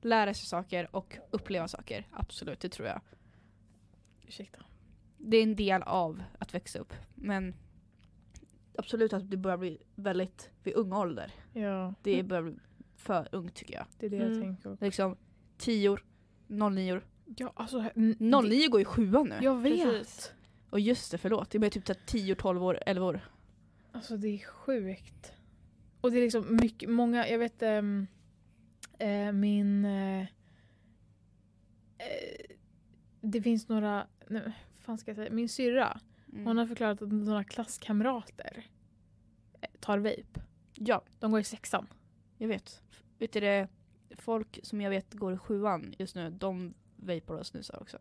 Lära 0.00 0.34
sig 0.34 0.46
saker 0.46 0.96
och 0.96 1.18
uppleva 1.30 1.68
saker. 1.68 2.06
Absolut, 2.12 2.60
det 2.60 2.68
tror 2.68 2.88
jag. 2.88 3.00
Ursäkta. 4.26 4.64
Det 5.18 5.36
är 5.36 5.42
en 5.42 5.56
del 5.56 5.82
av 5.82 6.22
att 6.38 6.54
växa 6.54 6.78
upp. 6.78 6.92
Men 7.14 7.54
absolut 8.78 9.12
att 9.12 9.30
det 9.30 9.36
börjar 9.36 9.56
bli 9.58 9.78
väldigt 9.94 10.50
vid 10.62 10.74
unga 10.74 10.98
ålder. 10.98 11.32
Ja. 11.52 11.94
Det 12.02 12.22
börjar 12.22 12.42
bli 12.42 12.54
för 12.96 13.28
ungt 13.32 13.54
tycker 13.54 13.74
jag. 13.74 13.86
Det 13.98 14.06
är 14.06 14.10
det 14.10 14.16
Mm. 14.16 14.32
jag 14.32 14.42
tänker. 14.42 14.84
Liksom 14.84 15.16
10 15.58 15.98
09 16.46 17.00
Ja, 17.36 17.52
alltså, 17.56 17.90
n- 17.96 18.16
09 18.18 18.68
går 18.68 18.80
i 18.80 18.84
sjuan 18.84 19.28
nu. 19.28 19.38
Jag 19.42 19.56
vet. 19.60 19.82
Precis. 19.84 20.32
Och 20.70 20.80
just 20.80 21.10
det, 21.10 21.18
förlåt. 21.18 21.50
Det 21.50 21.58
är 21.66 21.70
typ 21.70 21.86
så 21.86 21.92
här 21.92 22.00
10, 22.06 22.34
12 22.34 22.64
år, 22.64 22.78
11 22.86 23.06
år. 23.06 23.20
Alltså 23.92 24.16
det 24.16 24.28
är 24.28 24.38
sjukt. 24.38 25.32
Och 26.00 26.10
det 26.10 26.16
är 26.18 26.22
liksom 26.22 26.56
mycket, 26.62 26.90
många, 26.90 27.28
jag 27.28 27.38
vet 27.38 27.62
eh, 27.62 29.32
min... 29.32 29.84
Eh, 29.84 30.26
det 33.20 33.42
finns 33.42 33.68
några, 33.68 34.06
nej, 34.28 34.52
fan 34.80 34.98
ska 34.98 35.10
jag 35.10 35.16
säga, 35.16 35.30
min 35.32 35.48
syrra, 35.48 36.00
Mm. 36.32 36.46
hon 36.46 36.58
har 36.58 36.66
förklarat 36.66 37.02
att 37.02 37.12
några 37.12 37.44
klasskamrater 37.44 38.66
tar 39.80 39.98
vape. 39.98 40.40
Ja, 40.74 41.02
De 41.18 41.30
går 41.30 41.40
i 41.40 41.44
sexan. 41.44 41.86
jag 42.38 42.48
vet. 42.48 42.82
Vet 43.18 43.32
du 43.32 43.40
det? 43.40 43.68
Folk 44.18 44.58
som 44.62 44.80
jag 44.80 44.90
vet 44.90 45.14
går 45.14 45.34
i 45.34 45.38
sjuan 45.38 45.94
just 45.98 46.14
nu, 46.14 46.30
de 46.30 46.74
vapar 46.98 47.34
och 47.34 47.46
snusar 47.46 47.82
också. 47.82 47.98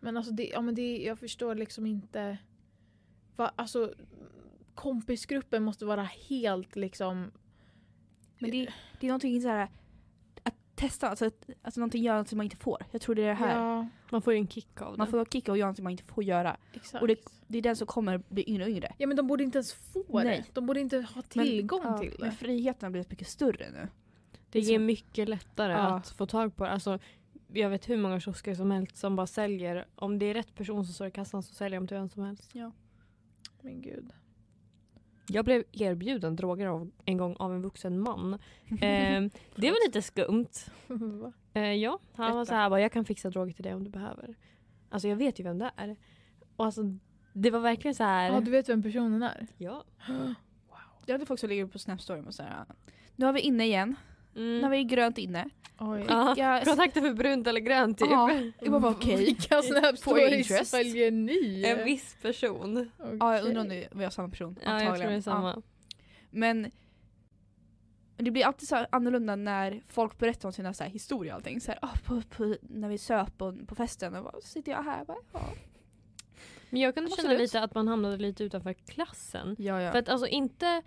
Men 0.00 0.16
alltså 0.16 0.32
det, 0.32 0.46
ja, 0.48 0.60
men 0.60 0.74
det, 0.74 0.96
jag 1.02 1.18
förstår 1.18 1.54
liksom 1.54 1.86
inte. 1.86 2.38
Va, 3.36 3.52
alltså 3.56 3.94
kompisgruppen 4.74 5.62
måste 5.62 5.84
vara 5.84 6.02
helt 6.28 6.76
liksom. 6.76 7.30
Men 8.38 8.50
det, 8.50 8.68
det 9.00 9.06
är 9.06 9.08
någonting 9.08 9.42
så 9.42 9.48
här 9.48 9.68
att 10.42 10.54
testa, 10.74 11.08
alltså, 11.08 11.26
att, 11.26 11.50
alltså 11.62 11.80
någonting 11.80 12.02
göra 12.02 12.18
något 12.18 12.28
som 12.28 12.36
man 12.36 12.44
inte 12.44 12.56
får. 12.56 12.82
Jag 12.90 13.00
tror 13.00 13.14
det 13.14 13.22
är 13.22 13.26
det 13.28 13.34
här. 13.34 13.56
Ja, 13.60 13.86
Man 14.10 14.22
får 14.22 14.32
ju 14.32 14.38
en 14.38 14.48
kick 14.48 14.82
av 14.82 14.92
det. 14.92 14.98
Man 14.98 15.06
får 15.06 15.24
kicka 15.24 15.52
och 15.52 15.58
göra 15.58 15.68
något 15.70 15.76
som 15.76 15.84
man 15.84 15.90
inte 15.90 16.04
får 16.04 16.24
göra. 16.24 16.56
exakt. 16.72 17.02
Och 17.02 17.08
det- 17.08 17.20
Det 17.48 17.58
är 17.58 17.62
den 17.62 17.76
som 17.76 17.86
kommer 17.86 18.18
bli 18.18 18.50
yngre 18.50 18.64
och 18.64 18.70
yngre. 18.70 18.94
ja 18.98 19.06
men 19.06 19.16
de 19.16 19.26
borde 19.26 19.44
inte 19.44 19.58
ens 19.58 19.72
få 19.72 20.04
Nej. 20.22 20.24
det. 20.46 20.54
De 20.54 20.66
borde 20.66 20.80
inte 20.80 20.96
ha 20.96 21.04
Men- 21.14 21.22
tillgång 21.46 21.80
ja, 21.84 21.98
till 21.98 22.16
Men 22.18 22.30
det. 22.30 22.36
friheten 22.36 22.86
har 22.86 22.90
blivit 22.90 23.10
mycket 23.10 23.28
större 23.28 23.70
nu. 23.70 23.88
Det 24.50 24.58
är 24.58 24.78
mycket 24.78 25.28
lättare 25.28 25.72
Ja. 25.72 25.78
att 25.96 26.08
få 26.08 26.26
tag 26.26 26.56
på 26.56 26.64
det. 26.64 26.70
Alltså, 26.70 26.98
jag 27.52 27.70
vet 27.70 27.88
hur 27.88 27.96
många 27.96 28.20
kiosker 28.20 28.54
som 28.54 28.70
helst 28.70 28.96
som 28.96 29.16
bara 29.16 29.26
säljer. 29.26 29.86
Om 29.94 30.18
det 30.18 30.26
är 30.26 30.34
rätt 30.34 30.54
person 30.54 30.84
som 30.84 30.94
står 30.94 31.06
i 31.06 31.10
kassan 31.10 31.42
så 31.42 31.54
säljer 31.54 31.80
de 31.80 31.86
till 31.86 31.96
vem 31.96 32.08
som 32.08 32.22
helst. 32.24 32.54
Men 33.60 33.82
gud. 33.82 34.12
Jag 35.28 35.44
blev 35.44 35.64
erbjuden 35.72 36.36
droger 36.36 36.66
av, 36.66 36.90
en 37.04 37.16
gång 37.16 37.36
av 37.36 37.52
en 37.54 37.62
vuxen 37.62 38.00
man. 38.00 38.34
Eh, 38.70 39.22
det 39.56 39.70
var 39.70 39.86
lite 39.86 40.02
skumt. 40.02 40.48
Va? 40.86 41.32
Eh, 41.54 41.72
ja, 41.72 41.98
han 42.14 42.26
var 42.26 42.34
Berätta. 42.34 42.46
så 42.46 42.54
här, 42.54 42.70
bara, 42.70 42.80
jag 42.80 42.92
kan 42.92 43.04
fixa 43.04 43.30
droger 43.30 43.52
till 43.52 43.64
dig 43.64 43.74
om 43.74 43.84
du 43.84 43.90
behöver. 43.90 44.36
Alltså 44.90 45.08
jag 45.08 45.16
vet 45.16 45.40
ju 45.40 45.44
vem 45.44 45.58
det 45.58 45.70
är. 45.76 45.96
Och 46.56 46.64
alltså, 46.64 46.82
det 47.32 47.50
var 47.50 47.60
verkligen 47.60 47.94
så 47.94 48.04
här. 48.04 48.32
Ja 48.32 48.40
du 48.40 48.50
vet 48.50 48.68
vem 48.68 48.82
personen 48.82 49.22
är? 49.22 49.46
ja. 49.56 49.84
Jag 51.08 51.14
hade 51.14 51.26
folk 51.26 51.40
som 51.40 51.48
ligger 51.48 51.66
på 51.66 51.78
Snap 51.78 52.00
Story 52.00 52.22
och 52.26 52.34
så 52.34 52.42
här. 52.42 52.64
Nu 53.16 53.26
har 53.26 53.32
vi 53.32 53.40
inne 53.40 53.64
igen. 53.64 53.96
Mm. 54.36 54.62
Har 54.62 54.70
vi 54.70 54.84
grönt 54.84 55.18
inne. 55.18 55.48
Oj. 55.78 56.04
Ja, 56.08 56.34
Jag, 56.36 56.64
kontakter 56.64 57.00
för 57.00 57.14
brunt 57.14 57.46
eller 57.46 57.60
grönt 57.60 57.98
typ. 57.98 58.08
Ja. 58.10 58.30
jag 58.60 58.82
bara, 58.82 58.92
okej. 58.92 59.16
Vilka 59.16 59.62
snap 59.62 59.82
Får 60.02 60.18
jag 60.18 60.28
stories 60.28 60.50
interest? 60.50 60.70
följer 60.70 61.10
ni? 61.10 61.64
En 61.66 61.84
viss 61.84 62.16
person. 62.22 62.90
Okej. 62.98 63.16
Ja, 63.20 63.36
jag 63.36 63.46
undrar 63.46 63.60
om 63.62 63.68
det 63.68 63.88
var 63.92 64.10
samma 64.10 64.28
person. 64.28 64.58
Ja, 64.64 64.82
jag 64.82 64.96
tror 64.96 65.06
det 65.06 65.12
är 65.12 65.16
Ja. 65.16 65.22
samma. 65.22 65.62
Men 66.30 66.70
men 68.16 68.24
det 68.24 68.30
blir 68.30 68.44
alltid 68.46 68.68
så 68.68 68.86
annorlunda 68.90 69.36
när 69.36 69.82
folk 69.88 70.18
berättar 70.18 70.48
om 70.48 70.52
sina 70.52 70.74
så 70.74 70.84
här 70.84 70.90
historier 70.90 71.32
och 71.32 71.36
allting. 71.36 71.60
Så 71.60 71.70
här, 71.70 71.78
ah, 71.82 71.96
på, 72.04 72.22
på, 72.36 72.56
när 72.62 72.88
vi 72.88 72.98
söp 72.98 73.38
på, 73.38 73.56
på 73.66 73.74
festen 73.74 74.14
och 74.16 74.24
bara, 74.24 74.32
så 74.42 74.48
sitter 74.48 74.72
jag 74.72 74.82
här. 74.82 75.04
Bara, 75.04 75.16
ja. 75.32 75.40
Men 76.70 76.80
jag 76.80 76.94
kunde 76.94 77.10
känna 77.10 77.32
lite 77.32 77.62
att 77.62 77.74
man 77.74 77.88
hamnade 77.88 78.16
lite 78.16 78.44
utanför 78.44 78.72
klassen. 78.72 79.56
Ja, 79.58 79.82
ja. 79.82 79.92
För 79.92 79.98
att 79.98 80.08
alltså 80.08 80.26
inte... 80.26 80.82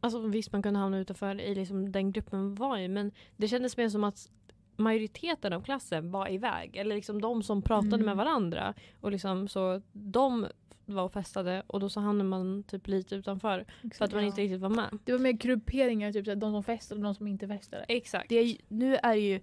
Alltså 0.00 0.20
visst 0.20 0.52
man 0.52 0.62
kunde 0.62 0.80
hamna 0.80 0.98
utanför 0.98 1.40
i 1.40 1.54
liksom 1.54 1.92
den 1.92 2.12
gruppen 2.12 2.38
man 2.38 2.54
var 2.54 2.78
i 2.78 2.88
men 2.88 3.12
det 3.36 3.48
kändes 3.48 3.76
mer 3.76 3.88
som 3.88 4.04
att 4.04 4.30
majoriteten 4.76 5.52
av 5.52 5.60
klassen 5.62 6.10
var 6.10 6.30
iväg. 6.32 6.76
Eller 6.76 6.96
liksom 6.96 7.20
de 7.20 7.42
som 7.42 7.62
pratade 7.62 7.94
Mm. 7.94 8.06
med 8.06 8.16
varandra. 8.16 8.74
Och 9.00 9.10
liksom 9.12 9.48
så 9.48 9.82
de 9.92 10.46
var 10.86 11.02
och 11.02 11.12
festade 11.12 11.62
och 11.66 11.80
då 11.80 11.88
så 11.88 12.00
hamnade 12.00 12.30
man 12.30 12.62
typ 12.62 12.86
lite 12.86 13.14
utanför. 13.14 13.66
För 13.94 14.04
att 14.04 14.12
man 14.12 14.20
Ja. 14.22 14.26
inte 14.28 14.40
riktigt 14.42 14.60
var 14.60 14.68
med. 14.68 14.98
Det 15.04 15.12
var 15.12 15.18
mer 15.18 15.32
grupperingar, 15.32 16.12
typ 16.12 16.24
de 16.24 16.40
som 16.40 16.62
festade 16.64 16.98
och 16.98 17.04
de 17.04 17.14
som 17.14 17.26
inte 17.26 17.48
festade. 17.48 17.84
Exakt. 17.88 18.28
det 18.28 18.34
är, 18.36 18.56
nu 18.68 18.96
är 18.96 19.14
det 19.14 19.20
ju 19.20 19.40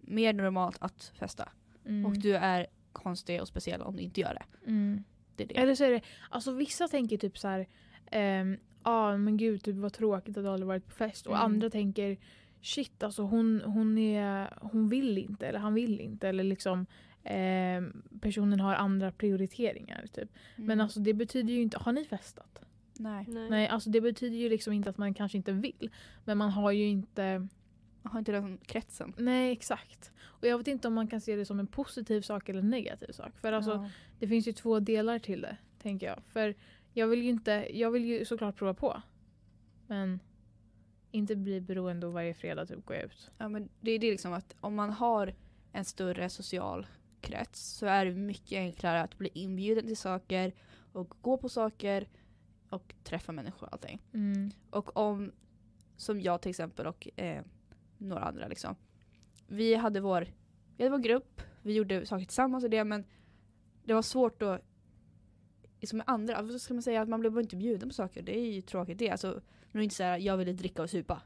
mer 0.00 0.32
normalt 0.32 0.76
att 0.80 1.12
festa. 1.18 1.48
Mm. 1.86 2.06
Och 2.06 2.18
du 2.18 2.36
är 2.36 2.66
konstig 2.92 3.40
och 3.40 3.48
speciell 3.48 3.82
om 3.82 3.96
du 3.96 4.02
inte 4.02 4.20
gör 4.20 4.34
det. 4.34 4.66
Mm. 4.70 5.04
Det 5.36 5.44
är 5.44 5.48
det. 5.48 5.56
Eller 5.58 5.74
så 5.74 5.84
är 5.84 5.90
det, 5.90 6.00
alltså 6.30 6.52
vissa 6.52 6.88
tänker 6.88 7.16
typ 7.16 7.38
så 7.38 7.48
här, 7.48 7.66
ehm, 8.10 8.56
ja 8.88 9.16
men 9.16 9.36
gud 9.36 9.62
typ 9.62 9.76
vad 9.76 9.92
tråkigt 9.92 10.36
att 10.36 10.44
du 10.44 10.48
aldrig 10.50 10.66
varit 10.66 10.86
på 10.86 10.90
fest. 10.94 11.26
Och 11.26 11.32
Mm. 11.34 11.44
andra 11.44 11.70
tänker, 11.70 12.16
shit 12.62 13.02
alltså 13.02 13.22
hon, 13.22 13.60
hon, 13.64 13.98
är, 13.98 14.58
hon 14.60 14.88
vill 14.88 15.18
inte 15.18 15.46
eller 15.46 15.58
han 15.58 15.74
vill 15.74 16.00
inte. 16.00 16.28
Eller 16.28 16.44
liksom 16.44 16.86
ehm, 17.24 18.02
personen 18.20 18.60
har 18.60 18.74
andra 18.74 19.12
prioriteringar. 19.12 20.04
Typ. 20.12 20.28
Men 20.56 20.64
Mm. 20.64 20.80
alltså 20.80 21.00
det 21.00 21.14
betyder 21.14 21.52
ju 21.54 21.62
inte, 21.62 21.78
har 21.78 21.92
ni 21.92 22.04
festat? 22.04 22.60
Nej. 23.00 23.24
Nej. 23.28 23.50
Nej, 23.50 23.68
alltså 23.68 23.90
det 23.90 24.00
betyder 24.00 24.36
ju 24.36 24.48
liksom 24.48 24.72
inte 24.72 24.90
att 24.90 24.98
man 24.98 25.14
kanske 25.14 25.38
inte 25.38 25.52
vill. 25.52 25.90
Men 26.24 26.38
man 26.38 26.50
har 26.50 26.72
ju 26.72 26.86
inte, 26.86 27.46
Jag 28.02 28.10
har 28.10 28.18
inte 28.18 28.32
den 28.32 28.58
kretsen. 28.66 29.12
nej 29.18 29.52
exakt. 29.52 30.12
Och 30.24 30.46
jag 30.48 30.58
vet 30.58 30.68
inte 30.68 30.88
om 30.88 30.94
man 30.94 31.06
kan 31.08 31.20
se 31.20 31.36
det 31.36 31.44
som 31.44 31.60
en 31.60 31.66
positiv 31.66 32.20
sak 32.20 32.48
eller 32.48 32.60
en 32.60 32.70
negativ 32.70 33.12
sak. 33.12 33.32
För 33.40 33.52
alltså 33.52 33.70
ja. 33.70 33.90
det 34.18 34.28
finns 34.28 34.48
ju 34.48 34.52
två 34.52 34.80
delar 34.80 35.18
till 35.18 35.40
det, 35.40 35.56
tänker 35.82 36.06
jag. 36.06 36.18
För 36.32 36.54
jag 36.92 37.06
vill 37.06 37.22
ju 37.22 37.28
inte, 37.28 37.68
jag 37.70 37.90
vill 37.90 38.04
ju 38.04 38.24
såklart 38.24 38.56
prova 38.56 38.74
på. 38.74 39.02
Men 39.86 40.20
inte 41.10 41.36
bli 41.36 41.60
beroende 41.60 42.06
och 42.06 42.12
varje 42.12 42.34
fredag 42.34 42.66
typ 42.66 42.86
gå 42.86 42.94
ut. 42.94 43.30
ja, 43.38 43.48
men 43.48 43.68
det 43.80 43.90
är 43.90 43.98
det 43.98 44.10
liksom 44.10 44.32
att 44.32 44.56
om 44.60 44.74
man 44.74 44.90
har 44.90 45.34
en 45.72 45.84
större 45.84 46.30
social 46.30 46.86
krets 47.20 47.60
så 47.60 47.86
är 47.86 48.04
det 48.04 48.12
mycket 48.12 48.56
enklare 48.56 49.02
att 49.02 49.18
bli 49.18 49.30
inbjuden 49.34 49.86
till 49.86 49.96
saker 49.96 50.52
och 50.92 51.14
gå 51.20 51.36
på 51.36 51.48
saker 51.48 52.08
och 52.70 52.94
träffa 53.04 53.32
människor 53.32 53.66
och 53.66 53.72
allting. 53.72 54.02
Mm. 54.12 54.50
Och 54.70 54.96
om, 54.96 55.32
som 55.96 56.20
jag 56.20 56.40
till 56.40 56.50
exempel 56.50 56.86
och 56.86 57.08
eh, 57.16 57.42
några 57.98 58.22
andra 58.22 58.48
liksom. 58.48 58.76
Vi 59.46 59.74
hade 59.74 60.00
vår, 60.00 60.28
vi 60.76 60.84
hade 60.84 60.96
vår 60.96 61.02
grupp, 61.02 61.42
vi 61.62 61.72
gjorde 61.72 62.06
saker 62.06 62.24
tillsammans 62.24 62.64
och 62.64 62.70
det 62.70 62.84
men 62.84 63.04
det 63.84 63.94
var 63.94 64.02
svårt 64.02 64.42
att 64.42 64.62
med 65.92 66.04
andra, 66.06 66.42
vad 66.42 66.60
ska 66.60 66.74
man 66.74 66.82
säga, 66.82 67.02
att 67.02 67.08
man 67.08 67.20
blev 67.20 67.32
bara 67.32 67.40
inte 67.40 67.56
bjuden 67.56 67.88
på 67.88 67.94
saker. 67.94 68.22
Det 68.22 68.38
är 68.38 68.52
ju 68.52 68.60
tråkigt 68.60 68.98
det. 68.98 69.10
Alltså, 69.10 69.40
det 69.72 69.78
är 69.78 69.82
inte 69.82 69.94
så 69.94 70.02
här, 70.02 70.18
jag 70.18 70.36
ville 70.36 70.52
dricka 70.52 70.82
och 70.82 70.90
supa. 70.90 71.20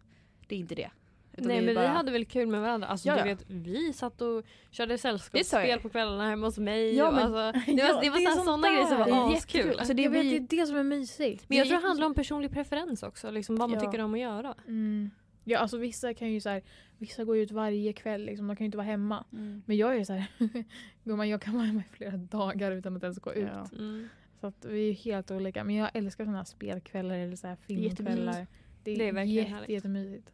Det 0.46 0.54
är 0.54 0.58
inte 0.58 0.74
det. 0.74 0.90
Utan 1.32 1.48
Nej 1.48 1.62
men 1.62 1.74
bara, 1.74 1.80
vi 1.82 1.86
hade 1.88 2.12
väl 2.12 2.24
kul 2.24 2.48
med 2.48 2.60
varandra. 2.60 2.86
Alltså, 2.88 3.08
Ja, 3.08 3.16
du 3.16 3.22
vet, 3.22 3.44
vi 3.48 3.92
satt 3.92 4.20
och 4.22 4.44
körde 4.70 4.98
sällskapsspel 4.98 5.80
på 5.80 5.88
kvällarna 5.88 6.28
hemma 6.30 6.46
hos 6.46 6.58
mig. 6.58 6.94
Ja, 6.96 7.08
och 7.08 7.14
men- 7.14 7.22
alltså, 7.34 7.60
det 7.76 7.82
var, 7.82 7.88
Ja, 7.88 8.00
det 8.02 8.10
var 8.10 8.18
det 8.18 8.24
är 8.24 8.28
så 8.30 8.34
sånt 8.34 8.44
sådana 8.46 8.68
grejer 8.68 8.86
som 8.86 8.98
där. 8.98 9.04
Det 9.04 9.10
är 9.10 9.14
var 9.14 9.34
askul. 9.36 9.80
Så 9.84 9.92
det 9.92 10.02
jag 10.02 10.10
vet, 10.10 10.20
blir, 10.20 10.40
det 10.40 10.56
är 10.56 10.60
det 10.60 10.66
som 10.66 10.76
är 10.76 10.82
mysigt. 10.82 11.44
Men 11.48 11.58
jag 11.58 11.66
tror 11.68 11.80
det 11.80 11.86
handlar 11.86 12.06
om 12.06 12.14
personlig 12.14 12.50
preferens 12.52 13.02
också. 13.02 13.30
Liksom 13.30 13.56
vad 13.56 13.70
man 13.70 13.78
Ja. 13.78 13.90
tycker 13.90 14.04
om 14.04 14.14
att 14.14 14.20
göra. 14.20 14.54
Mm. 14.66 15.10
Ja, 15.44 15.58
alltså 15.58 15.76
vissa 15.76 16.14
kan 16.14 16.32
ju 16.32 16.40
så 16.40 16.48
här, 16.48 16.62
vissa 16.98 17.24
går 17.24 17.36
ut 17.36 17.50
varje 17.50 17.92
kväll, 17.92 18.24
liksom, 18.24 18.46
de 18.48 18.56
kan 18.56 18.64
ju 18.64 18.66
inte 18.66 18.76
vara 18.78 18.86
hemma. 18.86 19.24
mm. 19.32 19.62
Men 19.66 19.76
jag 19.76 19.96
är 19.96 20.04
så 20.04 20.12
här, 20.12 20.26
gumman 21.04 21.28
jag 21.28 21.42
kan 21.42 21.54
vara 21.54 21.64
hemma 21.64 21.80
i 21.92 21.96
flera 21.96 22.16
dagar 22.16 22.72
utan 22.72 22.96
att 22.96 23.02
ens 23.02 23.18
gå 23.18 23.32
ut. 23.34 23.48
Ja. 23.52 23.66
Mm. 23.78 24.08
Så 24.42 24.48
att 24.48 24.64
vi 24.64 24.88
är 24.90 24.92
helt 24.94 25.30
olika. 25.30 25.64
Men 25.64 25.74
jag 25.74 25.90
älskar 25.94 26.24
här 26.24 26.44
spelkvällar 26.44 27.14
eller 27.14 27.36
så 27.36 27.46
här 27.46 27.56
filmkvällar. 27.56 28.46
Det 28.82 28.90
är, 28.90 28.98
Det 28.98 29.08
är 29.08 29.12
verkligen 29.12 29.36
jätte, 29.36 29.50
härligt. 29.50 29.70
jättemysigt. 29.70 30.30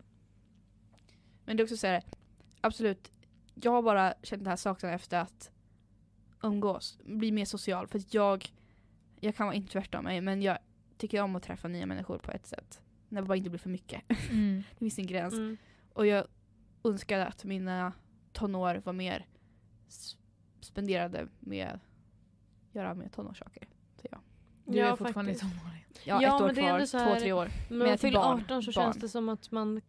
Men 1.44 1.56
det 1.56 1.60
är 1.60 1.64
också 1.64 1.76
så 1.76 1.86
här, 1.86 2.02
absolut. 2.60 3.12
Jag 3.54 3.70
har 3.70 3.82
bara 3.82 4.14
känt 4.22 4.40
den 4.40 4.50
här 4.50 4.56
saknaden 4.56 4.94
efter 4.96 5.20
att 5.20 5.50
umgås, 6.42 6.98
bli 7.04 7.32
mer 7.32 7.44
social. 7.44 7.86
För 7.86 7.98
att 7.98 8.14
jag, 8.14 8.52
jag 9.20 9.36
kan 9.36 9.46
vara 9.46 9.56
introvert 9.56 9.94
av 9.94 10.04
mig 10.04 10.20
men 10.20 10.42
jag 10.42 10.58
tycker 10.96 11.22
om 11.22 11.36
att 11.36 11.42
träffa 11.42 11.68
nya 11.68 11.86
människor 11.86 12.18
på 12.18 12.30
ett 12.32 12.46
sätt. 12.46 12.80
När 13.08 13.20
det 13.22 13.28
bara 13.28 13.36
inte 13.36 13.50
blir 13.50 13.60
för 13.60 13.70
mycket. 13.70 14.02
Mm. 14.30 14.62
Det 14.70 14.78
finns 14.78 14.98
en 14.98 15.06
gräns. 15.06 15.34
Mm. 15.34 15.56
Och 15.92 16.06
jag 16.06 16.26
önskade 16.84 17.26
att 17.26 17.44
mina 17.44 17.92
tonår 18.32 18.82
var 18.84 18.92
mer 18.92 19.26
spenderade 20.60 21.28
med 21.40 21.68
att 21.68 22.74
göra 22.74 22.94
mer 22.94 23.08
tonårssaker. 23.08 23.68
Ja, 24.68 24.72
Du 24.72 24.78
Ja, 24.78 24.92
är 24.92 24.96
fortfarande 24.96 25.30
i 25.32 25.34
faktiskt. 25.34 25.60
tonåren. 25.60 25.78
ja, 26.04 26.22
Ja, 26.22 26.36
ett 26.36 26.42
år 26.42 26.54
kvar, 26.54 26.84
så 26.84 26.98
två, 26.98 27.04
här- 27.04 27.20
tre 27.20 27.32
år. 27.32 27.48
Men 27.68 27.78
Men 27.78 27.88
man 27.88 27.98
fyller 27.98 28.18
barn, 28.20 28.40
18 28.44 28.62
så 28.62 28.72
barn. 28.72 28.84
känns 28.84 28.96
det 28.96 29.08
som 29.08 29.28
att 29.28 29.50
man 29.50 29.80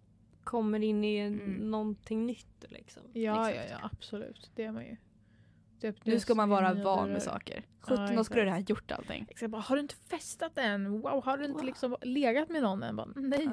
kommer 0.44 0.80
in 0.80 1.04
i 1.04 1.18
Mm. 1.18 1.72
någonting 1.72 2.26
nytt. 2.26 2.66
Liksom. 2.70 3.04
Ja, 3.14 3.22
ja, 3.22 3.50
Exakt. 3.50 3.82
ja, 3.82 3.90
absolut. 3.94 4.52
Det 4.56 4.64
är 4.64 4.72
man 4.72 4.84
ju. 4.86 4.96
Typ, 5.82 6.06
Nu 6.06 6.20
ska 6.20 6.36
man 6.36 6.50
vara 6.50 6.74
van 6.74 7.10
med 7.12 7.24
saker. 7.24 7.64
17 7.82 8.20
år 8.20 8.24
skulle 8.24 8.42
du 8.44 8.50
ha 8.52 8.60
gjort 8.60 8.92
allting. 8.92 9.26
Exakt, 9.30 9.52
bara, 9.52 9.62
har 9.62 9.76
du 9.76 9.82
inte 9.82 9.96
festat 9.96 10.58
än? 10.58 10.92
Wow, 11.02 11.24
har 11.26 11.38
du 11.38 11.46
inte 11.46 11.58
Wow. 11.58 11.66
liksom 11.66 11.96
legat 12.02 12.50
med 12.50 12.62
någon 12.62 12.84
än? 12.84 12.96
Bara, 12.96 13.08
nej, 13.16 13.50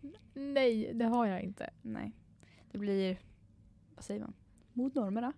Ja. 0.00 0.10
nej, 0.34 0.90
det 0.94 1.04
har 1.04 1.26
jag 1.26 1.40
inte. 1.42 1.70
Nej. 1.82 2.12
Det 2.72 2.78
blir, 2.78 3.16
vad 3.94 4.04
säger 4.04 4.20
man? 4.20 4.32
Mot 4.72 4.94
normerna. 4.94 5.32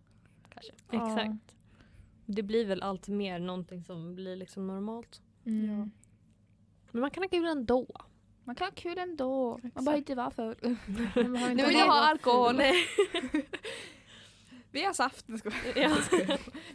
Kanske. 0.48 0.72
Ja. 0.90 1.06
Exakt. 1.08 1.56
Det 2.26 2.42
blir 2.42 2.66
väl 2.66 2.82
allt 2.82 3.08
mer 3.08 3.38
någonting 3.38 3.84
som 3.84 4.14
blir 4.14 4.36
liksom 4.36 4.66
normalt. 4.66 5.22
Mm. 5.46 5.78
Ja. 5.78 5.88
Men 6.90 7.00
man 7.00 7.10
kan 7.10 7.22
ha 7.22 7.28
kul 7.28 7.44
ändå. 7.46 7.86
Man 8.44 8.54
kan 8.54 8.66
ha 8.66 8.72
kul 8.74 8.98
ändå. 8.98 9.50
Man 9.50 9.66
Exakt. 9.66 9.84
behöver 9.84 9.98
inte 9.98 10.14
vara 10.14 10.30
full. 10.30 10.56
Nu 11.54 11.66
vill 11.66 11.76
jag 11.76 11.86
ha 11.86 12.00
alkohol. 12.08 12.56
Vi 14.70 14.84
har 14.84 14.92
saft. 14.92 15.26
Ja. 15.74 15.96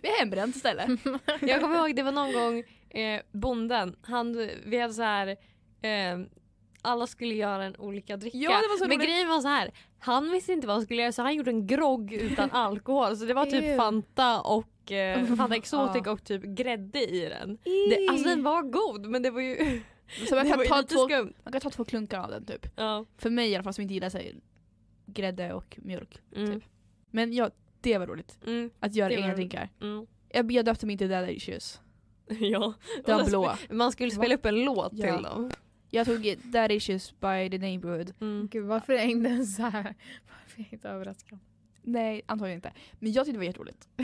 Vi 0.01 0.10
har 0.10 0.19
hembränt 0.19 0.55
istället. 0.55 0.89
Jag 1.41 1.62
kommer 1.62 1.75
ihåg 1.75 1.95
det 1.95 2.03
var 2.03 2.12
någon 2.12 2.34
gång 2.34 2.63
eh, 2.89 3.21
bonden, 3.32 3.95
han, 4.01 4.49
vi 4.65 4.79
hade 4.79 4.93
så 4.93 5.01
här 5.01 5.27
eh, 5.82 6.19
alla 6.81 7.07
skulle 7.07 7.33
göra 7.35 7.63
en 7.63 7.75
olika 7.75 8.17
dricka. 8.17 8.37
Ja, 8.37 8.61
Men 8.79 8.87
roligt. 8.89 8.99
grejen 9.01 9.27
var 9.27 9.41
så 9.41 9.47
här. 9.47 9.71
han 9.99 10.31
visste 10.31 10.53
inte 10.53 10.67
vad 10.67 10.75
han 10.75 10.83
skulle 10.85 11.01
göra 11.01 11.11
så 11.11 11.21
han 11.21 11.35
gjorde 11.35 11.51
en 11.51 11.67
grogg 11.67 12.13
utan 12.13 12.51
alkohol. 12.51 13.17
Så 13.17 13.25
det 13.25 13.33
var 13.33 13.45
typ. 13.45 13.77
Fanta 13.77 14.41
och 14.41 14.91
eh, 14.91 15.25
Fanta 15.37 15.55
Exotic 15.55 16.07
och 16.07 16.23
typ 16.23 16.43
grädde 16.43 16.99
i 17.09 17.29
den. 17.29 17.57
Det, 17.63 18.07
alltså 18.09 18.29
den 18.29 18.43
var 18.43 18.61
god 18.61 19.05
men 19.05 19.21
det 19.21 19.31
var 19.31 19.41
ju, 19.41 19.81
Så 20.29 20.35
man 20.35 20.47
kan, 20.49 20.65
ta 20.67 20.83
två, 20.83 21.07
man 21.43 21.51
kan 21.51 21.61
ta 21.61 21.69
två 21.69 21.85
klunkar 21.85 22.19
av 22.19 22.29
den 22.29 22.45
typ. 22.45 22.67
Ja. 22.75 23.05
För 23.17 23.29
mig 23.29 23.49
i 23.49 23.55
alla 23.55 23.63
fall 23.63 23.73
som 23.73 23.81
inte 23.81 23.93
gillar 23.93 24.09
sig, 24.09 24.35
grädde 25.05 25.53
och 25.53 25.77
mjölk. 25.81 26.21
Mm. 26.35 26.53
Typ. 26.53 26.63
Men 27.11 27.33
ja, 27.33 27.49
det 27.81 27.97
var 27.97 28.07
roligt. 28.07 28.37
Mm. 28.45 28.71
Att 28.79 28.95
göra 28.95 29.13
egna 29.13 29.33
drinkar. 29.35 29.69
Mm. 29.81 30.07
Jag, 30.29 30.51
jag 30.51 30.65
döpte 30.65 30.85
mig 30.85 30.93
inte 30.93 31.07
Daddy 31.07 31.31
Issues. 31.31 31.81
ja. 32.39 32.73
Den 33.05 33.25
blå. 33.25 33.51
Man 33.69 33.91
skulle 33.91 34.11
spela 34.11 34.35
upp 34.35 34.45
en 34.45 34.65
låt 34.65 34.91
Ja. 34.93 35.13
till 35.15 35.23
dem. 35.23 35.51
Jag 35.89 36.06
tog 36.08 36.36
Daddy 36.43 36.75
Issues 36.75 37.12
by 37.19 37.49
the 37.49 37.58
neighborhood. 37.58 38.13
Mm. 38.21 38.47
Gud, 38.52 38.65
varför 38.65 38.93
är 38.93 39.06
inte 39.06 39.30
ens 39.30 39.56
så 39.56 39.63
här? 39.63 39.84
Varför 40.28 40.60
är 40.62 40.63
jag 40.63 40.73
inte 40.73 40.89
överraskad? 40.89 41.39
Nej, 41.82 42.21
antagligen 42.25 42.58
inte. 42.58 42.73
Men 42.99 43.12
jag 43.12 43.25
tyckte 43.25 43.36
det 43.36 43.38
var 43.39 43.45
jätteroligt. 43.45 43.88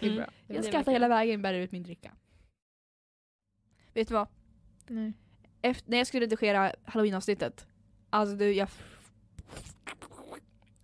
Det 0.00 0.06
är 0.06 0.10
Mm. 0.10 0.16
bra. 0.16 0.26
Det 0.46 0.54
Jag 0.54 0.62
verkligen- 0.62 0.92
hela 0.92 1.08
vägen 1.08 1.42
bär 1.42 1.54
ut 1.54 1.72
min 1.72 1.82
dricka. 1.82 2.12
Vet 3.94 4.08
du 4.08 4.14
vad? 4.14 4.28
Nej. 4.86 5.12
Efter, 5.62 5.90
när 5.90 5.98
jag 5.98 6.06
skulle 6.06 6.22
redigera 6.26 6.72
halloween-avsnittet. 6.84 7.66
Alltså 8.10 8.36
du, 8.36 8.52
jag... 8.52 8.68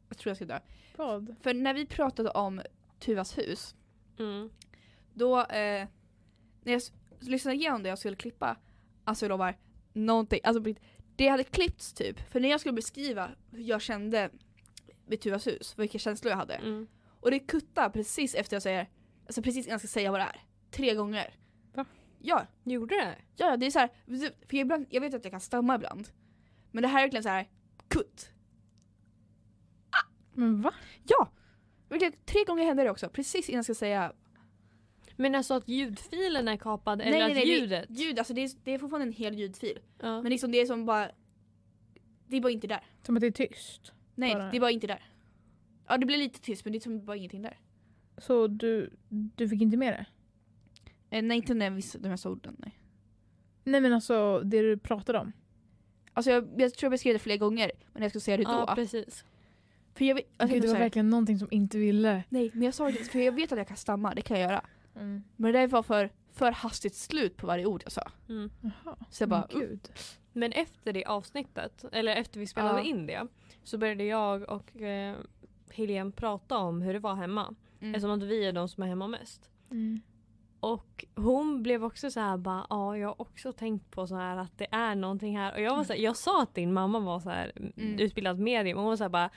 Jag 0.08 0.18
tror 0.18 0.30
jag 0.30 0.36
ska 0.36 0.44
dö. 0.46 0.60
Vad? 0.96 1.34
För 1.40 1.54
när 1.54 1.74
vi 1.74 1.86
pratade 1.86 2.30
om 2.30 2.62
Tuvas 2.98 3.38
hus. 3.38 3.74
Mm. 4.18 4.50
Då, 5.14 5.40
eh, 5.40 5.86
när 6.62 6.72
jag 6.72 6.82
lyssnade 7.20 7.56
igenom 7.56 7.82
det 7.82 7.88
jag 7.88 7.98
skulle 7.98 8.16
klippa. 8.16 8.56
Alltså 9.04 9.24
jag 9.24 9.28
lovar, 9.30 9.56
någonting. 9.92 10.40
Alltså 10.44 10.74
det 11.16 11.28
hade 11.28 11.44
klippts 11.44 11.92
typ. 11.92 12.30
För 12.30 12.40
när 12.40 12.48
jag 12.48 12.60
skulle 12.60 12.72
beskriva 12.72 13.30
hur 13.50 13.62
jag 13.62 13.82
kände 13.82 14.30
vid 15.06 15.20
Tuvas 15.20 15.46
hus, 15.46 15.74
vilka 15.76 15.98
känslor 15.98 16.30
jag 16.30 16.36
hade. 16.36 16.54
Mm. 16.54 16.86
Och 17.20 17.30
det 17.30 17.38
kuttar 17.38 17.90
precis 17.90 18.34
efter 18.34 18.56
jag 18.56 18.62
säger, 18.62 18.90
alltså 19.26 19.42
precis 19.42 19.66
innan 19.66 19.74
jag 19.74 19.80
ska 19.80 19.88
säga 19.88 20.10
vad 20.10 20.20
det 20.20 20.24
är. 20.24 20.40
Tre 20.70 20.94
gånger. 20.94 21.34
Va? 21.74 21.84
Ja, 22.18 22.46
Gjorde 22.64 22.94
det? 22.94 23.16
ja 23.36 23.56
det 23.56 23.66
är 23.66 23.70
så 23.70 23.78
här, 23.78 23.90
för 24.48 24.56
ibland, 24.56 24.86
jag 24.90 25.00
vet 25.00 25.14
att 25.14 25.24
jag 25.24 25.32
kan 25.32 25.40
stamma 25.40 25.74
ibland. 25.74 26.08
Men 26.70 26.82
det 26.82 26.88
här 26.88 26.98
är 26.98 27.04
verkligen 27.04 27.22
så 27.22 27.28
här, 27.28 27.48
kutt. 27.88 28.30
Men 30.34 30.62
va? 30.62 30.74
Ja! 31.04 31.32
Verkligen, 31.88 32.12
tre 32.24 32.44
gånger 32.44 32.64
hände 32.64 32.82
det 32.82 32.90
också, 32.90 33.08
precis 33.08 33.48
innan 33.48 33.58
jag 33.58 33.64
ska 33.64 33.74
säga 33.74 34.12
Men 35.22 35.34
alltså 35.34 35.54
att 35.54 35.68
ljudfilen 35.68 36.48
är 36.48 36.56
kapad 36.56 37.00
eller 37.00 37.10
nej, 37.10 37.22
att 37.22 37.28
nej, 37.28 37.46
nej, 37.46 37.60
ljudet? 37.60 37.84
Det, 37.88 37.94
ljud, 37.94 38.18
alltså 38.18 38.34
det 38.34 38.40
är, 38.40 38.50
det 38.64 38.74
är 38.74 38.78
fortfarande 38.78 39.06
en 39.06 39.12
hel 39.12 39.34
ljudfil. 39.34 39.78
Ja. 40.00 40.22
Men 40.22 40.30
liksom 40.30 40.52
det 40.52 40.60
är 40.60 40.66
som 40.66 40.86
bara, 40.86 41.10
det 42.26 42.36
är 42.36 42.40
bara 42.40 42.52
inte 42.52 42.66
där. 42.66 42.80
Som 43.02 43.16
att 43.16 43.20
det 43.20 43.26
är 43.26 43.30
tyst. 43.30 43.92
Nej, 44.14 44.34
Bara- 44.34 44.50
det 44.50 44.56
är 44.56 44.60
bara 44.60 44.70
inte 44.70 44.86
där. 44.86 45.02
Ja 45.88 45.98
det 45.98 46.06
blir 46.06 46.16
lite 46.16 46.40
tyst 46.40 46.64
men 46.64 46.72
det 46.72 46.78
är 46.78 46.80
som 46.80 47.04
bara 47.04 47.16
ingenting 47.16 47.42
där. 47.42 47.58
Så 48.18 48.46
du, 48.46 48.90
du 49.08 49.48
fick 49.48 49.62
inte 49.62 49.76
med 49.76 49.92
det? 49.92 50.06
Eh, 51.16 51.22
nej 51.22 51.36
inte 51.36 51.54
när 51.54 51.70
vissa, 51.70 51.98
de 51.98 52.08
här 52.08 52.28
orden, 52.28 52.56
nej. 52.58 52.78
Nej 53.64 53.80
men 53.80 53.92
alltså 53.92 54.40
det 54.44 54.62
du 54.62 54.78
pratade 54.78 55.18
om. 55.18 55.32
Alltså 56.12 56.30
jag, 56.30 56.48
jag 56.56 56.74
tror 56.74 56.86
jag 56.86 56.90
beskrev 56.90 57.12
det 57.12 57.18
flera 57.18 57.36
gånger, 57.36 57.72
men 57.92 58.02
jag 58.02 58.10
ska 58.12 58.20
säga 58.20 58.36
det 58.36 58.42
då. 58.44 58.50
ja 58.50 58.72
precis. 58.74 59.24
för 59.94 60.04
jag, 60.04 60.14
vet- 60.14 60.26
alltså, 60.36 60.54
Gud, 60.54 60.62
det 60.62 60.68
var 60.72 60.78
verkligen 60.78 61.10
någonting 61.10 61.38
som 61.38 61.48
inte 61.50 61.78
ville. 61.78 62.24
Nej 62.28 62.50
men 62.54 62.62
jag 62.62 62.74
sa 62.74 62.90
det 62.90 63.04
för 63.04 63.18
jag 63.18 63.32
vet 63.32 63.52
att 63.52 63.58
jag 63.58 63.68
kan 63.68 63.76
stamma, 63.76 64.14
det 64.14 64.22
kan 64.22 64.40
jag 64.40 64.50
göra. 64.50 64.64
Mm. 64.96 65.22
Men 65.36 65.52
det 65.52 65.58
där 65.58 65.68
var 65.68 65.82
för, 65.82 66.10
för 66.32 66.52
hastigt 66.52 66.94
slut 66.94 67.36
på 67.36 67.46
varje 67.46 67.66
ord 67.66 67.82
jag 67.84 67.92
sa. 67.92 68.02
Mm. 68.28 68.50
Jaha. 68.60 68.96
Så 69.10 69.22
jag 69.22 69.28
bara, 69.28 69.46
Men 69.50 69.60
gud. 69.60 69.88
Men 70.32 70.52
efter 70.52 70.92
det 70.92 71.04
avsnittet, 71.04 71.84
eller 71.92 72.16
efter 72.16 72.40
vi 72.40 72.46
spelade 72.46 72.78
Ja. 72.78 72.84
in 72.84 73.06
det, 73.06 73.26
så 73.64 73.78
började 73.78 74.04
jag 74.04 74.42
och 74.50 74.76
eh, 74.80 75.16
Helene 75.70 76.10
prata 76.12 76.56
om 76.58 76.82
hur 76.82 76.92
det 76.92 76.98
var 76.98 77.14
hemma. 77.14 77.54
mm. 77.80 77.94
Eftersom 77.94 78.10
att 78.10 78.22
vi 78.22 78.44
är 78.46 78.52
de 78.52 78.68
som 78.68 78.82
är 78.82 78.86
hemma 78.86 79.06
mest. 79.08 79.50
Mm. 79.70 80.00
Och 80.60 81.04
hon 81.16 81.62
blev 81.62 81.84
också 81.84 82.10
så 82.10 82.20
här 82.20 82.36
bara, 82.36 82.66
ja 82.70 82.96
jag 82.98 83.08
har 83.08 83.20
också 83.20 83.52
tänkt 83.52 83.90
på 83.90 84.06
så 84.06 84.16
här 84.16 84.36
att 84.36 84.58
det 84.58 84.66
är 84.70 84.94
någonting 84.94 85.38
här. 85.38 85.54
Och 85.54 85.60
jag 85.60 85.76
var 85.76 85.84
så 85.84 85.92
här, 85.92 86.00
jag 86.00 86.16
sa 86.16 86.42
att 86.42 86.54
din 86.54 86.72
mamma 86.72 87.00
var 87.00 87.20
så 87.20 87.30
här 87.30 87.52
Mm. 87.76 87.98
utbildad 87.98 88.38
medium 88.38 88.78
och 88.78 88.82
hon 88.84 88.90
var 88.90 88.96
så 88.96 89.04
här 89.04 89.08
bara 89.08 89.30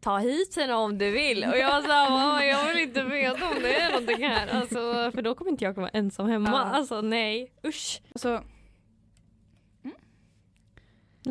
Ta 0.00 0.18
hit 0.18 0.56
henne 0.56 0.74
om 0.74 0.98
du 0.98 1.10
vill. 1.10 1.44
Och 1.44 1.58
jag 1.58 1.88
mamma 1.88 2.44
jag 2.44 2.68
vill 2.68 2.78
inte 2.82 3.02
veta 3.02 3.48
om 3.48 3.62
det 3.62 3.76
är 3.80 3.90
någonting 3.90 4.28
här. 4.28 4.46
Alltså, 4.48 5.10
för 5.14 5.22
då 5.22 5.34
kommer 5.34 5.50
inte 5.50 5.64
jag 5.64 5.74
komma 5.74 5.88
ensam 5.88 6.26
hemma. 6.28 6.48
Ja. 6.50 6.58
Alltså 6.58 7.00
nej, 7.00 7.52
usch. 7.66 8.02
Alltså, 8.12 8.42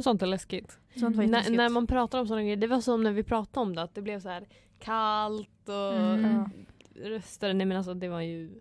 Sånt 0.04 0.22
är 0.22 0.26
läskigt. 0.26 0.80
sånt 0.96 1.16
var 1.16 1.24
När, 1.24 1.24
jätteläskigt. 1.24 1.58
när 1.58 1.70
man 1.70 1.88
pratar 1.88 2.20
om 2.20 2.28
sådana 2.28 2.42
grejer, 2.42 2.58
det 2.58 2.68
var 2.68 2.82
som 2.82 3.04
när 3.04 3.12
vi 3.12 3.24
pratade 3.24 3.60
om 3.66 3.76
det, 3.76 3.82
att 3.82 3.96
det 3.96 4.02
blev 4.02 4.20
så 4.20 4.30
här 4.30 4.48
kallt 4.80 5.70
och 5.70 5.96
Mm. 5.96 6.44
Ja. 6.96 7.10
röster. 7.10 7.54
Nej 7.54 7.66
men 7.68 7.78
alltså 7.78 7.94
det 7.94 8.08
var 8.10 8.22
ju 8.22 8.52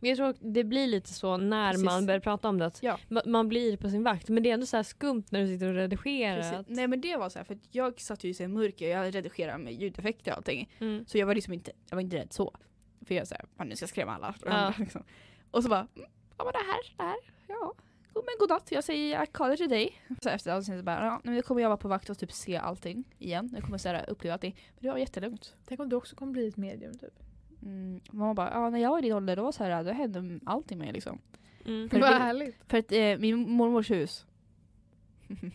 men 0.00 0.10
jag 0.10 0.16
tror 0.16 0.34
det 0.52 0.64
blir 0.64 0.86
lite 0.86 1.12
så 1.14 1.36
när 1.36 1.70
Precis. 1.72 1.84
man 1.84 2.06
börjar 2.06 2.20
prata 2.20 2.48
om 2.48 2.58
det 2.58 2.66
att 2.66 2.82
Ja. 2.82 2.98
ma- 3.08 3.28
man 3.28 3.48
blir 3.48 3.76
på 3.76 3.88
sin 3.90 4.02
vakt. 4.02 4.28
Men 4.28 4.42
det 4.42 4.50
är 4.50 4.54
ändå 4.54 4.66
så 4.66 4.76
här 4.76 4.82
skumt 4.84 5.24
när 5.30 5.40
du 5.40 5.46
sitter 5.46 5.68
och 5.68 5.74
redigerar. 5.74 6.64
Nej 6.68 6.88
men 6.88 7.00
det 7.00 7.16
var 7.16 7.28
så 7.28 7.38
här, 7.38 7.44
för 7.44 7.54
att 7.54 7.60
jag 7.74 8.00
satt 8.00 8.24
ju 8.24 8.28
i 8.28 8.34
sin 8.34 8.52
mörker, 8.52 8.88
jag 8.88 9.14
redigerade 9.14 9.58
med 9.58 9.72
ljudeffekter 9.72 10.30
och 10.32 10.36
allting. 10.36 10.70
mm. 10.78 11.04
Så 11.06 11.18
jag 11.18 11.26
var 11.26 11.34
liksom 11.34 11.52
inte, 11.54 11.72
jag 11.90 11.96
var 11.96 12.02
inte 12.02 12.16
rädd 12.16 12.32
så. 12.32 12.54
För 13.06 13.14
jag 13.14 13.28
såhär, 13.28 13.44
man 13.56 13.68
nu 13.68 13.76
ska 13.76 13.82
jag 13.82 13.90
skrämma 13.90 14.14
alla. 14.14 14.34
Ja. 14.44 14.74
Liksom. 14.78 15.02
Och 15.50 15.62
så 15.62 15.68
bara, 15.68 15.80
mm, 15.96 16.08
ja 16.38 16.44
men 16.44 16.52
det 16.52 16.58
här, 16.72 16.94
det 16.96 17.02
här, 17.02 17.16
ja. 17.46 17.72
God, 18.12 18.24
men 18.24 18.34
godnatt, 18.40 18.68
jag 18.72 18.84
säger 18.84 19.22
I 19.22 19.26
call 19.26 19.52
it 19.52 19.60
a 19.60 19.66
day. 19.66 19.92
Så 20.22 20.28
efter 20.28 20.52
avsnittet 20.52 20.80
så 20.80 20.84
bara, 20.84 21.04
ja 21.04 21.20
nu 21.24 21.42
kommer 21.42 21.60
jag 21.62 21.68
vara 21.68 21.76
på 21.76 21.88
vakt 21.88 22.10
och 22.10 22.18
typ 22.18 22.32
se 22.32 22.56
allting 22.56 23.04
igen. 23.18 23.50
Jag 23.54 23.62
kommer 23.64 23.78
så 23.78 23.88
här, 23.88 24.10
uppleva 24.10 24.34
allting. 24.34 24.56
Men 24.74 24.82
det 24.82 24.90
var 24.90 24.98
jättelugnt. 24.98 25.56
Tänk 25.66 25.80
om 25.80 25.88
du 25.88 25.96
också 25.96 26.16
kommer 26.16 26.32
bli 26.32 26.48
ett 26.48 26.56
medium 26.56 26.98
typ. 26.98 27.14
Mm, 27.62 28.00
mamma 28.10 28.34
bara, 28.34 28.50
ja 28.52 28.70
när 28.70 28.78
jag 28.78 28.90
var 28.90 28.98
i 28.98 29.02
din 29.02 29.12
ålder 29.12 29.36
då 29.36 29.42
var 29.42 29.52
så 29.52 29.64
här, 29.64 29.84
då 29.84 29.90
hände 29.92 30.40
allting 30.46 30.78
med 30.78 30.94
liksom. 30.94 31.18
Mm. 31.66 31.88
För 31.88 32.00
Vad 32.00 32.08
härligt. 32.12 32.56
För 32.68 32.78
att 32.78 32.92
eh, 32.92 33.18
min 33.18 33.50
mormors 33.50 33.90
hus, 33.90 34.26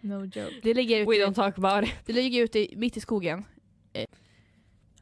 No 0.00 0.24
joke. 0.24 0.60
det 0.62 0.74
ligger 0.74 1.06
We 1.06 1.16
ute, 1.16 1.26
don't 1.26 1.34
talk 1.34 1.58
about 1.58 1.84
it. 1.88 1.94
det 2.06 2.12
ligger 2.12 2.42
ute 2.42 2.58
i- 2.58 2.76
mitt 2.76 2.96
i 2.96 3.00
skogen. 3.00 3.44
Eh, 3.92 4.04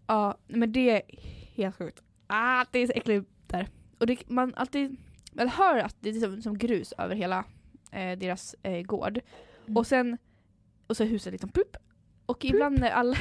ja, 0.07 0.38
men 0.47 0.73
det 0.73 0.90
är 0.90 1.03
helt 1.55 1.77
sjukt. 1.77 2.03
Ah, 2.27 2.64
det 2.71 2.79
är 2.79 2.87
så 2.87 2.92
äckligt 2.92 3.27
där. 3.47 3.68
Och 3.99 4.07
det, 4.07 4.29
man 4.29 4.55
alltid, 4.55 4.97
man 5.33 5.49
hör 5.49 5.79
att 5.79 5.97
det 6.01 6.09
är 6.09 6.12
som, 6.21 6.42
som 6.42 6.59
grus 6.59 6.92
över 6.99 7.14
hela 7.14 7.44
eh, 7.92 8.18
deras 8.18 8.55
eh, 8.62 8.83
gård. 8.83 9.21
Mm. 9.66 9.77
Och 9.77 9.87
sen, 9.87 10.18
och 10.87 10.97
så 10.97 11.03
är 11.05 11.09
huset 11.09 11.33
liksom 11.33 11.51
plupp. 11.51 11.77
Och 12.27 12.44
ibland 12.44 12.79
när 12.81 12.90
alla, 12.90 13.16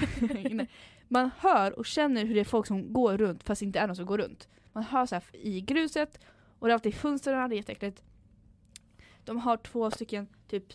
man 1.08 1.30
hör 1.38 1.80
och 1.80 1.86
känner 1.86 2.26
hur 2.26 2.34
det 2.34 2.40
är 2.40 2.46
folk 2.46 2.68
som 2.68 2.94
går 2.94 3.18
runt 3.18 3.44
fast 3.44 3.60
det 3.60 3.66
inte 3.66 3.80
är 3.80 3.88
någon 3.88 3.96
som 3.96 4.06
går 4.06 4.18
runt. 4.18 4.48
Man 4.74 4.84
hör 4.84 5.06
så 5.06 5.16
här 5.16 5.24
i 5.34 5.62
gruset 5.62 6.20
och 6.60 6.68
det 6.68 6.72
är 6.72 6.74
alltid 6.74 6.96
fönstren, 6.96 7.50
det 7.50 7.56
är 7.56 7.58
jätteäckligt. 7.58 8.04
De 9.26 9.38
har 9.38 9.58
två 9.58 9.92
stycken 9.92 10.28
typ 10.48 10.74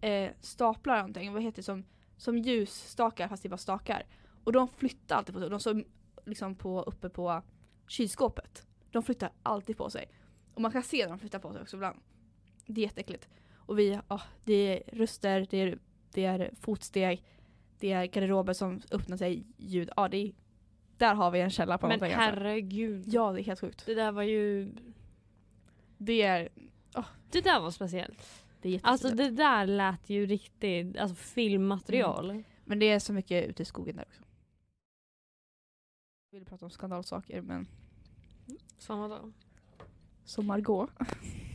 eh, 0.00 0.30
staplar 0.40 0.96
någonting, 0.96 1.32
vad 1.32 1.42
heter 1.42 1.56
det, 1.56 1.62
som, 1.62 1.84
som 2.16 2.38
ljusstakar 2.38 3.28
fast 3.28 3.42
det 3.42 3.46
är 3.46 3.50
bara 3.50 3.56
stakar. 3.56 4.06
Och 4.44 4.52
de 4.52 4.68
flyttar 4.68 5.16
alltid 5.16 5.34
på 5.34 5.40
sig, 5.40 5.50
de 5.50 5.60
står 5.60 5.84
liksom 6.24 6.54
på, 6.54 6.82
uppe 6.82 7.08
på 7.08 7.42
kylskåpet. 7.88 8.66
De 8.90 9.02
flyttar 9.02 9.30
alltid 9.42 9.76
på 9.76 9.90
sig. 9.90 10.08
Och 10.54 10.60
man 10.60 10.72
kan 10.72 10.82
se 10.82 11.02
när 11.02 11.08
de 11.08 11.18
flyttar 11.18 11.38
på 11.38 11.52
sig 11.52 11.62
också 11.62 11.76
ibland. 11.76 11.98
Det 12.66 12.80
är 12.80 12.84
jätteäckligt. 12.84 13.28
Och 13.56 13.78
vi, 13.78 14.00
ja, 14.08 14.20
det 14.44 14.54
är 14.54 14.96
röster, 14.96 15.46
det 15.50 15.58
är, 15.58 15.78
det 16.12 16.24
är 16.24 16.50
fotsteg, 16.60 17.24
det 17.78 17.92
är 17.92 18.06
garderober 18.06 18.52
som 18.52 18.80
öppnar 18.90 19.16
sig, 19.16 19.44
ljud. 19.56 19.90
Ja, 19.96 20.08
det 20.08 20.16
är, 20.16 20.32
där 20.96 21.14
har 21.14 21.30
vi 21.30 21.40
en 21.40 21.50
källa 21.50 21.78
på 21.78 21.86
Men 21.88 21.98
någonting. 21.98 22.18
Alltså. 22.20 22.40
herregud. 22.40 23.04
Ja, 23.06 23.32
det 23.32 23.40
är 23.40 23.44
helt 23.44 23.60
sjukt. 23.60 23.86
Det 23.86 23.94
där 23.94 24.12
var 24.12 24.22
ju... 24.22 24.72
Det 25.98 26.22
är, 26.22 26.48
Det 27.30 27.40
där 27.40 27.60
var 27.60 27.70
speciellt. 27.70 28.44
det 28.62 28.74
är. 28.74 28.80
Alltså 28.82 29.08
det 29.08 29.30
där 29.30 29.66
lät 29.66 30.10
ju 30.10 30.26
riktigt 30.26 30.96
alltså, 30.98 31.14
filmmaterial. 31.16 32.42
Men 32.64 32.78
det 32.78 32.88
är 32.90 32.98
så 32.98 33.12
mycket 33.12 33.48
ute 33.48 33.62
i 33.62 33.66
skogen 33.66 33.96
där 33.96 34.04
också. 34.08 34.22
Jag 36.30 36.38
vill 36.38 36.46
prata 36.48 36.64
om 36.66 36.70
skandalsaker 36.70 37.42
men 37.42 37.66
Som 38.78 38.98
vadå? 39.00 39.32
som 40.24 40.46
Margot. 40.46 40.90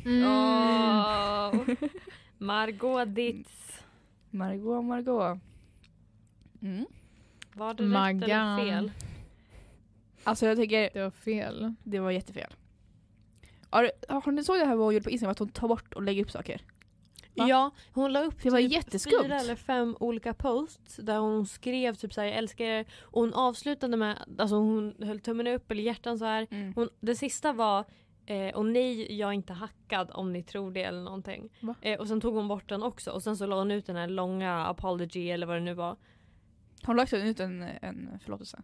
Mm. 0.05 0.23
Åh. 0.27 1.75
Margot 2.37 3.15
Ditz. 3.15 3.83
Margot, 4.29 4.85
Margot. 4.85 5.39
Mm. 6.61 6.85
Var 7.53 7.73
det 7.73 7.83
rätt 7.83 7.89
Maggan. 7.89 8.59
eller 8.59 8.71
fel? 8.71 8.91
Alltså 10.23 10.45
jag 10.45 10.57
tycker 10.57 10.89
Det 10.93 11.01
var 11.03 11.11
fel. 11.11 11.73
det 11.83 11.99
var 11.99 12.11
jättefel. 12.11 12.53
Har, 13.69 13.91
har 14.09 14.31
ni 14.31 14.43
såg 14.43 14.59
det 14.59 14.65
här 14.65 14.75
vad 14.75 14.85
hon 14.85 14.93
gjorde 14.93 15.03
på 15.03 15.09
Instagram 15.09 15.31
att 15.31 15.39
hon 15.39 15.49
tar 15.49 15.67
bort 15.67 15.93
och 15.93 16.03
lägger 16.03 16.23
upp 16.23 16.31
saker? 16.31 16.61
Va? 17.35 17.47
Ja, 17.47 17.71
hon 17.93 18.13
la 18.13 18.23
upp 18.23 18.43
Det 18.43 18.49
var 18.49 18.59
typ 18.59 18.71
jätteskumt. 18.71 19.23
fyra 19.23 19.39
eller 19.39 19.55
fem 19.55 19.97
olika 19.99 20.33
posts 20.33 20.95
där 20.95 21.17
hon 21.17 21.45
skrev 21.45 21.95
typ 21.95 22.13
såhär 22.13 22.27
jag 22.27 22.37
älskar 22.37 22.65
er 22.65 22.85
och 23.01 23.21
hon 23.21 23.33
avslutade 23.33 23.97
med, 23.97 24.17
alltså 24.37 24.55
hon 24.55 24.95
höll 24.99 25.19
tummen 25.19 25.47
upp 25.47 25.71
eller 25.71 25.83
hjärtan 25.83 26.19
så 26.19 26.25
här. 26.25 26.47
Mm. 26.51 26.73
Hon, 26.75 26.89
det 26.99 27.15
sista 27.15 27.53
var 27.53 27.85
eh, 28.25 28.55
och 28.55 28.65
nej 28.65 29.15
jag 29.19 29.29
är 29.29 29.33
inte 29.33 29.53
hackad 29.53 30.11
om 30.13 30.33
ni 30.33 30.43
tror 30.43 30.71
det 30.71 30.83
eller 30.83 31.01
någonting. 31.01 31.49
Va? 31.59 31.75
Eh, 31.81 31.99
och 31.99 32.07
sen 32.07 32.21
tog 32.21 32.35
hon 32.35 32.47
bort 32.47 32.69
den 32.69 32.83
också 32.83 33.11
och 33.11 33.23
sen 33.23 33.37
så 33.37 33.45
la 33.45 33.57
hon 33.57 33.71
ut 33.71 33.85
den 33.85 33.95
här 33.95 34.07
långa 34.07 34.65
apology 34.65 35.29
eller 35.29 35.47
vad 35.47 35.55
det 35.55 35.59
nu 35.61 35.73
var. 35.73 35.97
Hon 36.85 36.95
la 36.95 37.03
också 37.03 37.17
ut 37.17 37.39
en, 37.39 37.61
en 37.81 38.19
förlåtelse. 38.23 38.61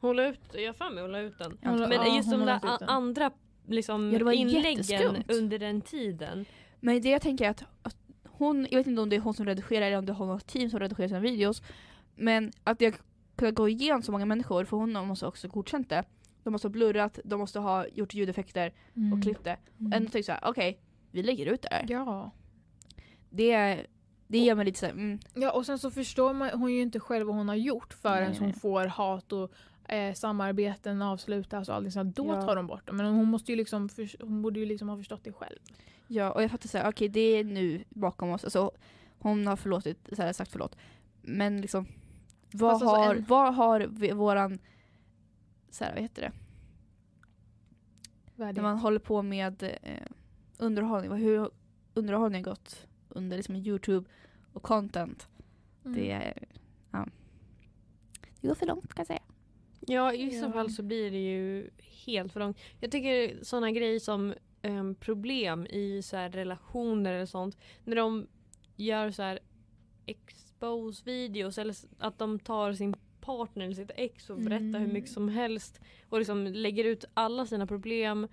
Hon 0.00 0.16
la 0.16 0.26
ut, 0.28 0.40
jag 0.54 0.66
har 0.66 0.72
för 0.72 0.90
mig 0.90 1.02
hon 1.02 1.12
la 1.12 1.18
ut 1.20 1.38
den. 1.38 1.58
Hon 1.62 1.76
la- 1.78 1.88
Men 1.88 1.96
ja, 1.98 2.16
just 2.16 2.28
hon 2.30 2.40
de 2.40 2.46
har 2.52 2.60
där 2.60 2.68
lagt 2.68 2.82
andra 2.82 3.30
liksom, 3.66 4.12
Ja, 4.12 4.18
det 4.18 4.24
var 4.24 4.32
inläggen 4.32 5.24
under 5.28 5.58
den 5.58 5.80
tiden. 5.80 6.44
Men 6.80 7.02
det 7.02 7.08
jag 7.10 7.22
tänker 7.22 7.44
är 7.44 7.50
att, 7.50 7.64
att 7.82 7.96
hon, 8.28 8.66
jag 8.70 8.78
vet 8.78 8.86
inte 8.86 9.02
om 9.02 9.08
det 9.08 9.16
är 9.16 9.20
hon 9.20 9.34
som 9.34 9.46
redigerar 9.46 9.86
eller 9.86 9.98
om 9.98 10.06
det 10.06 10.12
är 10.12 10.14
hon 10.14 10.30
och 10.30 10.46
team 10.46 10.70
som 10.70 10.80
redigerar 10.80 11.08
sina 11.08 11.20
videos. 11.20 11.62
Men 12.16 12.52
att 12.64 12.80
jag 12.80 12.94
kunde 13.36 13.52
gå 13.52 13.68
igenom 13.68 14.02
så 14.02 14.12
många 14.12 14.26
människor, 14.26 14.64
för 14.64 14.76
hon 14.76 14.92
måste 14.92 15.26
också 15.26 15.48
godkänt 15.48 15.88
det. 15.88 16.04
De 16.44 16.50
måste 16.50 16.68
ha 16.68 16.70
blurrat, 16.72 17.18
de 17.24 17.40
måste 17.40 17.58
ha 17.60 17.86
gjort 17.88 18.14
ljudeffekter 18.14 18.72
Mm. 18.96 19.12
och 19.12 19.22
klippt 19.22 19.44
det. 19.44 19.56
Mm. 19.80 19.92
Ändå 19.92 19.98
tänkte 20.10 20.18
jag 20.18 20.24
såhär, 20.24 20.40
okej, 20.44 20.80
vi 21.10 21.22
lägger 21.22 21.46
ut 21.46 21.62
det 21.62 21.68
här. 21.70 21.86
Ja. 21.88 22.30
Det, 23.30 23.86
det 24.32 24.38
gör 24.38 24.54
mig 24.54 24.64
lite 24.64 24.78
såhär, 24.78 24.92
mm, 24.92 25.18
Ja 25.34 25.52
och 25.52 25.66
sen 25.66 25.78
så 25.78 25.90
förstår 25.90 26.34
man, 26.34 26.50
hon 26.50 26.72
ju 26.72 26.82
inte 26.82 27.00
själv 27.00 27.26
vad 27.26 27.36
hon 27.36 27.48
har 27.48 27.54
gjort 27.56 27.92
förrän 27.94 28.30
Nej, 28.30 28.38
hon 28.38 28.48
nej. 28.48 28.58
får 28.60 28.86
hat 28.86 29.32
och 29.32 29.52
eh, 29.92 30.14
samarbeten 30.14 31.02
avslutas 31.02 31.68
och 31.68 31.74
allting 31.74 31.92
sånt. 31.92 32.16
Då 32.16 32.26
Ja. 32.26 32.42
tar 32.42 32.56
de 32.56 32.66
bort 32.66 32.86
dem. 32.86 32.96
Men 32.96 33.06
hon, 33.14 33.26
måste 33.28 33.52
ju 33.52 33.56
liksom, 33.56 33.88
förs- 33.88 34.16
hon 34.20 34.42
borde 34.42 34.60
ju 34.60 34.66
liksom 34.66 34.88
ha 34.88 34.96
förstått 34.96 35.20
det 35.24 35.32
själv. 35.32 35.58
ja 36.06 36.30
och 36.32 36.42
jag 36.42 36.50
fattar 36.50 36.68
såhär, 36.68 36.88
okej 36.90 37.08
det 37.08 37.20
är 37.20 37.44
nu 37.44 37.84
bakom 37.88 38.30
oss. 38.30 38.44
Alltså, 38.44 38.70
hon 39.18 39.46
har 39.46 39.56
förlåtit, 39.56 40.08
så 40.12 40.22
här, 40.22 40.32
sagt 40.32 40.52
förlåt. 40.52 40.76
Men 41.22 41.60
liksom, 41.60 41.86
vad 42.52 42.70
Fast 42.72 42.82
alltså 42.82 42.96
har, 42.96 43.14
en- 43.14 43.24
vad 43.28 43.54
har 43.54 44.12
våran, 44.14 44.58
så 45.70 45.84
här, 45.84 45.92
vad 45.92 46.02
heter 46.02 46.22
det? 46.22 46.32
Värdigt. 48.36 48.56
När 48.56 48.62
man 48.62 48.78
håller 48.78 48.98
på 48.98 49.22
med 49.22 49.62
eh, 49.82 50.06
underhållning, 50.58 51.12
hur 51.12 51.50
underhållningen 51.94 52.42
gått 52.42 52.86
under 53.08 53.36
liksom 53.36 53.56
Youtube 53.56 54.08
och 54.52 54.62
content? 54.62 55.28
Mm. 55.84 55.98
Det 55.98 56.10
är, 56.10 56.44
ja. 56.90 57.06
Det 58.40 58.48
går 58.48 58.54
för 58.54 58.66
långt 58.66 58.94
kan 58.94 59.00
jag 59.00 59.06
säga. 59.06 59.22
Ja 59.86 60.12
i 60.14 60.24
vissa 60.24 60.46
Ja. 60.46 60.52
fall 60.52 60.70
så 60.70 60.82
blir 60.82 61.10
det 61.10 61.18
ju 61.32 61.70
helt 62.06 62.32
för 62.32 62.40
långt. 62.40 62.58
Jag 62.80 62.90
tycker 62.92 63.44
sådana 63.44 63.70
grejer 63.70 63.98
som 64.00 64.34
em, 64.62 64.94
problem 64.94 65.66
i 65.66 66.02
så 66.02 66.16
här 66.16 66.30
relationer 66.30 67.12
eller 67.12 67.26
sånt. 67.26 67.56
När 67.84 67.96
de 67.96 68.26
gör 68.76 69.10
så 69.10 69.22
här 69.22 69.38
expose 70.06 71.02
videos 71.04 71.58
eller 71.58 71.74
att 71.98 72.18
de 72.18 72.38
tar 72.38 72.72
sin 72.72 72.94
partner 73.20 73.64
eller 73.64 73.74
sitt 73.74 73.90
ex 73.96 74.30
och 74.30 74.36
berättar 74.38 74.58
hur 74.64 74.76
Mm. 74.76 74.92
mycket 74.92 75.10
som 75.10 75.28
helst 75.28 75.80
och 76.08 76.18
liksom 76.18 76.46
lägger 76.46 76.84
ut 76.84 77.04
alla 77.14 77.46
sina 77.46 77.66
problem 77.66 78.28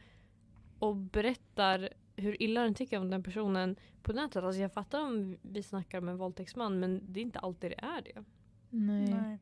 och 0.79 0.95
berättar 0.95 1.89
hur 2.21 2.43
illa 2.43 2.61
den 2.61 2.73
tycker 2.73 2.99
om 2.99 3.09
den 3.09 3.23
personen 3.23 3.75
på 4.01 4.13
nätet. 4.13 4.43
Alltså 4.43 4.61
jag 4.61 4.73
fattar 4.73 5.01
om 5.01 5.37
vi 5.41 5.63
snackar 5.63 5.97
om 5.97 6.09
en 6.09 6.17
våldtäktsman 6.17 6.79
men 6.79 7.01
det 7.13 7.19
är 7.19 7.21
inte 7.21 7.39
alltid 7.39 7.71
det 7.71 7.85
är 7.85 8.01
det. 8.01 8.23
Nej, 8.69 9.39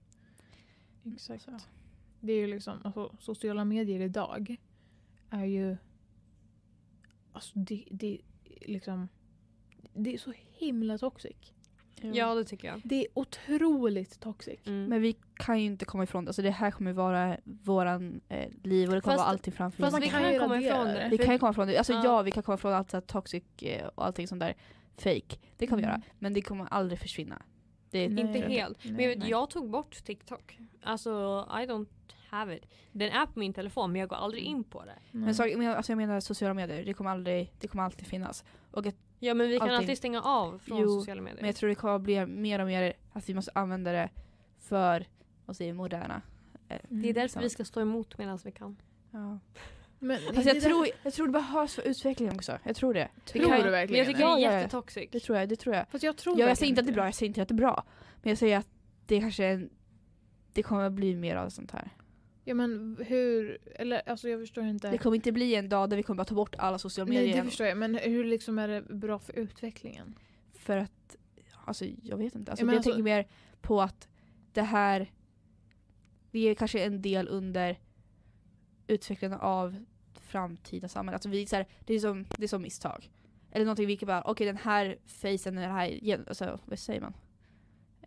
exakt. 1.03 1.43
Så. 1.43 1.51
Det 2.19 2.33
är 2.33 2.37
ju 2.37 2.47
liksom, 2.47 2.79
alltså, 2.83 3.15
sociala 3.19 3.65
medier 3.65 4.01
idag 4.01 4.57
är 5.29 5.45
ju, 5.45 5.77
alltså 7.31 7.59
det, 7.59 7.87
det 7.91 8.21
är 8.43 8.67
liksom, 8.67 9.07
det 9.93 10.13
är 10.13 10.17
så 10.17 10.33
himla 10.53 10.97
toxic. 10.97 11.53
Ja 12.01 12.36
det 12.36 12.43
tycker 12.43 12.67
jag. 12.67 12.81
Det 12.83 12.95
är 12.95 13.07
otroligt 13.13 14.19
toxic. 14.19 14.60
Mm. 14.65 14.86
Men 14.86 15.01
vi 15.01 15.15
kan 15.36 15.60
ju 15.60 15.65
inte 15.65 15.86
komma 15.86 16.03
ifrån 16.03 16.25
det. 16.25 16.29
Alltså 16.29 16.41
det 16.41 16.49
här 16.51 16.71
kommer 16.71 16.93
vara 16.93 17.38
våran 17.43 18.21
eh, 18.29 18.49
liv 18.63 18.89
och 18.89 18.95
det 18.95 19.01
kommer 19.01 19.15
Fast- 19.15 19.21
vara 19.23 19.29
alltid 19.31 19.53
framför 19.53 19.83
Fast 19.83 19.91
Man 19.91 20.01
vi 20.01 20.10
kan 20.10 20.21
kan, 20.23 20.33
ju 20.33 20.39
komma 20.39 20.57
ifrån 20.62 20.86
det. 20.88 21.07
Vi 21.12 21.17
kan 21.17 21.33
ju 21.33 21.39
komma 21.39 21.51
ifrån 21.51 21.67
det. 21.67 21.77
Alltså 21.77 21.93
Ja. 21.93 22.01
ja, 22.03 22.21
vi 22.21 22.31
kan 22.31 22.43
komma 22.43 22.55
ifrån 22.55 22.73
allt 22.73 22.89
så 22.91 22.97
här 22.97 23.01
toxic 23.01 23.43
eh, 23.62 23.88
och 23.95 24.05
allting 24.05 24.27
sånt 24.27 24.39
där 24.41 24.53
fake. 24.97 25.38
Det 25.57 25.67
kan 25.67 25.77
vi 25.77 25.83
Mm. 25.83 25.93
göra. 25.93 26.01
Men 26.19 26.33
det 26.33 26.41
kommer 26.41 26.65
aldrig 26.71 26.99
försvinna. 26.99 27.41
Det 27.91 28.10
Nej. 28.10 28.23
Inte 28.25 28.39
Nej. 28.39 28.49
helt. 28.57 28.86
Men 28.86 28.99
jag, 29.05 29.15
vet, 29.15 29.27
jag 29.27 29.49
tog 29.49 29.69
bort 29.69 30.03
TikTok. 30.05 30.57
Alltså 30.83 31.10
I 31.51 31.65
don't 31.65 31.88
have 32.29 32.55
it. 32.57 32.65
Den 32.91 33.12
är 33.12 33.25
på 33.25 33.39
min 33.39 33.53
telefon 33.53 33.91
men 33.91 33.99
jag 33.99 34.10
går 34.10 34.15
aldrig 34.15 34.43
in 34.43 34.63
på 34.63 34.86
det. 34.86 34.95
Men, 35.12 35.36
så, 35.36 35.43
men 35.57 35.67
alltså 35.67 35.91
jag 35.91 35.97
menar 35.97 36.19
sociala 36.19 36.53
medier, 36.53 36.86
det 36.86 36.93
kommer, 36.93 37.10
aldrig, 37.12 37.53
det 37.60 37.67
kommer 37.67 37.83
alltid 37.83 38.07
finnas. 38.07 38.43
Och 38.71 38.86
att, 38.86 38.95
Ja 39.19 39.34
men 39.34 39.47
vi 39.47 39.58
kan 39.58 39.62
Allting. 39.69 39.75
alltid 39.77 39.97
stänga 39.97 40.21
av 40.21 40.60
från 40.60 40.82
Jo, 40.82 40.88
sociala 40.88 41.21
medier. 41.21 41.38
men 41.41 41.45
jag 41.47 41.56
tror 41.56 41.69
det 41.69 41.75
kommer 41.75 41.99
bli 41.99 42.25
mer 42.25 42.60
och 42.60 42.67
mer 42.67 42.93
att 43.13 43.30
vi 43.30 43.34
måste 43.34 43.51
använda 43.56 43.91
det 43.91 44.10
för 44.60 45.06
vad 45.45 45.56
säger 45.56 45.73
moderna. 45.73 46.21
eh, 46.69 46.77
det 46.89 47.10
är 47.10 47.13
därför 47.13 47.27
sant. 47.27 47.45
vi 47.45 47.49
ska 47.49 47.65
stå 47.65 47.82
emot 47.82 48.17
medan 48.17 48.39
vi 48.43 48.51
kan. 48.51 48.77
Ja. 49.12 49.39
Men 49.99 50.17
Alltså 50.27 50.41
det 50.43 50.53
jag, 50.53 50.63
tror, 50.63 50.88
jag 51.03 51.13
tror 51.13 51.25
det 51.27 51.32
behövs 51.34 51.75
för 51.75 51.82
utvecklingen 51.82 52.36
också. 52.36 52.58
Jag 52.63 52.75
tror 52.75 52.93
det. 52.93 53.10
Tror 53.25 53.45
kan- 53.45 53.62
du 53.62 53.69
verkligen 53.69 53.97
jag 54.06 54.08
tycker 54.15 54.27
det 54.27 54.34
är 54.34 54.51
ja. 54.53 54.60
jättetoxic. 54.60 55.10
Det 55.12 55.19
tror 55.19 55.38
jag. 55.38 55.49
Det 55.49 55.56
tror 55.56 55.75
jag. 55.75 55.88
Fast 55.89 56.03
jag 56.03 56.17
tror 56.17 56.39
Ja, 56.39 56.47
jag 56.47 56.58
säger 56.58 56.69
inte 56.69 56.82
att 56.82 56.88
det 56.88 56.91
är 56.91 56.95
bra, 56.95 57.06
jag 57.06 57.15
säger 57.15 57.27
inte 57.27 57.41
att 57.41 57.47
det 57.47 57.53
är 57.53 57.56
bra. 57.56 57.84
Men 58.21 58.30
jag 58.30 58.38
säger 58.38 58.58
att 58.58 58.67
det 59.06 59.19
kanske 59.19 59.45
är 59.45 59.53
en, 59.53 59.69
det 60.53 60.63
kommer 60.63 60.89
bli 60.89 61.15
mer 61.15 61.36
av 61.36 61.49
sånt 61.49 61.71
här. 61.71 61.89
Ja 62.47 62.53
men 62.53 62.97
hur, 63.07 63.57
eller 63.75 64.10
alltså 64.10 64.29
jag 64.29 64.39
förstår 64.39 64.63
inte. 64.65 64.89
Det 64.89 64.97
kommer 64.97 65.15
inte 65.15 65.31
bli 65.31 65.55
en 65.55 65.69
dag 65.69 65.89
där 65.89 65.97
vi 65.97 66.03
kommer 66.03 66.17
bara 66.17 66.25
ta 66.25 66.36
bort 66.36 66.55
alla 66.57 66.79
sociala 66.79 67.10
medier 67.10 67.27
Nej 67.27 67.38
det 67.38 67.49
förstår 67.49 67.67
jag, 67.67 67.77
men 67.77 67.95
hur 67.95 68.23
liksom 68.23 68.60
är 68.60 68.67
det 68.67 68.81
bra 68.81 69.19
för 69.19 69.33
utvecklingen? 69.33 70.15
För 70.53 70.77
att, 70.77 71.15
alltså 71.65 71.86
jag 72.03 72.17
vet 72.17 72.36
inte. 72.36 72.51
Alltså, 72.51 72.65
Ja, 72.65 72.71
jag 72.71 72.77
alltså- 72.77 72.89
tänker 72.89 73.03
mer 73.03 73.27
på 73.62 73.81
att 73.81 74.07
det 74.53 74.62
här, 74.62 75.12
det 76.31 76.39
är 76.39 76.55
kanske 76.55 76.79
en 76.79 77.01
del 77.01 77.27
under 77.27 77.79
utvecklingen 78.88 79.39
av 79.39 79.86
framtida 80.15 80.88
samhälle. 80.88 81.15
Alltså 81.15 81.29
vi, 81.29 81.45
så 81.45 81.55
här, 81.55 81.67
det, 81.86 81.93
är 81.93 81.99
som, 81.99 82.25
det 82.38 82.43
är 82.43 82.47
som 82.47 82.62
misstag. 82.62 83.12
Eller 83.51 83.65
någonting 83.65 83.88
vi 83.88 83.97
kan 83.97 84.07
bara, 84.07 84.21
okej 84.21 84.47
den 84.47 84.57
här 84.57 84.97
facen, 85.05 85.55
den 85.55 85.71
här, 85.71 86.23
alltså, 86.27 86.60
vad 86.65 86.79
säger 86.79 87.01
man? 87.01 87.13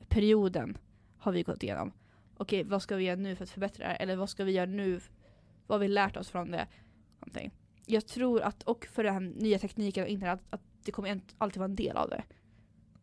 Perioden 0.09 0.79
har 1.19 1.33
vi 1.33 1.43
gått 1.43 1.63
igenom. 1.63 1.93
Okej, 2.41 2.65
vad 2.65 2.83
ska 2.83 2.97
vi 2.97 3.05
göra 3.05 3.17
nu 3.17 3.37
för 3.37 3.45
att 3.45 3.51
förbättra 3.51 3.85
det 3.85 3.91
här? 3.93 3.97
Eller 4.03 4.17
vad 4.17 4.31
ska 4.31 4.45
vi 4.45 4.53
göra 4.53 4.67
nu? 4.67 5.01
Vad 5.67 5.75
har 5.75 5.81
vi 5.81 5.89
lärt 5.89 6.17
oss 6.17 6.29
från 6.31 6.51
det? 6.51 6.67
Någonting. 7.21 7.51
Jag 7.87 8.07
tror 8.07 8.41
att, 8.43 8.63
och 8.63 8.87
för 8.87 9.05
den 9.05 9.13
här 9.13 9.21
nya 9.21 9.59
tekniken 9.59 10.05
och 10.05 10.09
internet, 10.11 10.41
att, 10.51 10.61
det 10.85 10.93
kommer 10.93 11.21
alltid 11.39 11.59
vara 11.59 11.69
en 11.71 11.77
del 11.77 11.97
av 11.97 12.09
det. 12.11 12.23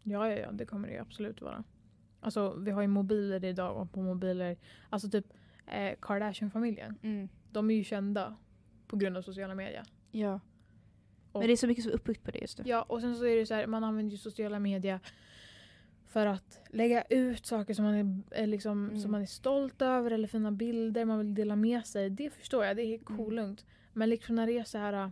Ja, 0.04 0.30
ja, 0.30 0.36
ja, 0.36 0.52
det 0.52 0.66
kommer 0.66 0.88
det 0.88 0.98
absolut 1.00 1.42
vara. 1.42 1.64
Alltså 2.20 2.54
vi 2.58 2.72
har 2.72 2.82
ju 2.82 2.88
mobiler 2.88 3.44
idag 3.46 3.78
och 3.82 3.92
på 3.92 4.02
mobiler, 4.02 4.58
alltså 4.90 5.10
typ 5.10 5.26
eh, 5.68 5.94
Kardashian-familjen, 6.02 6.96
Mm. 7.04 7.30
de 7.52 7.72
är 7.72 7.76
ju 7.76 7.84
kända 7.84 8.36
på 8.88 8.96
grund 8.98 9.18
av 9.18 9.22
sociala 9.22 9.56
medier. 9.56 9.84
Ja. 10.12 10.40
Och- 11.32 11.40
Men 11.42 11.48
det 11.48 11.54
är 11.54 11.58
så 11.58 11.68
mycket 11.68 11.84
som 11.84 11.92
är 11.92 11.96
uppbyggt 11.96 12.24
på 12.24 12.32
det 12.32 12.40
just 12.40 12.58
nu. 12.58 12.64
Ja, 12.68 12.82
och 12.84 13.02
sen 13.02 13.16
så 13.16 13.26
är 13.26 13.36
det 13.36 13.46
så 13.46 13.54
här, 13.54 13.68
man 13.68 13.84
använder 13.84 14.12
ju 14.12 14.18
sociala 14.18 14.60
medier 14.60 15.00
för 16.10 16.26
att 16.26 16.60
lägga 16.70 17.02
ut 17.10 17.46
saker 17.46 17.74
som 17.74 17.86
man 17.86 17.94
är, 17.96 18.42
är 18.44 18.48
liksom, 18.48 18.86
Mm. 18.88 19.00
som 19.00 19.12
man 19.12 19.22
är 19.22 19.26
stolt 19.26 19.82
över 19.82 20.12
eller 20.12 20.28
fina 20.28 20.52
bilder 20.52 21.06
man 21.06 21.18
vill 21.20 21.36
dela 21.36 21.56
med 21.56 21.86
sig. 21.86 22.10
Det 22.10 22.30
förstår 22.30 22.66
jag, 22.66 22.76
det 22.76 22.84
är 22.84 23.00
Mm. 23.10 23.18
kolugnt. 23.18 23.66
Men 23.94 24.10
liksom 24.10 24.36
när 24.36 24.48
det 24.48 24.58
är 24.58 24.64
så 24.64 24.78
här 24.78 25.12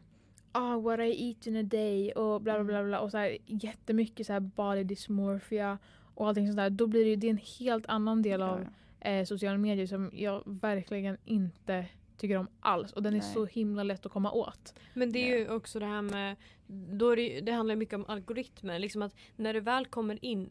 ah, 0.52 0.78
what 0.78 1.00
I 1.00 1.28
eat 1.30 1.48
in 1.48 1.56
a 1.58 1.64
day 1.64 2.12
och 2.12 2.42
bla 2.42 2.54
bla 2.54 2.60
Mm. 2.62 2.68
bla, 2.68 2.84
bla 2.84 3.00
och 3.00 3.12
så 3.12 3.18
här, 3.18 3.38
jättemycket 3.46 4.28
så 4.28 4.34
här 4.34 4.40
body 4.40 4.84
dysmorphia 4.84 5.78
och 6.16 6.28
allting 6.28 6.48
sånt 6.48 6.58
där. 6.58 6.70
Då 6.70 6.88
blir 6.88 7.04
det 7.04 7.10
ju 7.10 7.16
det 7.16 7.28
är 7.28 7.32
en 7.32 7.40
helt 7.60 7.86
annan 7.88 8.22
del 8.22 8.42
av 8.42 8.66
eh, 9.00 9.26
sociala 9.26 9.58
medier 9.58 9.88
som 9.88 10.12
jag 10.14 10.44
verkligen 10.46 11.18
inte 11.26 11.86
tycker 12.18 12.38
om 12.38 12.48
alls. 12.60 12.94
Och 12.94 13.04
den 13.04 13.14
är 13.14 13.18
Nej. 13.18 13.28
så 13.34 13.46
himla 13.46 13.84
lätt 13.84 14.06
att 14.06 14.12
komma 14.12 14.32
åt. 14.32 14.74
Men 14.94 15.12
det 15.12 15.32
är 15.34 15.38
ju 15.40 15.50
också 15.50 15.80
det 15.80 15.86
här 15.86 16.02
med, 16.02 16.36
då 16.68 17.10
är 17.10 17.16
det, 17.16 17.42
det 17.42 17.52
handlar 17.52 17.76
mycket 17.76 17.96
om 17.96 18.06
algoritmer. 18.08 18.80
Liksom 18.80 19.02
att 19.02 19.16
när 19.36 19.54
du 19.54 19.60
väl 19.60 19.86
kommer 19.86 20.26
in 20.26 20.50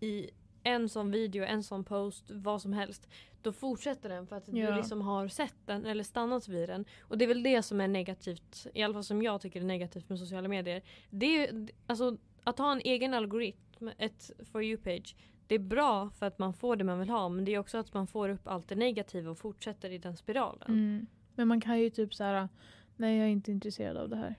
i 0.00 0.30
en 0.62 0.88
sån 0.88 1.10
video, 1.10 1.44
en 1.44 1.62
sån 1.62 1.84
post, 1.84 2.30
vad 2.30 2.62
som 2.62 2.72
helst. 2.72 3.08
Då 3.42 3.52
fortsätter 3.52 4.08
den 4.08 4.26
för 4.26 4.36
att 4.36 4.48
Ja. 4.48 4.70
du 4.70 4.76
liksom 4.76 5.00
har 5.00 5.28
sett 5.28 5.54
den 5.66 5.86
eller 5.86 6.04
stannat 6.04 6.48
vid 6.48 6.68
den. 6.68 6.84
Och 7.00 7.18
det 7.18 7.24
är 7.24 7.26
väl 7.28 7.42
det 7.42 7.62
som 7.62 7.80
är 7.80 7.88
negativt, 7.88 8.66
i 8.74 8.82
alla 8.82 8.94
fall 8.94 9.04
som 9.04 9.22
jag 9.22 9.40
tycker 9.40 9.60
är 9.60 9.64
negativt 9.64 10.08
med 10.08 10.18
sociala 10.18 10.48
medier. 10.48 10.82
Det 11.10 11.48
är 11.48 11.68
alltså 11.86 12.16
att 12.44 12.58
ha 12.58 12.72
en 12.72 12.80
egen 12.80 13.14
algoritm, 13.14 13.88
ett 13.98 14.30
For 14.52 14.62
You-page. 14.62 15.14
Det 15.46 15.54
är 15.54 15.58
bra 15.58 16.10
för 16.10 16.26
att 16.26 16.38
man 16.38 16.54
får 16.54 16.76
det 16.76 16.84
man 16.84 16.98
vill 16.98 17.08
ha 17.10 17.28
men 17.28 17.44
det 17.44 17.54
är 17.54 17.58
också 17.58 17.78
att 17.78 17.94
man 17.94 18.06
får 18.06 18.28
upp 18.28 18.48
allt 18.48 18.68
det 18.68 18.74
negativa 18.76 19.30
och 19.30 19.38
fortsätter 19.38 19.90
i 19.90 19.98
den 19.98 20.16
spiralen. 20.16 20.68
Mm. 20.68 21.06
Men 21.34 21.48
man 21.48 21.60
kan 21.60 21.78
ju 21.80 21.90
typ 21.90 22.14
så 22.14 22.24
här, 22.24 22.48
nej 22.96 23.16
jag 23.18 23.26
är 23.26 23.30
inte 23.30 23.50
intresserad 23.50 23.96
av 23.96 24.08
det 24.08 24.16
här. 24.16 24.34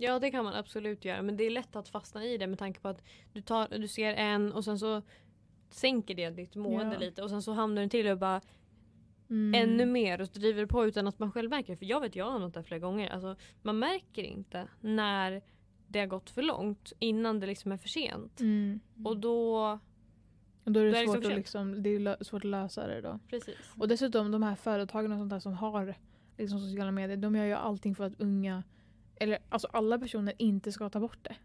Ja 0.00 0.18
det 0.18 0.30
kan 0.30 0.44
man 0.44 0.54
absolut 0.54 1.04
göra 1.04 1.22
men 1.22 1.36
det 1.36 1.44
är 1.44 1.50
lätt 1.50 1.76
att 1.76 1.88
fastna 1.88 2.24
i 2.24 2.38
det 2.38 2.46
med 2.46 2.58
tanke 2.58 2.80
på 2.80 2.88
att 2.88 3.02
du, 3.32 3.40
tar, 3.40 3.78
du 3.78 3.88
ser 3.88 4.14
en 4.14 4.52
och 4.52 4.64
sen 4.64 4.78
så 4.78 5.02
sänker 5.70 6.14
det 6.14 6.30
ditt 6.30 6.56
mående 6.56 6.94
Ja. 6.94 7.00
lite 7.00 7.22
och 7.22 7.30
sen 7.30 7.42
så 7.42 7.52
hamnar 7.52 7.82
du 7.82 7.88
till 7.88 8.06
och 8.06 8.18
bara 8.18 8.40
Mm. 9.30 9.62
ännu 9.70 9.86
mer 9.86 10.20
och 10.20 10.28
driver 10.28 10.66
på 10.66 10.86
utan 10.86 11.06
att 11.06 11.18
man 11.18 11.32
själv 11.32 11.50
märker. 11.50 11.76
För 11.76 11.84
jag 11.86 12.00
vet 12.00 12.16
jag 12.16 12.24
har 12.24 12.32
hamnat 12.32 12.54
där 12.54 12.62
flera 12.62 12.78
gånger. 12.78 13.10
Alltså, 13.10 13.36
man 13.62 13.78
märker 13.78 14.22
inte 14.22 14.68
när 14.80 15.42
det 15.88 15.98
har 15.98 16.06
gått 16.06 16.30
för 16.30 16.42
långt 16.42 16.92
innan 16.98 17.40
det 17.40 17.46
liksom 17.46 17.72
är 17.72 17.76
för 17.76 17.88
sent. 17.88 18.40
Mm. 18.40 18.80
Och 19.04 19.16
då, 19.16 19.54
Och 20.64 20.72
då 20.72 20.80
är 20.80 20.84
det, 20.84 20.90
Då 20.90 20.96
är 20.96 21.00
det 21.02 21.06
svårt, 21.06 21.16
liksom 21.16 21.30
att 21.32 21.36
liksom, 21.36 21.82
det 21.82 21.90
är 21.90 22.24
svårt 22.24 22.44
att 22.44 22.50
lösa 22.50 22.86
det 22.86 23.00
då. 23.00 23.18
precis. 23.28 23.56
Och 23.78 23.88
dessutom 23.88 24.30
de 24.30 24.42
här 24.42 24.54
företagen 24.54 25.12
och 25.12 25.18
sånt 25.18 25.30
där 25.30 25.38
som 25.40 25.52
har 25.52 25.94
liksom, 26.38 26.60
sociala 26.60 26.90
medier, 26.90 27.16
de 27.16 27.36
gör 27.36 27.44
ju 27.44 27.52
allting 27.54 27.94
för 27.94 28.04
att 28.04 28.20
unga, 28.20 28.62
eller 29.20 29.38
alltså 29.48 29.68
alla 29.72 29.98
personer 29.98 30.34
inte 30.38 30.72
ska 30.72 30.88
ta 30.90 31.00
bort 31.00 31.18
det. 31.24 31.36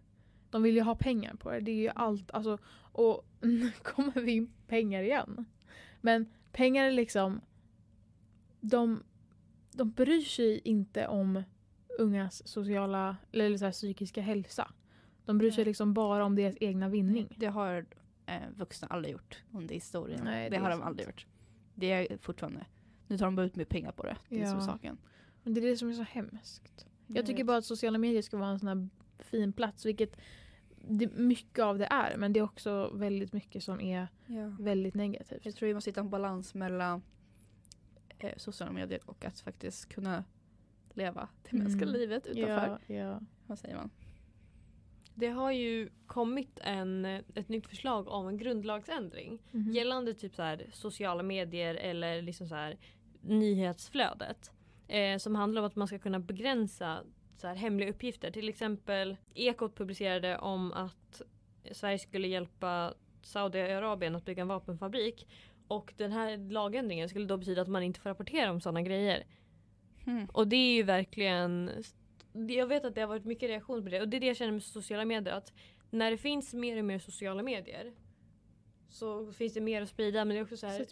De 0.50 0.64
vill 0.64 0.76
ju 0.76 0.82
ha 0.82 0.96
pengar 0.96 1.36
på 1.36 1.52
det. 1.52 1.60
Det 1.60 1.72
är 1.72 1.76
ju 1.76 1.90
allt, 1.96 2.32
alltså, 2.32 2.58
och 2.92 3.26
nu 3.42 3.72
kommer 3.72 4.22
vi 4.22 4.32
in 4.32 4.52
pengar 4.68 5.04
igen. 5.04 5.46
Men 6.02 6.26
pengar 6.52 6.86
är 6.86 6.92
liksom, 6.92 7.42
de, 8.60 9.04
de 9.72 9.92
bryr 9.92 10.22
sig 10.22 10.60
inte 10.64 11.08
om 11.08 11.44
ungas 12.00 12.48
sociala, 12.48 13.18
eller 13.32 13.58
så 13.58 13.66
här, 13.66 13.72
psykiska 13.72 14.22
hälsa. 14.22 14.72
De 15.26 15.38
bryr 15.38 15.52
sig 15.52 15.66
liksom 15.66 15.94
bara 15.94 16.26
om 16.26 16.36
deras 16.36 16.56
egna 16.60 16.90
vinning. 16.90 17.34
Det 17.38 17.46
har 17.48 17.86
eh, 18.26 18.42
vuxna 18.56 18.88
aldrig 18.88 19.12
gjort 19.12 19.44
under 19.52 19.76
historien. 19.76 20.22
Nej, 20.24 20.50
det, 20.50 20.56
det 20.56 20.62
har 20.62 20.70
de 20.70 20.76
sant. 20.76 20.88
aldrig 20.88 21.08
gjort. 21.08 21.26
Det 21.76 21.92
är 21.92 22.18
fortfarande. 22.18 22.66
Nu 23.08 23.18
tar 23.18 23.26
de 23.26 23.36
bara 23.36 23.46
ut 23.46 23.56
mer 23.56 23.66
pengar 23.66 23.92
på 23.92 24.04
det. 24.04 24.18
Det 24.30 24.42
är 24.42 24.54
Ja. 24.54 24.62
saken. 24.62 24.98
Men 25.44 25.54
det 25.54 25.62
är 25.62 25.66
det 25.66 25.78
som 25.78 25.90
är 25.90 25.94
så 25.94 26.04
hemskt. 26.04 26.88
Jag 27.08 27.26
tycker 27.26 27.44
bara 27.44 27.58
att 27.58 27.66
sociala 27.66 27.98
medier 27.98 28.22
ska 28.22 28.38
vara 28.38 28.50
en 28.50 28.60
sån 28.60 28.68
här 28.68 28.90
fin 29.20 29.54
plats, 29.54 29.86
vilket 29.86 30.18
det, 30.88 31.08
mycket 31.16 31.60
av 31.60 31.78
det 31.78 31.86
är. 31.86 32.18
Men 32.18 32.34
det 32.34 32.40
är 32.40 32.44
också 32.44 32.92
väldigt 32.94 33.34
mycket 33.34 33.64
som 33.64 33.82
är 33.82 34.08
Ja. 34.28 34.56
väldigt 34.60 34.94
negativt. 34.96 35.46
Jag 35.46 35.56
tror 35.56 35.68
vi 35.68 35.74
måste 35.74 35.90
hitta 35.90 36.00
en 36.02 36.10
balans 36.10 36.54
mellan 36.54 37.02
eh, 38.20 38.32
sociala 38.38 38.72
medier 38.74 39.00
och 39.06 39.26
att 39.26 39.40
faktiskt 39.40 39.90
kunna 39.90 40.24
leva 40.94 41.30
det 41.50 41.58
mänskliga 41.58 41.88
Mm. 41.90 42.00
livet 42.02 42.28
utanför. 42.28 42.80
Ja, 42.88 42.96
ja. 42.96 43.20
Vad 43.48 43.60
säger 43.60 43.76
man? 43.76 43.90
Det 45.18 45.28
har 45.28 45.52
ju 45.52 45.90
kommit 46.08 46.60
en, 46.64 47.06
ett 47.06 47.50
nytt 47.50 47.68
förslag 47.68 48.08
om 48.08 48.28
en 48.28 48.38
grundlagsändring 48.38 49.40
Mhm. 49.52 49.72
gällande 49.72 50.14
typ 50.14 50.36
så 50.36 50.42
här 50.42 50.66
sociala 50.74 51.24
medier 51.24 51.76
eller 51.76 52.22
liksom 52.22 52.48
så 52.48 52.56
här 52.56 52.78
nyhetsflödet. 53.22 54.52
Eh, 54.88 55.18
som 55.18 55.36
handlar 55.36 55.62
om 55.62 55.68
att 55.68 55.76
man 55.76 55.88
ska 55.88 56.00
kunna 56.00 56.20
begränsa 56.20 57.04
så 57.38 57.48
här 57.48 57.56
hemliga 57.56 57.90
uppgifter. 57.90 58.32
Till 58.32 58.50
exempel 58.50 59.18
Ekot 59.34 59.76
publicerade 59.76 60.38
om 60.38 60.74
att 60.74 61.22
Sverige 61.72 62.00
skulle 62.00 62.28
hjälpa 62.28 62.94
Saudiarabien 63.22 64.16
att 64.16 64.26
bygga 64.26 64.42
en 64.42 64.48
vapenfabrik. 64.48 65.28
Och 65.68 65.94
den 65.98 66.12
här 66.12 66.52
lagändringen 66.52 67.10
skulle 67.10 67.26
då 67.26 67.38
betyda 67.38 67.62
att 67.62 67.68
man 67.68 67.84
inte 67.84 68.00
får 68.00 68.10
rapportera 68.10 68.52
om 68.52 68.62
sådana 68.62 68.82
grejer. 68.82 69.24
Hmm. 70.06 70.26
Och 70.34 70.48
det 70.48 70.56
är 70.56 70.76
ju 70.76 70.84
verkligen 70.84 71.72
Jag 72.34 72.68
vet 72.68 72.86
att 72.86 72.96
det 72.96 73.02
har 73.02 73.08
varit 73.08 73.26
mycket 73.26 73.50
reaktion 73.50 73.84
på 73.84 73.90
det 73.90 74.02
och 74.02 74.08
det 74.08 74.18
är 74.18 74.22
det 74.22 74.28
jag 74.28 74.38
känner 74.38 74.52
med 74.52 74.64
sociala 74.64 75.06
medier 75.06 75.34
att 75.34 75.54
när 75.90 76.12
det 76.12 76.18
finns 76.18 76.54
mer 76.54 76.78
och 76.78 76.86
mer 76.86 77.00
sociala 77.00 77.44
medier 77.44 77.94
så 78.90 79.32
finns 79.32 79.54
det 79.54 79.62
mer 79.62 79.82
att 79.82 79.90
sprida 79.90 80.26
men 80.26 80.36
det 80.36 80.40
är 80.40 80.44
också 80.44 80.58
så 80.58 80.68
här, 80.68 80.86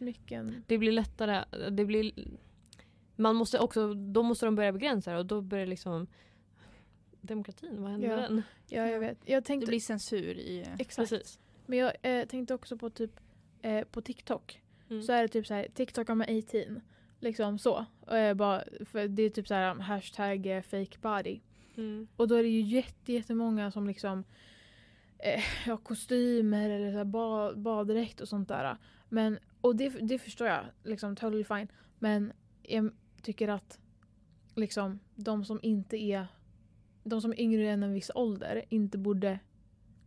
det 0.68 0.78
blir 0.78 0.92
lättare, 0.92 1.70
det 1.70 1.86
blir 1.86 2.12
man 3.16 3.36
måste 3.36 3.60
också, 3.60 3.94
då 3.94 4.24
måste 4.24 4.46
de 4.46 4.56
börja 4.56 4.72
begränsa 4.72 5.12
det 5.12 5.18
och 5.18 5.26
då 5.26 5.42
börjar 5.42 5.66
liksom 5.66 6.08
demokratin, 7.22 7.82
vad 7.82 7.92
händer 7.92 8.08
Ja. 8.10 8.16
med 8.16 8.24
den? 8.24 8.44
Ja, 8.70 8.88
jag 8.88 9.00
vet. 9.00 9.18
Jag 9.26 9.44
Det 9.44 9.48
tänkte, 9.48 9.68
blir 9.68 9.80
censur 9.80 10.38
i... 10.38 10.62
eh, 10.62 10.74
exakt. 10.80 11.10
Precis. 11.10 11.40
Men 11.66 11.80
jag 11.80 11.94
eh, 12.02 12.26
tänkte 12.26 12.54
också 12.54 12.78
på 12.78 12.90
typ 12.90 13.20
eh, 13.62 13.84
på 13.84 14.02
TikTok. 14.02 14.62
Mm. 14.90 15.04
Så 15.04 15.12
är 15.12 15.22
det 15.22 15.28
typ 15.28 15.48
så 15.48 15.54
här, 15.54 15.68
TikTok 15.74 16.08
I'm 16.10 16.40
18. 16.68 16.82
Liksom 17.20 17.58
så. 17.60 17.86
Och 18.00 18.18
jag 18.18 18.38
bara, 18.38 18.64
för 18.86 19.08
det 19.08 19.24
är 19.24 19.30
typ 19.30 19.48
så 19.48 19.54
här 19.54 19.76
hashtag 19.76 20.46
eh, 20.46 20.62
fake 20.62 20.98
body. 21.02 21.40
Mm. 21.78 22.08
Och 22.16 22.28
då 22.28 22.36
är 22.36 22.44
det 22.44 22.50
ju 22.50 22.62
jätte, 22.62 23.14
jättemånga 23.14 23.72
som 23.72 23.88
liksom 23.88 24.24
eh, 25.20 25.42
har 25.66 25.78
kostymer 25.78 26.70
eller 26.70 26.92
så 26.92 26.98
här 26.98 27.06
ba, 27.06 27.54
baddräkt 27.54 28.22
och 28.22 28.28
sånt 28.28 28.48
där. 28.48 28.78
Men, 29.10 29.40
och 29.62 29.76
det, 29.76 29.90
det 29.90 30.20
förstår 30.20 30.48
jag, 30.48 30.66
liksom 30.84 31.16
totally 31.16 31.44
fine. 31.44 31.68
Men 32.00 32.34
jag 32.64 32.92
tycker 33.24 33.48
att 33.48 33.80
liksom 34.56 35.00
de 35.16 35.46
som 35.46 35.60
inte 35.64 35.98
är 35.98 36.28
de 37.04 37.22
som 37.22 37.32
är 37.32 37.42
yngre 37.42 37.70
än 37.70 37.84
en 37.84 37.94
viss 37.94 38.12
ålder 38.16 38.64
inte 38.70 38.98
borde 38.98 39.40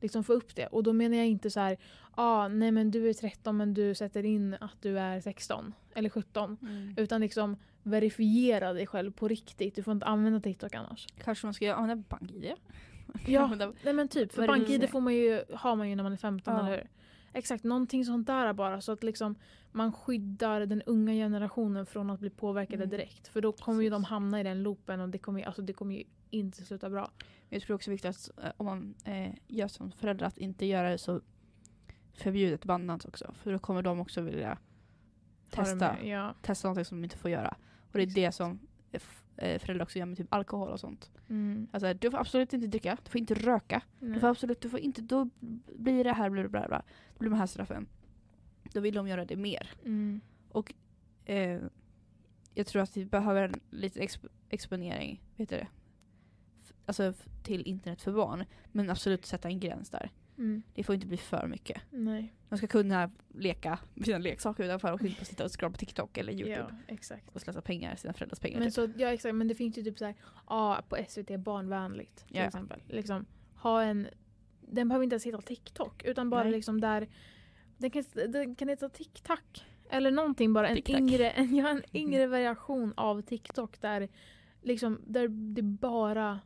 liksom 0.01 0.25
få 0.25 0.33
upp 0.33 0.57
det. 0.57 0.67
Och 0.67 0.83
då 0.83 0.93
menar 0.93 1.17
jag 1.17 1.27
inte 1.27 1.51
så 1.51 1.61
här, 1.61 1.77
ah, 2.11 2.49
nej 2.49 2.71
men 2.71 2.91
du 2.91 3.09
är 3.09 3.13
13 3.13 3.57
men 3.57 3.75
du 3.75 3.95
sätter 3.95 4.25
in 4.25 4.57
att 4.61 4.83
du 4.83 4.99
är 4.99 5.21
16 5.21 5.75
eller 5.95 6.09
17. 6.09 6.57
Mm. 6.63 6.95
Utan 6.97 7.21
liksom 7.21 7.57
verifiera 7.83 8.73
dig 8.73 8.87
själv 8.87 9.13
på 9.13 9.29
riktigt. 9.29 9.75
Du 9.75 9.83
får 9.83 9.93
inte 9.93 10.07
använda 10.07 10.41
TikTok 10.41 10.75
annars. 10.75 11.07
Kanske 11.25 11.47
man 11.47 11.55
ska 11.55 11.75
använda 11.75 12.05
BankID? 12.09 12.53
Ja, 13.27 13.55
nej 13.83 13.93
men 13.93 14.09
typ. 14.09 14.33
För. 14.33 14.47
BankID 14.47 14.91
får 14.91 15.01
man 15.01 15.15
ju, 15.15 15.45
har 15.55 15.77
man 15.77 15.91
ju 15.91 15.97
när 15.97 16.03
man 16.03 16.13
är 16.13 16.17
15, 16.17 16.55
Ja. 16.55 16.61
eller 16.61 16.77
hur? 16.77 16.89
Exakt, 17.37 17.65
någonting 17.65 18.05
sånt 18.05 18.27
där 18.27 18.53
bara. 18.53 18.81
Så 18.81 18.93
att 18.93 19.03
liksom 19.03 19.35
man 19.73 19.93
skyddar 19.93 20.67
den 20.67 20.83
unga 20.83 21.13
generationen 21.13 21.87
från 21.87 22.11
att 22.11 22.21
bli 22.21 22.31
påverkade 22.31 22.85
Mm. 22.85 22.91
direkt. 22.91 23.29
För 23.29 23.41
då 23.41 23.53
kommer 23.53 23.83
ju 23.83 23.91
de 23.91 24.03
Precis. 24.03 24.11
hamna 24.11 24.41
i 24.41 24.43
den 24.43 24.63
loopen 24.63 25.01
och 25.01 25.09
det 25.09 25.19
kommer, 25.19 25.41
ju- 25.41 25.47
alltså, 25.47 25.63
det 25.63 25.73
kommer 25.73 25.95
ju 25.95 26.05
inte 26.31 26.65
sluta 26.65 26.91
bra. 26.91 27.11
Jag 27.49 27.63
tror 27.63 27.75
också 27.77 27.91
viktigt 27.91 28.09
att 28.11 28.45
eh, 28.45 28.51
om 28.57 28.67
man 28.67 28.95
eh, 29.05 29.35
gör 29.47 29.69
som 29.69 29.93
förälder 29.93 30.27
att 30.27 30.39
inte 30.39 30.67
göra 30.67 30.91
det 30.91 30.99
så 30.99 31.21
förbjudet 32.15 32.65
bannat 32.65 33.05
också. 33.05 33.35
För 33.43 33.53
då 33.53 33.59
kommer 33.59 33.83
de 33.83 34.01
också 34.01 34.21
vilja 34.21 34.59
testa, 35.51 35.75
med- 35.93 36.07
Ja. 36.07 36.35
testa 36.43 36.69
någonting 36.69 36.85
som 36.85 36.99
de 36.99 37.05
inte 37.05 37.19
får 37.19 37.31
göra. 37.31 37.57
Och 37.93 37.99
det 37.99 38.03
är 38.03 38.15
det 38.15 38.33
som 38.33 38.59
eh, 39.37 39.59
föräldrar 39.59 39.83
också 39.85 39.99
gör 39.99 40.07
med 40.07 40.17
typ 40.19 40.33
alkohol 40.35 40.69
och 40.69 40.81
sånt. 40.81 41.11
Mm. 41.29 41.67
Alltså 41.73 41.95
du 41.95 42.11
får 42.11 42.19
absolut 42.19 42.53
inte 42.53 42.67
dricka, 42.67 42.97
du 43.05 43.11
får 43.11 43.19
inte 43.19 43.35
röka. 43.35 43.83
Du 44.01 44.09
Nej. 44.09 44.21
får 44.21 44.29
absolut, 44.29 44.61
du 44.61 44.71
får 44.71 44.81
inte, 44.81 45.03
då 45.03 45.29
blir 45.79 46.05
det 46.05 46.13
här, 46.13 46.31
bla 46.31 46.49
bla 46.49 46.69
bla. 46.69 46.83
Då 47.13 47.19
blir 47.19 47.31
de 47.31 47.37
här 47.37 47.47
straffen. 47.47 47.87
Då 48.73 48.81
vill 48.81 48.95
de 48.95 49.09
göra 49.09 49.25
det 49.25 49.37
mer. 49.37 49.71
Mm. 49.85 50.21
Eh, 51.25 51.61
jag 52.55 52.67
tror 52.67 52.83
att 52.83 52.97
vi 52.97 53.05
behöver 53.05 53.43
en 53.43 53.55
liten 53.71 54.03
exp- 54.03 54.29
exponering, 54.49 55.23
vet 55.37 55.49
du 55.49 55.57
det? 55.57 55.69
F- 56.65 56.73
Alltså 56.87 57.13
till 57.43 57.63
internet 57.67 58.03
för 58.03 58.13
barn. 58.13 58.45
Men 58.73 58.91
absolut 58.91 59.27
sätta 59.27 59.49
en 59.49 59.61
gräns 59.61 59.91
där. 59.91 60.11
Mm. 60.39 60.63
Det 60.75 60.83
får 60.83 60.95
inte 60.95 61.07
bli 61.07 61.17
för 61.17 61.47
mycket. 61.47 61.83
Nej. 61.91 62.33
Man 62.49 62.59
ska 62.59 62.67
kunna 62.67 63.11
leka 63.35 63.79
med 63.95 64.05
sina 64.07 64.19
leksaker 64.19 64.65
utanför 64.65 64.93
och 64.93 65.03
inte 65.03 65.25
sitta 65.25 65.45
och 65.45 65.51
scrolla 65.61 65.71
på 65.73 65.79
TikTok 65.79 66.19
eller 66.19 66.33
Youtube. 66.33 66.67
Ja, 66.71 66.95
exakt. 66.95 67.29
Och 67.33 67.41
slösa 67.41 67.61
pengar, 67.61 67.97
sina 67.97 68.13
föräldrars 68.13 68.39
pengar. 68.41 68.59
Men, 68.59 68.69
typ. 68.69 68.75
så, 68.75 68.89
ja, 68.97 69.09
exakt, 69.09 69.35
men 69.35 69.49
det 69.49 69.55
finns 69.55 69.79
ju 69.79 69.83
typ 69.83 69.99
så 69.99 70.05
här, 70.05 70.15
ja, 70.49 70.83
på 70.89 70.97
SVT 71.09 71.41
barnvänligt 71.41 72.17
till 72.27 72.37
Ja. 72.37 72.43
exempel. 72.43 72.83
Liksom, 72.89 73.27
ha 73.57 73.83
en, 73.83 74.07
den 74.61 74.89
behöver 74.89 75.05
inte 75.05 75.15
ens 75.15 75.27
heta 75.27 75.41
TikTok 75.43 76.05
utan 76.05 76.31
bara 76.31 76.43
Nej. 76.43 76.53
liksom 76.53 76.81
där, 76.81 77.09
den 77.79 77.91
kan, 77.91 78.05
den 78.15 78.55
kan 78.55 78.69
heta 78.69 78.89
TikTok. 78.89 79.65
Eller 79.91 80.11
någonting 80.11 80.53
bara, 80.53 80.69
en 80.69 80.91
yngre, 80.91 81.31
en, 81.31 81.57
ja, 81.57 81.69
en 81.69 81.83
yngre 81.97 82.27
variation 82.27 82.93
av 82.97 83.23
TikTok 83.23 83.81
där, 83.81 84.09
liksom, 84.63 85.01
där 85.07 85.29
det 85.29 85.63
bara 85.63 86.41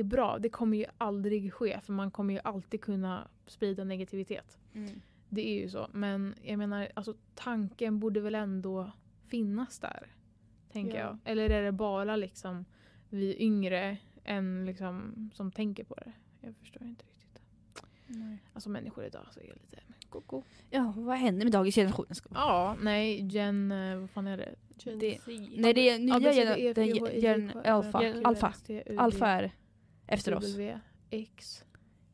är 0.00 0.04
bra. 0.04 0.38
Det 0.38 0.48
kommer 0.48 0.76
ju 0.76 0.84
aldrig 0.98 1.52
ske 1.52 1.80
för 1.80 1.92
man 1.92 2.10
kommer 2.10 2.34
ju 2.34 2.40
alltid 2.44 2.80
kunna 2.80 3.28
sprida 3.46 3.84
negativitet. 3.84 4.58
Mm. 4.74 5.00
Det 5.28 5.48
är 5.48 5.60
ju 5.62 5.68
så. 5.68 5.86
Men 5.92 6.34
jag 6.42 6.58
menar, 6.58 6.88
alltså, 6.94 7.14
tanken 7.34 8.00
borde 8.00 8.20
väl 8.20 8.34
ändå 8.34 8.90
finnas 9.26 9.78
där. 9.78 10.06
Tänker 10.72 10.98
Ja. 10.98 11.00
jag. 11.04 11.18
Eller 11.24 11.50
är 11.50 11.62
det 11.62 11.72
bara 11.72 12.16
liksom 12.16 12.64
vi 13.08 13.42
yngre 13.42 13.96
än 14.24 14.66
liksom, 14.66 15.30
som 15.34 15.52
tänker 15.52 15.84
på 15.84 15.94
det? 15.94 16.12
Jag 16.40 16.56
förstår 16.56 16.82
inte 16.82 17.04
riktigt. 17.04 17.42
Nej. 18.06 18.38
Alltså 18.52 18.70
människor 18.70 19.04
idag 19.04 19.26
så 19.30 19.40
är 19.40 19.44
lite 19.44 19.82
koko. 20.08 20.42
Ja, 20.70 20.92
vad 20.96 21.16
händer 21.16 21.44
med 21.44 21.52
dagens 21.52 21.74
generation? 21.74 22.06
Ja, 22.34 22.76
nej, 22.82 23.22
gen... 23.26 23.72
eh, 23.72 23.96
Vad 23.98 24.10
fan 24.10 24.26
är 24.26 24.36
det? 24.36 24.54
Det- 24.84 25.18
Z. 25.20 25.30
Nej, 25.56 25.74
det 25.74 25.88
är 25.90 25.98
nya 25.98 26.14
ABCD, 26.14 26.78
gen, 26.78 27.06
E, 27.06 27.20
gen 27.20 27.52
alfa. 27.64 27.98
Alfa. 28.24 28.54
Alfa 28.98 29.28
är 29.28 29.52
efter 30.10 30.34
oss. 30.34 30.44
W, 30.52 30.78
X. 31.10 31.64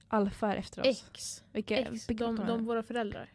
Alfa 0.08 0.52
är 0.52 0.56
efter 0.56 0.80
oss. 0.90 1.04
X. 1.10 1.44
Vilka 1.52 1.76
X. 1.78 2.10
vilka 2.10 2.26
De, 2.26 2.36
de, 2.36 2.46
de, 2.46 2.64
våra 2.64 2.82
föräldrar. 2.82 3.32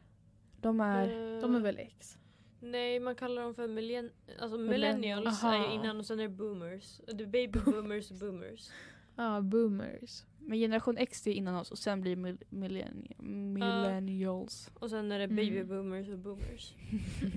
de 0.61 0.79
är... 0.79 1.35
Eh, 1.35 1.41
De 1.41 1.55
är 1.55 1.59
väl 1.59 1.77
X? 1.79 2.17
Nej, 2.59 2.99
man 2.99 3.15
kallar 3.15 3.41
dem 3.41 3.55
för 3.55 3.67
millenn 3.67 4.11
alltså 4.39 4.57
Millennials. 4.57 4.95
millennials 4.99 5.43
Aha. 5.43 5.55
är 5.55 5.73
innan 5.75 5.97
och 5.99 6.05
sen 6.05 6.19
är 6.19 6.23
det 6.23 6.29
boomers. 6.29 7.01
Det 7.13 7.23
är 7.23 7.27
baby 7.27 7.59
boomers 7.65 8.11
och 8.11 8.17
boomers. 8.17 8.69
Ja, 9.15 9.41
boomers. 9.41 10.23
Men 10.39 10.57
generation 10.57 10.97
X 10.97 11.27
är 11.27 11.31
innan 11.31 11.55
oss 11.55 11.71
och 11.71 11.77
sen 11.77 12.01
blir 12.01 12.15
mil- 12.15 12.43
millenni- 12.49 13.21
millennials. 13.23 14.69
Och 14.73 14.89
sen 14.89 15.11
är 15.11 15.17
det 15.19 15.23
Mm. 15.23 15.35
baby 15.35 15.63
boomers 15.63 16.09
och 16.09 16.17
boomers. 16.19 16.73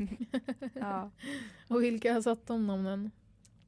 ja. 0.75 1.11
Och 1.69 1.83
vilka 1.83 2.13
har 2.15 2.23
satt 2.23 2.47
de 2.47 2.67
namnen? 2.67 3.11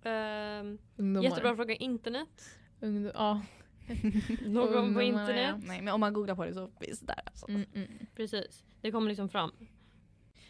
Um, 0.04 0.78
Ungdomar. 0.96 1.22
jättebra 1.28 1.56
fråga. 1.56 1.74
Internet. 1.74 2.50
Ungdom, 2.80 3.12
ja. 3.14 3.42
Någon 4.46 4.94
på 4.94 5.02
internet. 5.02 5.56
Nej 5.66 5.82
men 5.82 5.94
om 5.94 6.00
man 6.00 6.12
googlar 6.12 6.34
på 6.34 6.44
det 6.44 6.54
så 6.54 6.68
finns 6.80 7.00
det 7.00 7.06
där 7.06 7.20
alltså. 7.26 7.48
Mm, 7.48 7.64
mm. 7.74 7.88
Precis. 8.14 8.64
Det 8.80 8.90
kommer 8.90 9.08
liksom 9.08 9.28
fram. 9.28 9.50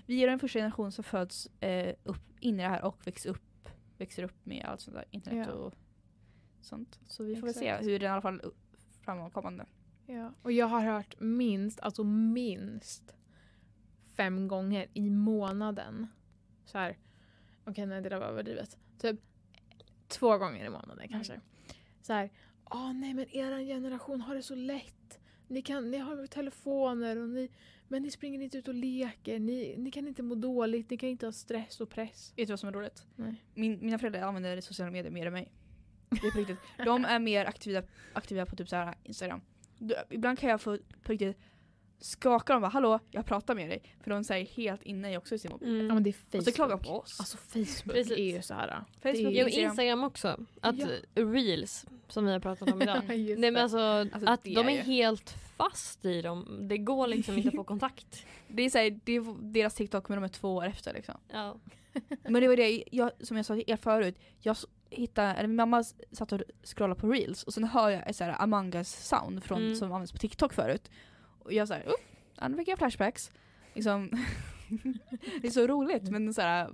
Vi 0.06 0.22
är 0.22 0.26
den 0.26 0.38
första 0.38 0.58
generation 0.58 0.92
som 0.92 1.04
föds 1.04 1.46
eh, 1.60 1.94
upp 2.04 2.22
in 2.40 2.60
i 2.60 2.62
det 2.62 2.68
här 2.68 2.84
och 2.84 3.06
växer 3.06 3.30
upp, 3.30 3.68
växer 3.98 4.22
upp 4.22 4.46
med 4.46 4.64
allt 4.64 4.80
sånt 4.80 4.96
där 4.96 5.04
internet 5.10 5.48
Ja. 5.50 5.54
och 5.54 5.74
sånt. 6.60 7.00
Så 7.06 7.24
vi 7.24 7.36
får 7.36 7.46
väl 7.46 7.54
se 7.54 7.76
hur 7.76 7.98
den 7.98 8.08
i 8.08 8.12
alla 8.12 8.22
fall 8.22 8.40
framåtkommande. 9.00 9.66
Ja. 10.06 10.32
Och 10.42 10.52
jag 10.52 10.66
har 10.66 10.80
hört 10.80 11.20
minst, 11.20 11.80
alltså 11.80 12.04
minst 12.04 13.16
fem 14.16 14.48
gånger 14.48 14.86
i 14.92 15.10
månaden. 15.10 16.06
Så 16.64 16.78
här. 16.78 16.98
Okej, 17.64 17.86
nej 17.86 18.02
det 18.02 18.08
där 18.08 18.18
var 18.18 18.26
överdrivet. 18.26 18.78
Typ 18.98 19.20
två 20.08 20.38
gånger 20.38 20.64
i 20.64 20.70
månaden 20.70 21.08
kanske. 21.08 21.40
Så 22.06 22.12
här. 22.12 22.30
Åh 22.70 22.92
nej 22.92 23.14
men 23.14 23.36
eran 23.36 23.66
generation 23.66 24.20
har 24.20 24.34
det 24.34 24.42
så 24.42 24.54
lätt. 24.54 25.20
Ni, 25.48 25.62
kan, 25.62 25.90
ni 25.90 25.98
har 25.98 26.26
telefoner 26.26 27.16
och 27.16 27.28
ni, 27.28 27.50
men 27.88 28.02
ni 28.02 28.10
springer 28.10 28.40
inte 28.40 28.58
ut 28.58 28.68
och 28.68 28.74
leker. 28.74 29.38
Ni, 29.38 29.74
ni 29.78 29.90
kan 29.90 30.08
inte 30.08 30.22
må 30.22 30.34
dåligt, 30.34 30.90
ni 30.90 30.96
kan 30.96 31.08
inte 31.08 31.26
ha 31.26 31.32
stress 31.32 31.80
och 31.80 31.90
press. 31.90 32.32
Vet 32.36 32.46
du 32.46 32.52
vad 32.52 32.60
som 32.60 32.68
är 32.68 32.72
roligt? 32.72 33.06
Nej. 33.16 33.44
Min, 33.54 33.78
mina 33.80 33.98
föräldrar 33.98 34.20
använder 34.20 34.60
sociala 34.60 34.92
medier 34.92 35.12
mer 35.12 35.26
än 35.26 35.32
mig. 35.32 35.52
Det 36.08 36.26
är 36.26 36.30
på 36.30 36.38
riktigt. 36.38 36.58
De 36.84 37.04
är 37.04 37.18
mer 37.18 37.44
aktiva, 37.44 37.82
aktiva 38.12 38.46
på 38.46 38.56
typ 38.56 38.68
så 38.68 38.76
här 38.76 38.94
Instagram. 39.04 39.40
Ibland 40.10 40.38
kan 40.38 40.50
jag 40.50 40.60
få 40.60 40.78
på 41.02 41.12
riktigt 41.12 41.36
skaka 41.98 42.52
dem 42.52 42.62
och 42.62 42.68
bara 42.68 42.72
hallå, 42.72 42.98
jag 43.10 43.26
pratar 43.26 43.54
med 43.54 43.68
dig. 43.70 43.82
För 44.02 44.10
de 44.10 44.24
säger 44.24 44.46
helt 44.46 44.82
inne 44.82 45.12
i 45.12 45.16
också 45.16 45.34
i 45.34 45.38
sin 45.38 45.50
mobil. 45.50 45.68
Mm. 45.68 45.86
Ja 45.86 45.94
men 45.94 46.02
det 46.02 46.10
är 46.10 46.12
Facebook. 46.12 46.34
Och 46.40 46.44
så 46.44 46.52
klagar 46.52 46.76
de 46.76 46.82
på 46.84 46.90
oss. 46.98 47.20
Alltså 47.20 47.36
Facebook 47.36 47.94
Precis. 47.94 48.18
är 48.18 48.34
ju 48.36 48.42
så 48.42 48.54
här. 48.54 48.68
Facebook, 49.02 49.14
det 49.14 49.40
är- 49.40 49.44
Instagram. 49.44 49.70
Instagram 49.70 50.04
också. 50.04 50.40
Att 50.60 50.78
Ja. 50.78 50.86
reels, 51.14 51.86
som 52.08 52.26
vi 52.26 52.32
har 52.32 52.40
pratat 52.40 52.70
om 52.72 52.82
idag. 52.82 53.02
Nej 53.08 53.36
men 53.36 53.54
det. 53.54 53.62
alltså, 53.62 53.78
att 54.26 54.44
de 54.44 54.56
är 54.56 54.64
är 54.64 54.70
ju- 54.70 54.80
helt 54.80 55.30
fast 55.56 56.04
i 56.04 56.22
dem. 56.22 56.58
Det 56.68 56.78
går 56.78 57.06
liksom 57.06 57.36
inte 57.36 57.48
att 57.48 57.54
få 57.54 57.64
kontakt. 57.74 58.26
Det 58.48 58.62
är, 58.62 58.70
så 58.70 58.78
här, 58.78 59.00
det 59.04 59.12
är 59.12 59.52
deras 59.52 59.74
TikTok 59.74 60.08
men 60.08 60.16
de 60.16 60.24
är 60.24 60.28
två 60.28 60.54
år 60.56 60.64
efter 60.66 60.94
liksom. 60.94 61.14
Ja. 61.32 61.56
Men 62.22 62.42
det 62.42 62.48
var 62.48 62.56
det, 62.56 62.84
jag, 62.92 63.10
som 63.20 63.36
jag 63.36 63.46
sa 63.46 63.54
till 63.54 63.64
er 63.66 63.76
förut, 63.76 64.18
jag 64.40 64.56
hittade, 64.90 65.28
eller 65.28 65.48
min 65.48 65.56
mamma 65.56 65.84
satt 66.12 66.32
och 66.32 66.40
scrollade 66.64 67.00
på 67.00 67.08
reels 67.10 67.42
och 67.42 67.54
sen 67.54 67.64
hör 67.64 67.90
jag 67.90 68.10
ett 68.10 68.16
så 68.16 68.24
här 68.24 68.42
Among 68.42 68.74
us 68.74 69.08
sound 69.08 69.44
från, 69.44 69.58
Mm. 69.62 69.74
som 69.76 69.92
används 69.92 70.12
på 70.12 70.18
TikTok 70.18 70.52
förut. 70.52 70.90
Och 71.46 71.52
jag 71.52 71.68
såhär, 71.68 71.82
upp, 71.86 72.00
ja, 72.40 72.48
nu 72.48 72.56
fick 72.56 72.68
jag 72.68 72.78
flashbacks. 72.78 73.30
Liksom. 73.74 74.10
det 75.40 75.46
är 75.46 75.50
så 75.50 75.66
roligt 75.66 76.10
men 76.10 76.34
såhär, 76.34 76.70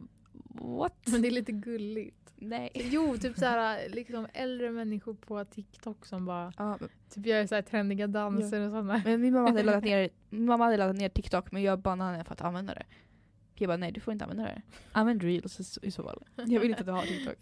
what? 0.49 1.07
Men 1.07 1.23
det 1.23 1.29
är 1.29 1.33
lite 1.33 1.53
gulligt. 1.53 2.17
Nej. 2.37 2.71
Jo, 2.75 3.17
typ 3.19 3.37
så 3.39 3.45
här, 3.45 3.89
liksom 3.89 4.27
äldre 4.33 4.71
människor 4.71 5.15
på 5.15 5.45
TikTok 5.45 6.07
som 6.07 6.25
bara 6.25 6.53
Ja, 6.59 6.77
men- 6.81 6.89
typ 7.15 7.27
gör 7.27 7.47
så 7.47 7.55
här 7.55 7.63
trendiga 7.63 8.07
danser 8.07 8.61
och 8.61 8.71
sådana. 8.71 9.03
men 9.05 9.21
min 9.21 9.33
mamma 9.33 9.49
hade 9.49 9.63
laddat 9.67 9.85
ner, 9.85 10.09
min 10.31 10.47
mamma 10.47 10.65
hade 10.65 10.77
laddat 10.77 10.97
ner 10.97 11.09
TikTok 11.09 11.53
men 11.53 11.63
jag 11.63 11.79
bannade 11.79 12.11
henne 12.13 12.25
för 12.25 12.33
att 12.33 12.41
använda 12.41 12.75
det. 12.75 12.87
Jag 13.55 13.69
bara 13.69 13.77
nej 13.77 13.93
du 13.93 14.01
får 14.01 14.13
inte 14.13 14.25
använda 14.25 14.45
det. 14.45 14.63
Använd 14.93 15.23
reels 15.23 15.79
i- 15.83 15.87
i 15.87 15.91
så 15.91 16.03
fall. 16.03 16.23
Jag 16.37 16.61
vill 16.61 16.71
inte 16.71 16.81
att 16.81 16.87
du 16.87 16.93
har 16.93 17.03
TikTok. 17.03 17.37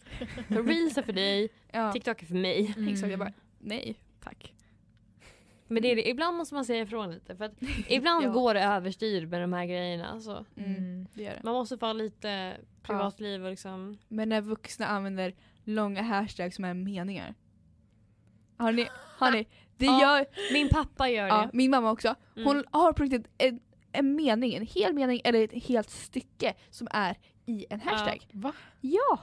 Reels 0.68 0.98
är 0.98 1.02
för 1.02 1.12
dig, 1.12 1.48
Ja, 1.72 1.92
TikTok 1.92 2.22
är 2.22 2.26
för 2.26 2.34
mig. 2.34 2.74
Mm. 2.76 2.88
exakt. 2.88 3.10
Jag 3.10 3.18
bara 3.18 3.32
nej 3.58 3.98
tack. 4.24 4.54
Men 5.70 5.82
det 5.82 5.92
är 5.92 5.96
det, 5.96 6.08
ibland 6.08 6.36
måste 6.36 6.54
man 6.54 6.64
säga 6.64 6.82
ifrån 6.82 7.10
lite. 7.10 7.36
För 7.36 7.44
att 7.44 7.52
ibland 7.88 8.24
Ja. 8.24 8.30
går 8.30 8.54
det 8.54 8.62
överstyr 8.62 9.26
med 9.26 9.40
de 9.40 9.52
här 9.52 9.66
grejerna. 9.66 10.08
Alltså. 10.08 10.44
Mm. 10.56 10.74
Mm. 10.76 11.06
Det 11.14 11.22
gör 11.22 11.30
det. 11.32 11.40
Man 11.44 11.54
måste 11.54 11.78
få 11.78 11.92
lite 11.92 12.56
privatliv 12.82 13.44
och 13.44 13.50
liksom... 13.50 13.98
Men 14.08 14.28
när 14.28 14.40
vuxna 14.40 14.86
använder 14.86 15.34
långa 15.64 16.02
hashtags 16.02 16.56
som 16.56 16.64
är 16.64 16.74
meningar. 16.74 17.34
Har 18.56 18.72
ni, 18.72 18.86
har 19.18 19.30
ni 19.30 19.46
det 19.76 19.86
Ja, 19.86 20.00
gör 20.18 20.26
Min 20.52 20.68
pappa 20.68 21.08
gör 21.08 21.22
det. 21.22 21.28
ja, 21.28 21.50
min 21.52 21.70
mamma 21.70 21.90
också. 21.90 22.14
Hon 22.34 22.46
Mm. 22.56 22.64
har 22.70 22.92
på 22.92 23.02
riktigt 23.02 23.26
en, 23.38 23.60
en 23.92 24.14
mening, 24.16 24.54
en 24.54 24.66
hel 24.66 24.94
mening 24.94 25.20
eller 25.24 25.44
ett 25.44 25.64
helt 25.64 25.90
stycke 25.90 26.54
som 26.70 26.88
är 26.90 27.16
i 27.46 27.66
en 27.70 27.80
hashtag. 27.80 28.26
Va? 28.32 28.52
Ja! 28.80 29.18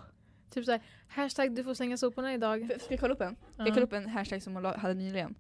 Typ 0.54 0.66
såhär, 0.66 0.82
hashtag 1.08 1.56
du 1.56 1.64
får 1.64 1.74
slänga 1.74 1.98
soporna 1.98 2.34
idag. 2.34 2.72
Ska 2.82 2.94
jag 2.94 3.00
kolla 3.00 3.14
upp 3.14 3.22
en? 3.22 3.36
Ja. 3.58 3.66
Jag 3.66 3.74
kolla 3.74 3.86
upp 3.86 3.94
en 3.94 4.08
hashtag 4.10 4.44
som 4.44 4.56
hon 4.56 4.66
hade 4.66 4.94
nyligen. 4.94 5.36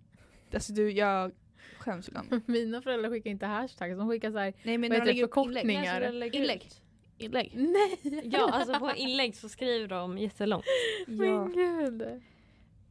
Alltså 0.53 0.73
du, 0.73 0.91
jag 0.91 1.31
skäms 1.77 2.07
ibland. 2.07 2.41
Mina 2.45 2.81
föräldrar 2.81 3.09
skickar 3.09 3.29
inte 3.29 3.45
hashtags, 3.45 3.97
de 3.97 4.09
skickar 4.09 4.31
såhär 4.31 4.53
Nej 4.63 4.77
men 4.77 4.89
Vad 4.89 4.99
heter 4.99 5.13
de 5.13 5.13
det, 5.13 5.27
förkortningar? 5.27 6.01
inlägg. 6.07 6.35
Inlägg. 6.35 6.71
Inlägg. 7.17 7.51
Nej! 7.55 8.21
Ja, 8.33 8.49
alltså 8.53 8.79
på 8.79 8.91
inlägg 8.95 9.35
så 9.35 9.49
skriver 9.49 9.87
de 9.87 10.17
jättelångt. 10.17 10.65
Ja. 11.07 11.13
Men 11.45 11.51
gud. 11.53 12.01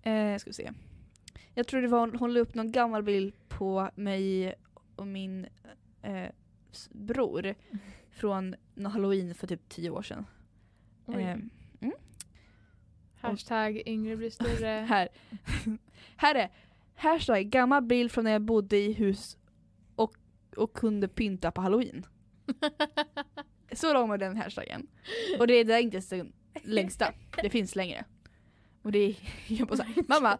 Eh, 0.02 0.38
ska 0.38 0.50
vi 0.50 0.54
se. 0.54 0.72
Jag 1.54 1.66
tror 1.66 1.82
det 1.82 1.88
var, 1.88 2.12
hon 2.18 2.34
la 2.34 2.40
upp 2.40 2.54
någon 2.54 2.72
gammal 2.72 3.02
bild 3.02 3.34
på 3.48 3.90
mig 3.94 4.54
och 4.96 5.06
min 5.06 5.46
eh, 6.02 6.28
bror 6.90 7.54
från 8.10 8.54
någon 8.74 8.92
halloween 8.92 9.34
för 9.34 9.46
typ 9.46 9.68
tio 9.68 9.90
år 9.90 10.02
sedan. 10.02 10.26
Eh, 11.08 11.36
Hashtag 13.20 13.82
yngre 13.86 14.16
blir 14.16 14.30
större. 14.30 14.66
här. 14.66 15.08
här 16.16 16.34
är 16.34 16.50
hashtag 16.96 17.50
gammal 17.50 17.82
bild 17.82 18.12
från 18.12 18.24
när 18.24 18.32
jag 18.32 18.42
bodde 18.42 18.76
i 18.76 18.92
hus 18.92 19.36
och, 19.96 20.14
och 20.56 20.72
kunde 20.72 21.08
pynta 21.08 21.50
på 21.50 21.60
halloween. 21.60 22.06
Så 23.72 23.92
lång 23.92 24.08
var 24.08 24.18
den 24.18 24.36
hashtaggen. 24.36 24.86
Och 25.38 25.46
det 25.46 25.54
är, 25.54 25.64
det 25.64 25.80
inte 25.80 26.00
den 26.10 26.32
längsta. 26.62 27.12
Det 27.42 27.50
finns 27.50 27.76
längre. 27.76 28.04
Och 28.82 28.92
det 28.92 28.98
är, 28.98 29.16
jag 29.46 29.68
bara 29.68 29.76
såhär, 29.76 30.04
mamma, 30.08 30.38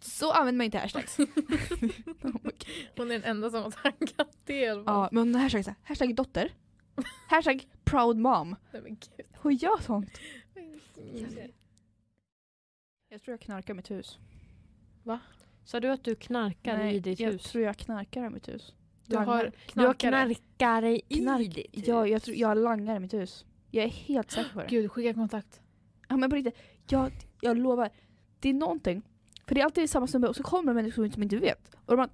så 0.00 0.32
använder 0.32 0.56
man 0.56 0.64
inte 0.64 0.78
hashtags. 0.78 1.16
Hon 2.96 3.10
är 3.10 3.14
den 3.18 3.24
enda 3.24 3.50
som 3.50 3.62
har 3.62 3.70
tankat 3.70 4.38
det. 4.44 4.64
Ja, 4.64 5.08
men 5.12 5.34
hashtag, 5.34 5.64
såhär, 5.64 5.78
hashtag 5.82 6.14
dotter. 6.14 6.52
Hashtag 7.28 7.68
proud 7.84 8.16
mom. 8.16 8.56
Nej, 8.72 8.82
men 8.82 8.94
gud. 8.94 9.26
Hon 9.36 9.54
gör 9.54 9.80
sånt. 9.80 10.20
Jag 13.08 13.22
tror 13.22 13.32
jag 13.32 13.40
knarkar 13.40 13.74
mitt 13.74 13.90
hus. 13.90 14.18
Sa 15.64 15.80
du 15.80 15.88
att 15.88 16.04
du 16.04 16.14
knarkar 16.14 16.86
i 16.86 17.00
ditt 17.00 17.20
jag 17.20 17.30
hus? 17.32 17.42
tror 17.42 17.64
jag 17.64 17.76
knarkar 17.76 18.26
i 18.26 18.30
mitt 18.30 18.48
hus. 18.48 18.74
Du 19.06 19.16
har 19.16 19.26
Langar. 19.26 19.52
Du 19.74 19.80
har 19.86 19.94
knarkare. 19.94 20.96
i 20.96 21.00
Knark. 21.00 21.54
ditt 21.54 21.66
hus? 21.78 21.84
Ja, 21.88 22.06
jag 22.06 22.22
tror 22.22 22.36
jag 22.36 22.58
langar 22.58 22.96
i 22.96 23.00
mitt 23.00 23.14
hus. 23.14 23.44
Jag 23.70 23.84
är 23.84 23.88
helt 23.88 24.30
säker 24.30 24.50
på 24.54 24.60
det. 24.60 24.66
Gud, 24.68 24.90
skicka 24.92 25.14
kontakt. 25.14 25.60
Ja 26.08 26.16
men 26.16 26.30
på 26.30 26.36
riktigt, 26.36 26.56
jag, 26.88 27.12
jag 27.40 27.58
lovar. 27.58 27.90
Det 28.40 28.48
är 28.48 28.54
någonting. 28.54 29.02
För 29.46 29.54
det 29.54 29.60
är 29.60 29.64
alltid 29.64 29.90
samma 29.90 30.06
snubbe 30.06 30.28
och 30.28 30.36
så 30.36 30.42
kommer 30.42 30.74
människor 30.74 31.08
som 31.08 31.22
inte 31.22 31.36
vet. 31.36 31.74
Och 31.86 31.96
de, 31.96 32.08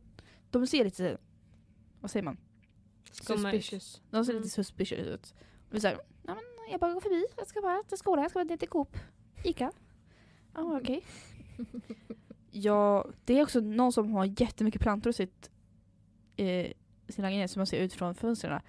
de 0.51 0.66
ser 0.66 0.84
lite, 0.84 1.18
vad 2.01 2.11
säger 2.11 2.24
man? 2.24 2.36
Suspicious. 3.11 4.03
De 4.11 4.24
ser 4.24 4.32
Mm. 4.32 4.42
lite 4.42 4.55
suspicious 4.55 5.07
ut. 5.07 5.34
Och 5.68 5.72
vi 5.74 5.76
är 5.76 5.80
såhär, 5.80 5.99
ja 6.26 6.34
men 6.34 6.70
jag 6.70 6.80
bara 6.80 6.92
går 6.92 7.01
förbi, 7.01 7.24
jag 7.36 7.46
ska 7.46 7.61
bara 7.61 7.82
till 7.82 7.99
skolan, 7.99 8.22
jag 8.22 8.30
ska 8.30 8.38
bara 8.38 8.44
ner 8.44 8.57
till 8.57 8.68
Coop. 8.68 8.96
Ica. 9.44 9.72
Ja 10.55 10.78
okej. 10.82 11.05
Ja, 12.51 13.07
det 13.24 13.38
är 13.38 13.42
också 13.42 13.61
någon 13.61 13.92
som 13.92 14.12
har 14.12 14.40
jättemycket 14.40 14.80
plantor 14.82 15.11
i 15.11 15.12
sitt, 15.12 15.51
eh, 16.36 16.72
sin 17.09 17.22
lägenhet 17.24 17.51
som 17.51 17.61
man 17.61 17.66
ser 17.66 17.80
ut 17.80 17.92
från 17.94 18.14
fönstren. 18.14 18.61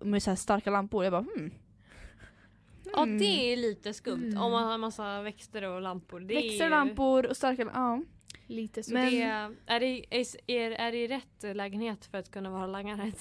Och 0.00 0.06
Med 0.06 0.22
så 0.22 0.30
här 0.30 0.36
starka 0.36 0.70
lampor. 0.70 1.04
Jag 1.04 1.12
bara 1.12 1.22
hmm. 1.22 1.50
Ja 2.94 3.04
det 3.06 3.52
är 3.52 3.56
lite 3.56 3.94
skumt 3.94 4.24
Mm. 4.24 4.42
om 4.42 4.52
man 4.52 4.64
har 4.64 4.78
massa 4.78 5.22
växter 5.22 5.62
och 5.62 5.82
lampor. 5.82 6.20
Det 6.20 6.34
Växter, 6.34 6.64
ju- 6.64 6.70
lampor 6.70 7.26
och 7.26 7.36
starka 7.36 7.62
ja. 7.74 8.02
Lite 8.46 8.82
så. 8.82 8.92
Men- 8.94 9.10
Det 9.10 9.22
är, 9.22 9.54
är, 9.66 9.80
det, 9.80 10.06
är, 10.10 10.26
är, 10.50 10.70
är 10.70 10.92
det 10.92 11.06
rätt 11.06 11.56
lägenhet 11.56 12.04
för 12.04 12.18
att 12.18 12.30
kunna 12.30 12.50
vara 12.50 12.66
langare? 12.66 13.12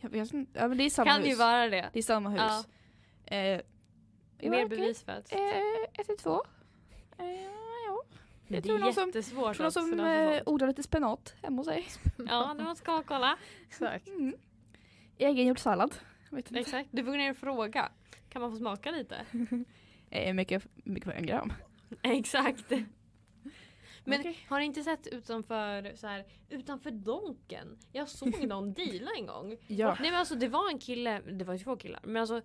Jag 0.00 0.10
vet 0.10 0.34
inte. 0.34 0.60
Ja 0.60 0.68
men 0.68 0.78
det 0.78 0.84
är 0.84 0.90
samma 0.90 1.10
Kan 1.10 1.20
hus. 1.20 1.30
ju 1.30 1.34
vara 1.34 1.68
det. 1.68 1.90
Det 1.92 1.98
är 1.98 2.02
samma 2.02 2.30
hus. 2.30 2.40
Ja. 3.24 3.36
Eh, 3.36 3.60
Mer 4.50 4.68
bevis 4.68 5.02
för 5.02 5.12
att. 5.12 5.32
Eh, 5.32 5.38
ett 5.98 6.18
två. 6.18 6.42
Eh, 7.18 7.24
det 8.50 8.56
jag 8.56 8.64
är 8.64 8.68
tror 8.68 8.78
någon 8.78 8.92
som- 8.94 9.12
Tror 9.12 9.62
någon 9.62 9.72
som 9.72 10.00
eh, 10.00 10.42
odlar 10.46 10.68
lite 10.68 10.82
spenat 10.82 11.34
hemma 11.42 11.56
hos 11.56 11.66
sig. 11.66 11.86
Ja, 12.28 12.54
det 12.58 12.64
måste 12.64 12.90
jag 12.90 13.06
kolla. 13.06 13.36
Exakt. 13.68 14.08
Mm. 14.08 14.34
Egengjord 15.18 15.58
sallad. 15.58 15.94
Jag 16.30 16.36
vet 16.36 16.46
inte. 16.50 16.60
Exakt. 16.60 16.88
Du 16.92 17.04
får 17.04 17.10
gå 17.10 17.16
ner 17.16 17.30
och 17.30 17.36
fråga. 17.36 17.88
Kan 18.28 18.42
man 18.42 18.50
få 18.50 18.56
smaka 18.56 18.90
lite? 18.90 19.16
Eh, 20.12 20.34
mycket, 20.34 20.66
mycket 20.84 21.04
för 21.04 21.12
en 21.12 21.26
gram. 21.26 21.52
Exakt. 22.02 22.70
Men 24.04 24.20
Okej. 24.20 24.38
har 24.48 24.58
ni 24.58 24.64
inte 24.64 24.82
sett 24.82 25.06
utanför, 25.06 25.96
så 25.96 26.06
här, 26.06 26.24
utanför 26.48 26.90
Donken? 26.90 27.78
Jag 27.92 28.08
såg 28.08 28.46
någon 28.48 28.72
deala 28.72 29.10
en 29.18 29.26
gång. 29.26 29.56
Ja. 29.66 29.96
Nej 30.00 30.10
men 30.10 30.20
alltså 30.20 30.34
det 30.34 30.48
var 30.48 30.70
en 30.70 30.78
kille, 30.78 31.20
det 31.20 31.44
var 31.44 31.54
ju 31.54 31.58
två 31.60 31.76
killar, 31.76 32.00
men 32.04 32.16
alltså 32.16 32.42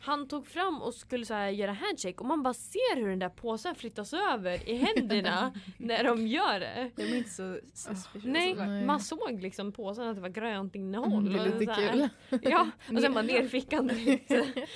han 0.00 0.28
tog 0.28 0.46
fram 0.46 0.82
och 0.82 0.94
skulle 0.94 1.26
så 1.26 1.34
här 1.34 1.48
göra 1.48 1.72
handshake 1.72 2.14
och 2.18 2.26
man 2.26 2.42
bara 2.42 2.54
ser 2.54 2.96
hur 2.96 3.08
den 3.08 3.18
där 3.18 3.28
påsen 3.28 3.74
flyttas 3.74 4.12
över 4.12 4.68
i 4.68 4.74
händerna 4.76 5.52
när 5.78 6.04
de 6.04 6.26
gör 6.26 6.60
det. 6.60 6.90
De 6.96 7.02
är 7.02 7.16
inte 7.16 7.30
så 7.30 7.58
suspicious. 7.74 8.24
Nej. 8.24 8.54
Nej. 8.54 8.86
man 8.86 9.00
såg 9.00 9.42
liksom 9.42 9.72
påsen 9.72 10.08
att 10.08 10.14
det 10.16 10.22
var 10.22 10.28
grönt 10.28 10.74
innehåll. 10.74 11.12
Mm, 11.26 11.32
det 11.32 11.38
är 11.40 11.58
lite 11.58 11.74
kul. 11.74 12.08
Ja, 12.42 12.70
och 12.92 13.00
sen 13.00 13.14
bara 13.14 13.22
ner 13.22 13.48
fickan. 13.48 13.90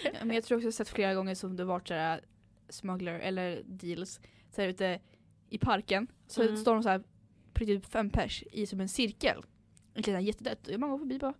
Ja, 0.03 0.25
men 0.25 0.31
jag 0.35 0.45
tror 0.45 0.59
också 0.59 0.67
jag 0.67 0.75
sett 0.75 0.89
flera 0.89 1.15
gånger 1.15 1.35
som 1.35 1.57
det 1.57 1.65
varit 1.65 1.89
sådär 1.89 2.21
smuggler 2.69 3.19
eller 3.19 3.63
deals 3.65 4.21
så 4.51 4.61
här 4.63 4.69
ute 4.69 5.01
i 5.51 5.59
parken. 5.59 6.07
Så 6.27 6.43
Mm. 6.43 6.57
står 6.57 6.75
de 6.75 6.83
så 6.83 6.89
här 6.89 7.03
på 7.53 7.65
typ 7.65 7.87
fem 7.87 8.11
pers 8.11 8.45
i 8.53 8.67
som 8.67 8.81
en 8.81 8.89
cirkel. 8.89 9.43
Jättedött. 10.21 10.69
Och 10.69 10.81
man 10.81 10.91
går 10.91 10.99
förbi 10.99 11.19
bara. 11.19 11.35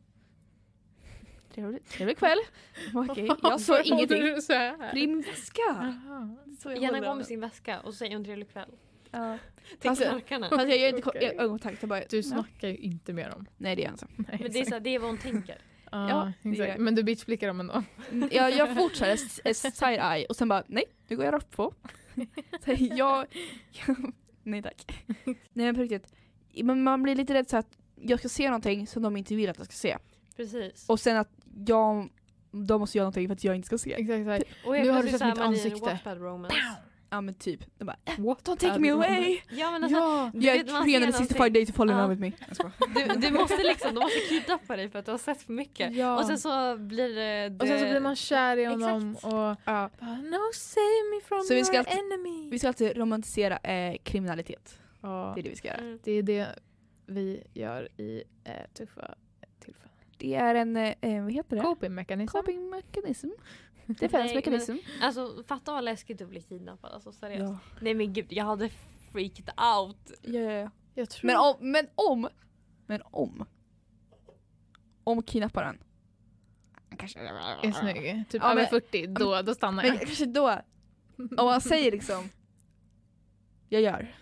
Trevlig, 1.55 1.85
trevlig 1.89 2.19
kväll. 2.19 2.39
Okej, 2.95 3.29
jag 3.43 3.61
såg 3.61 3.81
ingenting. 3.85 4.41
Så 4.43 4.53
här. 4.53 4.95
Min 4.95 5.21
väska. 5.21 5.61
Jaha. 5.67 6.37
Så 6.59 6.71
jag 6.71 6.79
Gärna 6.79 6.89
håller 6.89 7.01
gå 7.01 7.11
av 7.11 7.17
med 7.17 7.27
sin 7.27 7.41
väska 7.41 7.81
och 7.81 7.95
säga 7.95 8.17
en 8.17 8.25
trevlig 8.25 8.53
kväll. 8.53 8.71
Ja. 9.11 9.39
Till 9.81 9.91
knarkarna. 9.91 10.49
Fast 10.49 10.69
jag 10.69 10.79
gör 10.79 10.97
inte 10.97 11.09
okay. 11.09 11.25
ögonkontakt. 11.25 11.83
Jag 11.83 11.89
bara, 11.89 12.03
Du 12.09 12.17
ja. 12.17 12.23
snackar 12.23 12.69
ju 12.69 12.77
inte 12.77 13.13
med 13.13 13.31
dem. 13.31 13.47
Nej 13.57 13.77
det 13.77 13.83
gör 13.83 13.89
jag 13.89 13.95
inte. 13.95 14.07
Nej, 14.17 14.39
Men 14.43 14.53
det 14.53 14.61
är, 14.61 14.65
så, 14.65 14.71
här, 14.71 14.81
det 14.81 14.95
är 14.95 14.99
vad 14.99 15.11
hon 15.11 15.19
tänker. 15.19 15.59
Ja, 15.91 16.09
Ja, 16.09 16.33
exakt. 16.51 16.69
jag. 16.69 16.79
Men 16.79 16.95
du 16.95 17.03
bitchflickar 17.03 17.47
dem 17.47 17.61
ändå. 17.61 17.83
Jag, 18.31 18.57
jag 18.57 18.77
fortsätter 18.77 19.71
side-eye 19.71 20.27
och 20.27 20.37
sen 20.37 20.49
bara 20.49 20.65
nej, 20.67 20.85
nu 21.09 21.17
går 21.17 21.25
jag 21.25 21.35
rakt 21.35 21.51
på. 21.51 21.75
Så 22.65 22.77
jag, 22.79 23.27
nej 24.43 24.63
tack. 24.63 25.05
Nej 25.25 25.37
men 25.53 25.75
på 25.75 25.83
riktigt, 25.83 26.15
man, 26.63 26.83
man 26.83 27.03
blir 27.03 27.15
lite 27.15 27.35
rädd 27.35 27.51
så 27.51 27.57
att 27.57 27.79
jag 28.01 28.19
ska 28.19 28.29
se 28.29 28.47
någonting 28.47 28.87
som 28.87 29.03
de 29.03 29.17
inte 29.17 29.35
vill 29.35 29.51
att 29.51 29.59
jag 29.59 29.67
ska 29.67 29.75
se. 29.75 29.99
Precis. 30.37 30.89
Och 30.89 31.01
sen 31.01 31.17
att 31.17 31.31
jag, 31.67 32.09
de 32.51 32.81
måste 32.81 32.99
göra 32.99 33.05
någonting 33.05 33.29
för 33.29 33.33
att 33.33 33.45
jag 33.45 33.57
inte 33.57 33.67
ska 33.67 33.79
se. 33.79 33.93
Exakt, 33.95 34.11
exakt. 34.19 34.45
Och 34.67 34.77
helt 34.77 34.87
Nu 34.89 34.93
har 34.95 35.03
du 35.03 35.09
sett 35.09 35.27
mitt 35.27 35.39
ansikte. 35.39 35.99
Ja 37.11 37.21
men 37.21 37.35
typ. 37.35 37.61
De 37.79 37.85
bara, 37.85 37.97
What? 38.19 38.49
don't 38.49 38.57
take 38.57 38.79
me 38.79 38.91
away! 38.91 39.41
Ja 39.51 39.71
men 39.71 39.85
alltså, 39.85 39.99
Ja! 39.99 40.31
Du 40.35 40.47
Jag 40.47 40.53
vet, 40.59 40.67
man 40.73 40.83
är 40.83 40.87
ser 40.93 40.99
365 40.99 41.39
någonting. 41.39 41.53
days 41.53 41.69
to 41.69 41.75
fall 41.75 41.91
in 41.91 41.97
Ja. 41.97 42.03
love 42.03 42.15
with 42.15 42.21
me. 42.21 42.33
Du, 43.15 43.21
du 43.21 43.31
måste 43.39 43.63
liksom, 43.63 43.95
de 43.95 44.01
måste 44.01 44.19
kidnappa 44.29 44.77
dig 44.77 44.89
för 44.91 44.99
att 44.99 45.05
du 45.05 45.11
har 45.11 45.19
sett 45.19 45.43
för 45.43 45.53
mycket. 45.53 45.95
ja. 45.95 46.19
Och 46.19 46.25
sen 46.27 46.39
så 46.39 46.77
blir 46.77 47.15
det... 47.15 47.49
det 47.49 47.61
och 47.63 47.69
sen 47.69 47.79
så 47.81 47.85
blir 47.87 48.01
man 48.01 48.17
kär 48.17 48.57
i 48.57 48.65
honom 48.65 49.11
Exakt. 49.11 49.25
och 49.35 49.57
Ja. 49.65 49.91
No 50.23 50.53
save 50.55 51.03
me 51.15 51.21
from 51.25 51.41
Så 51.43 51.55
vi 51.55 51.65
ska 51.65 51.75
your 51.77 51.87
alltid- 51.89 51.99
enemy. 51.99 52.51
Vi 52.51 52.59
ska 52.59 52.69
alltid 52.69 52.97
romantisera 52.97 53.57
eh, 53.57 53.97
kriminalitet. 54.03 54.79
Ja, 55.03 55.33
Det 55.35 55.41
är 55.41 55.43
det 55.43 55.51
vi 55.51 55.57
ska 55.57 55.69
göra. 55.69 55.79
Mm. 55.79 55.99
det 56.05 56.13
är 56.13 56.23
det 56.23 56.47
vi 57.07 57.43
gör 57.55 57.89
i 58.01 58.23
eh, 58.45 58.53
tuffa. 58.75 59.15
Det 60.23 60.35
är 60.35 60.55
en, 60.55 60.77
eh, 60.77 61.23
vad 61.23 61.33
heter 61.33 61.57
det? 61.57 61.63
Coping 61.63 61.95
mechanism. 61.95 62.33
Coping 62.39 62.71
mechanism. 62.71 63.29
Defense 63.87 64.19
Nej, 64.19 64.35
mechanism. 64.35 64.77
Alltså 65.01 65.45
fatta 65.47 65.73
vad 65.73 65.85
läskigt 65.85 66.23
att 66.23 66.29
bli 66.29 66.43
kidnappad. 66.43 66.93
Alltså 66.93 67.13
seriöst. 67.13 67.43
Ja. 67.53 67.59
Nej 67.81 67.95
men 67.95 68.13
gud, 68.13 68.27
jag 68.33 68.45
hade 68.45 68.69
freaked 69.13 69.51
out. 69.79 70.13
Ja, 70.23 70.41
ja, 70.41 70.53
ja. 70.53 70.71
Jag 70.95 71.11
tror 71.11 71.27
Men 71.27 71.37
om, 71.37 71.55
men 71.61 71.87
om, 71.95 72.29
men 72.87 73.03
om, 73.05 73.45
om 75.05 75.23
kidnapparen 75.23 75.79
kanske 76.99 77.19
är 77.21 77.73
snygg. 77.73 78.25
Typ 78.29 78.43
Ja, 78.43 78.51
över 78.51 78.63
men- 78.63 78.71
40, 78.71 79.07
då, 79.07 79.43
då 79.43 79.55
stannar 79.55 79.83
Men 79.83 79.93
jag. 79.93 80.01
kanske 80.01 80.27
då, 80.27 80.51
om 81.17 81.47
man 81.47 81.61
säger 81.61 81.93
liksom 81.93 82.29
jag 83.69 83.83
gör. 83.83 84.15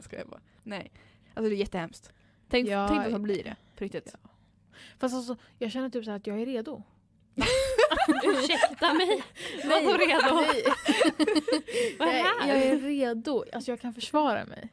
Ska 0.00 0.16
jag 0.18 0.28
bara. 0.28 0.40
Nej. 0.62 0.92
Alltså 1.34 1.48
det 1.50 1.56
är 1.56 1.58
jättehemskt. 1.58 2.12
Tänk, 2.48 2.68
Ja. 2.68 2.88
tänk 2.88 3.02
vad 3.02 3.12
som 3.12 3.22
blir 3.22 3.44
det. 3.44 3.56
På 3.76 3.84
riktigt. 3.84 4.14
Fast 4.98 5.14
alltså, 5.14 5.36
jag 5.58 5.70
känner 5.70 5.88
typ 5.88 6.04
så 6.04 6.10
här 6.10 6.16
att 6.18 6.26
jag 6.26 6.40
är 6.42 6.46
redo. 6.46 6.82
Ursäkta 8.24 8.94
mig. 8.94 9.24
Vadå 9.64 9.96
redo? 9.98 10.34
Nej. 10.34 10.64
Vad 11.98 12.08
är 12.08 12.18
jag, 12.18 12.24
här? 12.24 12.48
jag 12.48 12.62
är 12.66 12.78
redo. 12.78 13.44
Alltså 13.52 13.70
jag 13.70 13.80
kan 13.80 13.94
försvara 13.94 14.44
mig. 14.44 14.68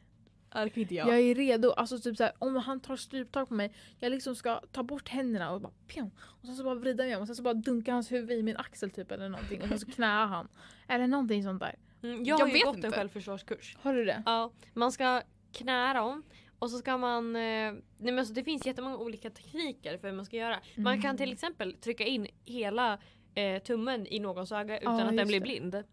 Ja, 0.54 0.64
det 0.64 0.70
kan 0.70 0.82
inte 0.82 0.95
Jag 0.95 1.20
är 1.20 1.36
redo. 1.36 1.72
Alltså 1.72 1.99
typ 1.99 2.18
så 2.18 2.24
här, 2.24 2.34
om 2.39 2.56
han 2.56 2.80
tar 2.80 2.95
stryptag 2.95 3.47
på 3.47 3.54
mig, 3.54 3.74
jag 3.99 4.10
liksom 4.10 4.36
ska 4.36 4.60
ta 4.72 4.84
bort 4.84 5.10
händerna 5.10 5.52
och 5.52 5.62
bara 5.62 5.72
pjong. 5.88 6.12
Och 6.20 6.45
sen 6.45 6.56
så 6.56 6.64
bara 6.64 6.76
vrida 6.76 7.04
mig 7.04 7.16
om 7.16 7.22
och 7.22 7.28
sen 7.28 7.36
så 7.36 7.43
bara 7.43 7.54
dunka 7.54 7.93
hans 7.93 8.12
huvud 8.12 8.39
i 8.39 8.43
min 8.43 8.58
axel 8.58 8.91
typ 8.91 9.12
eller 9.12 9.30
någonting. 9.30 9.62
Och 9.62 9.68
sen 9.68 9.80
så 9.80 9.91
knäar 9.91 10.26
han. 10.26 10.47
Eller 10.88 11.08
någonting 11.08 11.43
sånt 11.43 11.60
där. 11.60 11.76
Mm, 12.04 12.24
jag, 12.24 12.39
Jag 12.39 12.45
har 12.45 12.47
ju 12.47 12.54
vet 12.54 12.64
gått 12.64 12.76
inte. 12.76 12.88
en 12.88 12.93
självförsvarskurs. 12.93 13.78
Har 13.82 13.93
du 13.93 14.06
det? 14.06 14.24
Ja, 14.26 14.52
man 14.74 14.91
ska 14.91 15.22
knä 15.52 15.93
dem 15.93 16.24
och 16.62 16.70
så 16.72 16.78
ska 16.78 16.97
man... 16.97 17.36
Eh, 17.36 17.41
nej 17.41 17.82
men 17.97 18.20
alltså 18.20 18.34
det 18.34 18.43
finns 18.43 18.66
jättemånga 18.66 18.97
olika 18.97 19.30
tekniker 19.30 19.97
för 19.97 20.07
hur 20.09 20.16
man 20.16 20.26
ska 20.26 20.36
göra. 20.38 20.59
Man 20.76 21.01
kan 21.01 21.09
Mm. 21.09 21.18
till 21.18 21.32
exempel 21.32 21.74
trycka 21.74 22.03
in 22.05 22.28
hela 22.45 22.97
eh, 23.36 23.62
tummen 23.62 24.07
i 24.07 24.20
någons 24.20 24.51
öga 24.51 24.80
utan 24.80 24.99
Ja, 24.99 25.05
att 25.05 25.18
den 25.18 25.28
blir 25.28 25.39
det. 25.39 25.43
blind. 25.43 25.84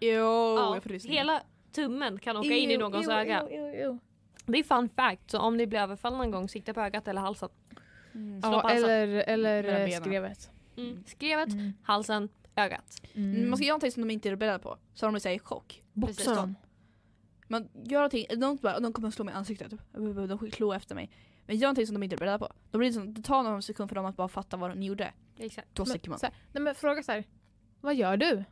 Jo, 0.00 0.56
Ja, 0.56 0.80
hela 1.04 1.42
tummen 1.72 2.18
kan 2.18 2.36
åka 2.36 2.48
in 2.54 2.70
i 2.70 2.76
någons 2.76 3.08
öga. 3.08 3.40
Ew, 3.42 3.54
ew, 3.56 3.82
ew. 3.84 3.98
Det 4.46 4.58
är 4.58 4.62
fun 4.62 4.88
fact, 4.88 5.30
så 5.30 5.38
om 5.38 5.56
ni 5.56 5.66
blir 5.66 5.78
överfallna 5.80 6.18
någon 6.18 6.30
gång, 6.30 6.48
sikta 6.48 6.74
på 6.74 6.80
ögat 6.80 7.08
eller 7.08 7.20
halsen. 7.20 7.48
Mm. 8.14 8.40
Ja, 8.42 8.60
halsen. 8.62 8.90
eller, 8.90 9.08
eller 9.24 9.88
skrevet. 10.00 10.50
Mm. 10.76 11.04
Skrevet, 11.06 11.48
Mm. 11.52 11.72
halsen, 11.82 12.28
ögat. 12.56 13.00
Mm. 13.14 13.48
Man 13.50 13.56
ska 13.56 13.66
göra 13.66 13.72
någonting 13.74 13.90
som 13.92 14.02
de 14.08 14.10
inte 14.14 14.28
är 14.28 14.36
beredda 14.36 14.58
på. 14.58 14.78
Så 14.94 15.06
de 15.06 15.12
blir 15.12 15.20
såhär 15.20 15.36
i 15.36 15.38
chock. 15.38 15.82
Boxa 15.92 16.34
dem. 16.34 16.54
Man 17.48 17.68
gör 17.74 17.98
någonting, 17.98 18.26
de, 18.36 18.56
bara, 18.56 18.80
de 18.80 18.92
kommer 18.92 19.10
slå 19.10 19.24
mig 19.24 19.34
i 19.34 19.36
ansiktet. 19.36 19.72
De 19.92 20.14
kommer 20.38 20.50
klå 20.50 20.72
efter 20.72 20.94
mig. 20.94 21.10
Men 21.46 21.56
gör 21.56 21.66
någonting 21.66 21.86
som 21.86 21.94
de 21.94 22.02
inte 22.02 22.16
är 22.16 22.18
beredda 22.18 22.38
på. 22.38 22.52
Då 22.70 22.78
blir 22.78 22.88
det, 22.88 22.94
som, 22.94 23.14
det 23.14 23.22
tar 23.22 23.42
någon 23.42 23.62
sekund 23.62 23.88
för 23.90 23.94
dem 23.94 24.06
att 24.06 24.16
bara 24.16 24.28
fatta 24.28 24.56
vad 24.56 24.78
ni 24.78 24.86
gjorde. 24.86 25.12
Exakt. 25.36 25.68
Då 25.72 25.82
Men, 25.82 25.86
sticker 25.86 26.10
man. 26.10 26.18
så 26.18 26.26
här, 26.26 26.34
nej 26.52 26.62
men 26.62 26.74
fråga 26.74 27.02
så 27.02 27.12
här. 27.12 27.24
Vad 27.80 27.94
gör 27.94 28.16
du? 28.16 28.32
Och 28.34 28.44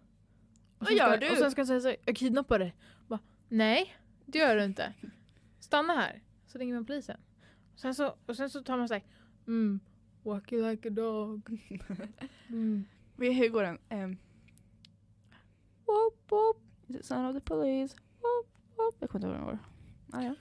Vad 0.79 0.93
gör 0.93 1.11
ska, 1.11 1.17
du? 1.17 1.31
Och 1.31 1.39
sen 1.39 1.51
ska 1.51 1.61
han 1.61 1.67
säga 1.67 1.81
så 1.81 1.89
här, 1.89 1.97
jag 2.05 2.17
kidnappar 2.17 2.59
dig. 2.59 2.75
Bara, 3.07 3.21
nej, 3.49 3.97
det 4.27 4.39
gör 4.39 4.57
du 4.57 4.65
inte. 4.65 4.95
Stanna 5.61 5.93
här. 5.95 6.23
Så 6.47 6.59
ringer 6.59 6.75
man 6.75 6.87
polisen. 6.87 7.21
Och 7.75 7.81
sen 7.81 7.95
så, 7.95 8.15
och 8.27 8.37
sen 8.37 8.51
så 8.51 8.63
tar 8.63 8.77
man 8.77 8.89
så 8.89 8.95
här, 8.95 9.03
mm, 9.47 9.81
walking 10.23 10.63
like 10.63 10.89
a 10.89 10.91
dog. 10.91 11.59
Mm. 12.49 12.85
Hur 13.17 13.49
går 13.49 13.63
den? 13.63 13.79
Um, 13.91 14.19
whoop, 15.87 16.15
whoop. 16.29 16.57
Is 16.89 16.97
it 16.97 17.05
son 17.05 17.25
of 17.27 17.35
the 17.35 17.41
police? 17.41 17.97
Whoop. 18.21 18.52
Jag 19.01 19.11
kommer 19.11 19.27
inte 19.27 19.27
ihåg 19.27 19.37
hur 19.37 19.47
den 19.47 19.47
går. 19.47 19.59
Ah, 20.13 20.23
ja. 20.23 20.35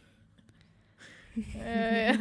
Eh, 1.65 2.17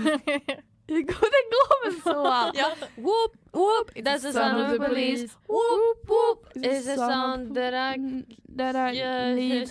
Det 0.86 1.02
går, 1.02 1.28
det 1.36 1.44
går 1.50 1.84
väl 1.90 2.00
så? 2.02 2.10
Ja. 2.54 2.74
Whoop, 2.96 3.32
whoop. 3.52 3.90
It's 3.94 4.04
That's 4.04 4.22
the 4.22 4.32
sound 4.32 4.62
of 4.62 4.70
the 4.70 4.78
police. 4.88 5.36
Whoop, 5.46 6.08
whoop. 6.08 6.52
It's 6.54 6.84
the 6.84 6.96
sound 6.96 7.54
that 7.54 7.74
I- 7.74 8.24
that 8.58 8.76
I 8.76 8.96
Yeah, 8.98 9.34
need 9.34 9.68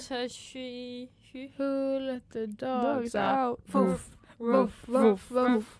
Who 1.57 1.99
let 1.99 2.29
the 2.31 2.45
dogs 2.47 3.15
out? 3.15 3.59
Woof, 3.73 4.09
woof, 4.37 4.87
woof, 4.87 5.31
woof. 5.31 5.79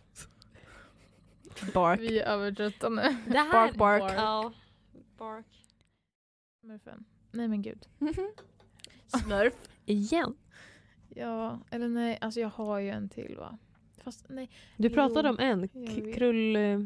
Bark. 1.74 2.00
Vi 2.00 2.20
är 2.20 2.26
övertrötta 2.26 2.90
nu. 2.90 3.02
Det 3.28 3.38
här... 3.38 3.52
Bark, 3.52 3.76
bark. 3.76 4.14
Ja. 4.18 4.54
Bark. 5.18 5.46
Smurfen. 6.62 7.06
Nej 7.32 7.48
men 7.48 7.62
gud. 7.62 7.88
Smurf. 9.24 9.54
Igen? 9.86 10.36
Ja, 11.16 11.60
eller 11.72 11.88
nej, 11.90 12.18
alltså 12.22 12.40
jag 12.40 12.50
har 12.50 12.80
ju 12.80 12.90
en 12.90 13.10
till 13.10 13.36
va. 13.38 13.58
Fast 14.04 14.26
nej, 14.30 14.50
Du 14.78 14.90
pratade 14.90 15.28
Jo, 15.30 15.34
om 15.34 15.40
en. 15.40 15.70
jag 15.74 15.96
K- 15.96 16.12
krull... 16.18 16.56
eh, 16.56 16.80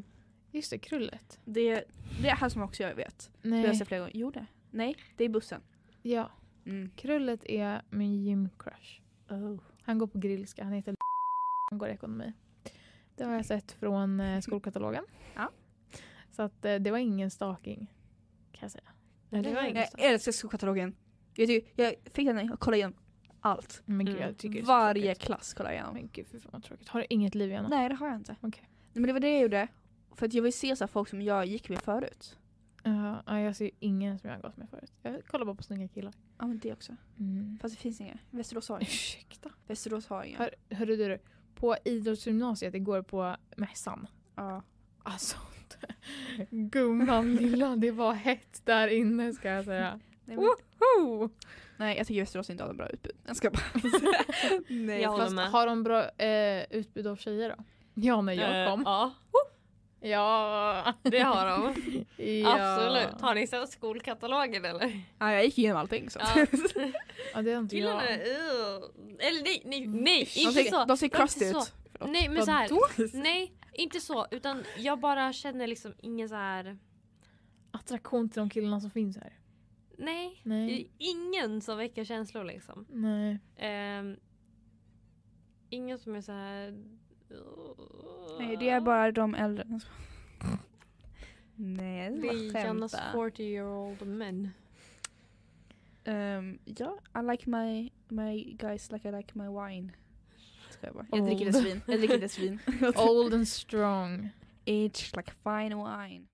just 0.51 0.71
det, 0.71 0.77
krullet. 0.77 1.39
Det, 1.45 1.83
det 2.21 2.29
är 2.29 2.35
här 2.35 2.49
som 2.49 2.61
också 2.61 2.83
jag 2.83 2.95
vet. 2.95 3.31
Har 3.43 3.49
jag 3.49 3.61
Nej, 3.61 3.75
sett 3.75 3.87
flera 3.87 3.99
gånger. 4.01 4.11
Jo 4.15 4.31
det. 4.31 4.45
Nej, 4.71 4.95
det 5.17 5.23
är 5.23 5.29
bussen. 5.29 5.61
ja. 6.01 6.31
Mm. 6.65 6.89
Krullet 6.95 7.45
är 7.45 7.81
min 7.89 8.23
gymcrush. 8.23 9.01
Han 9.81 9.97
går 9.97 10.07
på 10.07 10.19
Grillska, 10.19 10.63
han 10.63 10.73
heter 10.73 10.95
Han 11.69 11.79
går 11.79 11.89
i 11.89 11.91
ekonomi. 11.91 12.33
Det 13.15 13.23
har 13.23 13.33
jag 13.33 13.45
sett 13.45 13.71
från 13.71 14.19
eh, 14.19 14.39
skolkatalogen. 14.41 15.05
Ja. 15.35 15.49
Så 16.31 16.41
att 16.41 16.65
eh, 16.65 16.75
det 16.75 16.91
var 16.91 16.97
ingen 16.97 17.31
stalking. 17.31 17.79
Kan 18.51 18.59
jag 18.61 18.71
säga. 18.71 18.83
Nej, 19.29 19.41
det 19.41 19.49
var 19.53 19.61
Jag 19.61 19.69
inget. 19.69 19.93
älskar 19.97 20.31
skolkatalogen. 20.31 20.95
Jag, 21.35 21.49
jag 21.75 21.95
fick 22.13 22.27
den 22.27 22.51
och 22.51 22.59
kollade 22.59 22.77
igenom 22.77 22.95
allt. 23.45 23.81
Men 23.85 24.05
gud, 24.05 24.15
Mm. 24.15 24.27
jag 24.27 24.37
tycker 24.37 24.53
det 24.53 24.59
är 24.59 24.65
så 24.65 24.67
Varje 24.71 25.03
tråkigt. 25.15 25.21
klass 25.27 25.53
kollade 25.53 25.75
jag 25.75 25.79
igenom. 25.79 25.93
Men 25.93 26.09
gud, 26.13 26.27
fy 26.31 26.39
fan 26.39 26.49
vad 26.53 26.63
tråkigt. 26.63 26.87
Har 26.89 26.99
du 26.99 27.05
inget 27.09 27.35
liv 27.35 27.51
Jana? 27.51 27.67
Nej 27.67 27.89
det 27.89 27.95
har 27.95 28.07
jag 28.07 28.15
inte. 28.15 28.35
Okej. 28.41 28.63
Nej, 28.69 28.91
men 28.93 29.03
det 29.03 29.13
var 29.13 29.19
det 29.19 29.29
jag 29.33 29.41
gjorde. 29.41 29.67
För 30.15 30.25
att 30.25 30.33
jag 30.33 30.41
vill 30.43 30.53
se 30.53 30.75
så 30.75 30.83
här 30.83 30.87
folk 30.87 31.09
som 31.09 31.21
jag 31.21 31.45
gick 31.45 31.69
med 31.69 31.79
förut. 31.81 32.37
Ja, 32.83 33.23
ja, 33.25 33.39
jag 33.39 33.55
ser 33.55 33.71
ingen 33.79 34.19
som 34.19 34.29
jag 34.29 34.37
har 34.37 34.41
gått 34.41 34.57
med 34.57 34.69
förut. 34.69 34.91
Jag 35.01 35.25
kollar 35.27 35.45
bara 35.45 35.55
på 35.55 35.63
snygga 35.63 35.87
killar. 35.87 36.13
Ja 36.39 36.47
men 36.47 36.59
det 36.59 36.73
också. 36.73 36.95
Mm. 37.19 37.59
Fast 37.61 37.75
det 37.75 37.81
finns 37.81 38.01
inga. 38.01 38.17
Västerås 38.29 38.69
har 38.69 38.77
inga. 38.79 38.85
Ursäkta. 38.85 39.49
Västerås 39.67 40.07
har 40.07 40.23
inga. 40.23 40.37
Hör, 40.37 40.55
hörru 40.69 40.95
du, 40.95 41.19
på 41.55 41.75
idrottsgymnasiet 41.85 42.75
igår 42.75 43.01
på 43.01 43.35
mässan. 43.57 44.07
Ja. 44.35 44.63
Alltså, 45.03 45.37
gumman 46.49 47.35
lilla, 47.35 47.75
det 47.75 47.91
var 47.91 48.13
hett 48.13 48.61
där 48.65 48.87
inne 48.87 49.33
ska 49.33 49.49
jag 49.49 49.65
säga. 49.65 49.99
Nej, 50.25 50.37
men, 50.37 50.45
Woho! 50.45 51.29
Nej 51.77 51.97
jag 51.97 52.07
tycker 52.07 52.21
Västerås 52.21 52.49
inte 52.49 52.63
har 52.63 52.67
något 52.67 52.77
bra 52.77 52.89
utbud. 52.89 53.15
Jag 53.27 53.35
ska 53.35 53.49
bara. 53.49 53.63
nej. 54.67 55.01
Jag 55.01 55.17
Fast 55.17 55.35
med. 55.35 55.51
har 55.51 55.67
de 55.67 55.83
bra 55.83 56.09
eh, 56.09 56.63
utbud 56.69 57.07
av 57.07 57.15
tjejer 57.15 57.49
då? 57.57 57.63
Ja, 57.93 58.21
när 58.21 58.33
jag 58.33 58.63
Eh, 58.65 58.69
kom. 58.71 58.83
Ja, 58.85 59.13
Ja. 59.99 60.93
det 61.03 61.19
har 61.19 61.45
de. 61.49 61.75
ja. 62.41 62.75
Absolut. 62.75 63.21
Har 63.21 63.35
ni 63.35 63.47
sett 63.47 63.69
skolkatalogen 63.69 64.65
eller? 64.65 65.01
Ja, 65.19 65.31
jag 65.33 65.45
gick 65.45 65.57
igenom 65.57 65.77
allting. 65.81 66.09
Så. 66.09 66.19
Ja. 66.19 66.45
Ja, 67.33 67.41
det 67.41 67.51
har 67.53 67.59
inte 67.59 67.75
Killarna, 67.75 68.09
jag. 68.11 68.19
uh. 68.19 68.83
Eller 69.19 69.43
nej, 69.43 69.61
nej, 69.65 69.87
nej 69.87 70.23
de, 70.35 70.39
inte 70.41 70.53
ser, 70.63 70.71
så. 70.71 70.85
de 70.85 70.97
ser 70.97 71.05
Inte 71.05 71.17
crusty 71.17 71.51
så. 71.51 71.59
ut. 71.61 71.73
Förlåt. 71.91 72.09
Nej 72.11 72.29
men 72.29 72.45
så 72.45 72.51
här. 72.51 72.69
Vadå? 72.69 73.09
Nej, 73.13 73.53
inte 73.73 73.99
så. 73.99 74.27
Utan 74.31 74.63
jag 74.77 74.99
bara 74.99 75.33
känner 75.33 75.67
liksom 75.67 75.93
ingen 76.01 76.29
så 76.29 76.35
här. 76.35 76.77
Attraktion 77.71 78.29
till 78.29 78.39
de 78.39 78.49
killarna 78.49 78.79
som 78.81 78.91
finns 78.91 79.17
här. 79.17 79.33
Nej. 79.97 80.41
Nej. 80.43 80.67
Det 80.67 80.81
är 80.81 81.11
Ingen 81.11 81.61
som 81.61 81.77
väcker 81.77 82.03
känslor 82.03 82.43
liksom. 82.43 82.85
Nej. 82.89 83.39
Ehm, 83.57 84.15
ingen 85.69 85.99
som 85.99 86.15
är 86.15 86.21
så 86.21 86.31
här. 86.31 86.83
Nej 88.39 88.57
det 88.57 88.69
är 88.69 88.81
bara 88.81 89.11
de 89.11 89.35
äldre. 89.35 89.65
Nej 91.55 92.03
jag 92.03 92.21
Det 92.21 92.27
är 92.27 92.65
Jannas 92.65 92.91
skämtar. 92.91 93.11
40 93.11 93.43
year 93.43 93.67
old 93.67 94.07
men. 94.07 94.49
Um, 96.05 96.59
ja, 96.65 96.97
I 97.15 97.31
like 97.31 97.49
my, 97.49 97.91
my 98.07 98.43
guys 98.53 98.91
like 98.91 99.09
I 99.09 99.11
like 99.11 99.31
my 99.33 99.47
wine. 99.47 99.91
Jag 100.81 100.93
bara. 100.93 101.05
Jag 101.11 101.19
Old. 101.19 101.29
dricker 101.29 101.45
inte 101.45 101.59
svin. 101.59 101.81
Jag 101.87 101.99
dricker 101.99 102.15
inte 102.15 102.29
svin. 102.29 102.59
Old 102.97 103.33
and 103.33 103.47
strong. 103.47 104.29
Aged 104.65 105.15
like 105.17 105.31
fine 105.43 105.77
wine. 105.77 106.27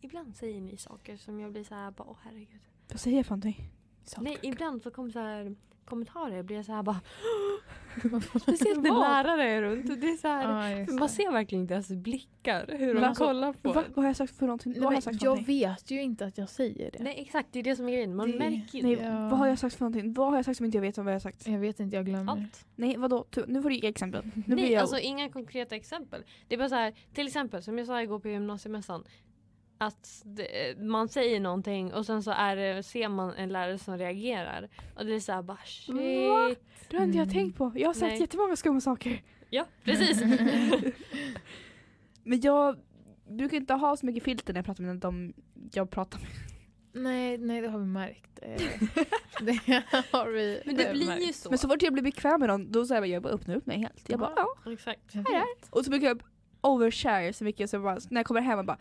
Ibland 0.00 0.36
säger 0.36 0.60
ni 0.60 0.76
saker 0.76 1.16
som 1.16 1.40
jag 1.40 1.52
blir 1.52 1.64
så 1.64 1.74
här 1.74 1.90
bara 1.90 2.08
åh 2.08 2.16
herregud. 2.22 2.60
Vad 2.88 3.00
säger 3.00 3.16
jag 3.16 3.26
för 3.26 3.30
någonting? 3.36 3.70
Nej, 4.18 4.38
ibland 4.42 4.82
så 4.82 4.90
kommer 4.90 5.10
så 5.10 5.18
här 5.18 5.56
kommentarer 5.84 6.42
blir 6.42 6.56
jag 6.56 6.64
så 6.66 6.72
här 6.72 6.82
bara 6.82 7.00
Speciellt 8.40 8.82
när 8.82 9.00
lärare 9.00 9.50
är 9.50 9.62
runt. 9.62 10.00
Det 10.00 10.08
är 10.08 10.16
så 10.16 10.28
här, 10.28 10.76
just 10.78 10.92
man 10.92 11.08
ser 11.08 11.32
verkligen 11.32 11.66
deras 11.66 11.88
blickar 11.88 12.66
hur 12.68 12.86
Men 12.94 13.02
de 13.02 13.08
alltså, 13.08 13.24
kollar 13.24 13.52
på 13.52 13.72
Va, 13.72 13.84
vad 13.94 14.04
har 14.04 14.08
jag 14.08 14.16
sagt 14.16 14.36
för 14.36 14.46
någonting? 14.46 14.72
Nej, 14.72 14.80
vad 14.80 14.88
har 14.88 14.94
jag 14.94 15.02
sagt 15.02 15.22
jag 15.22 15.30
någonting? 15.30 15.60
vet 15.60 15.90
ju 15.90 16.02
inte 16.02 16.26
att 16.26 16.38
jag 16.38 16.48
säger 16.48 16.90
det. 16.90 17.02
Nej 17.02 17.20
exakt, 17.20 17.48
det 17.52 17.58
är 17.58 17.62
det 17.62 17.76
som 17.76 17.88
är 17.88 17.92
grejen. 17.92 18.16
Man 18.16 18.30
Det- 18.30 18.38
märker 18.38 18.78
ju 18.78 18.82
Nej, 18.82 18.96
det. 18.96 19.10
Vad 19.10 19.38
har 19.38 19.46
jag 19.46 19.58
sagt 19.58 19.74
för 19.76 19.84
någonting? 19.84 20.12
Vad 20.12 20.28
har 20.28 20.36
jag 20.36 20.44
sagt 20.44 20.56
som 20.56 20.66
inte 20.66 20.76
jag 20.78 20.82
vet 20.82 20.98
om 20.98 21.04
vad 21.04 21.12
jag 21.14 21.16
har 21.16 21.20
sagt? 21.20 21.46
Jag 21.46 21.58
vet 21.58 21.80
inte, 21.80 21.96
jag 21.96 22.06
glömmer. 22.06 22.32
Allt. 22.32 22.66
Nej 22.76 22.96
vadå? 22.96 23.24
Tu- 23.30 23.44
Nu 23.48 23.62
får 23.62 23.68
du 23.70 23.76
ge 23.76 23.88
exempel. 23.88 24.24
Nu 24.34 24.42
blir 24.42 24.54
Nej, 24.56 24.72
jag... 24.72 24.80
alltså 24.80 24.98
inga 24.98 25.28
konkreta 25.28 25.76
exempel. 25.76 26.24
Det 26.48 26.54
är 26.54 26.58
bara 26.58 26.68
så 26.68 26.74
här, 26.74 26.94
till 27.14 27.26
exempel 27.26 27.62
som 27.62 27.78
jag 27.78 27.86
sa 27.86 28.02
igår 28.02 28.18
på 28.18 28.28
gymnasiemässan. 28.28 29.04
Att 29.82 30.22
det, 30.24 30.78
man 30.78 31.08
säger 31.08 31.40
någonting 31.40 31.92
och 31.94 32.06
sen 32.06 32.22
så 32.22 32.30
är 32.30 32.56
det, 32.56 32.82
ser 32.82 33.08
man 33.08 33.34
en 33.34 33.48
lärare 33.48 33.78
som 33.78 33.98
reagerar. 33.98 34.68
Och 34.96 35.06
det 35.06 35.14
är 35.14 35.20
så 35.20 35.32
här 35.32 35.42
bara 35.42 35.58
shit. 35.64 35.94
Va? 35.94 36.54
det 36.90 36.96
har 36.96 37.04
inte 37.04 37.18
jag 37.18 37.24
Mm. 37.24 37.28
tänkt 37.34 37.58
på. 37.58 37.72
Jag 37.74 37.88
har 37.88 37.94
sagt 37.94 38.10
Nej. 38.12 38.20
jättemånga 38.20 38.56
skumma 38.56 38.80
saker. 38.80 39.22
Ja, 39.50 39.64
precis. 39.84 40.22
Men 42.24 42.40
jag 42.40 42.76
brukar 43.28 43.56
inte 43.56 43.74
ha 43.74 43.96
så 43.96 44.06
mycket 44.06 44.22
filter 44.24 44.52
när 44.52 44.58
jag 44.58 44.64
pratar 44.66 44.84
med 44.84 44.96
de 44.96 45.32
jag 45.72 45.90
pratar 45.90 46.18
med. 46.18 46.28
Nej, 46.92 47.38
nej, 47.38 47.60
det 47.60 47.68
har 47.68 47.78
vi 47.78 47.86
märkt. 47.86 48.38
Eh, 48.42 48.62
det 49.40 49.82
har 50.12 50.28
vi 50.32 50.62
Men 50.66 50.76
det 50.76 50.86
eh, 50.86 50.92
blir 50.92 51.06
märkt. 51.06 51.28
ju 51.28 51.32
så. 51.32 51.48
Men 51.50 51.58
så 51.58 51.68
fort 51.68 51.82
jag 51.82 51.92
blir 51.92 52.02
bekväm 52.02 52.40
med 52.40 52.48
någon 52.48 52.72
då 52.72 52.86
säger 52.86 52.96
jag 52.96 53.02
bara, 53.02 53.08
jag 53.14 53.22
bara 53.22 53.32
öppnar 53.32 53.54
upp 53.56 53.66
mig 53.66 53.78
helt. 53.78 54.10
Jag 54.10 54.18
bara 54.20 54.32
ja. 54.36 54.72
Exakt. 54.72 55.14
Här 55.14 55.20
är 55.20 55.56
vet. 55.56 55.68
Och 55.70 55.84
så 55.84 55.90
brukar 55.90 56.06
jag 56.06 56.22
overshare 56.60 57.32
så 57.32 57.44
mycket 57.44 57.70
så 57.70 57.80
bara, 57.80 57.98
när 58.10 58.18
jag 58.20 58.26
kommer 58.26 58.40
hem 58.40 58.58
och 58.58 58.64
bara 58.64 58.78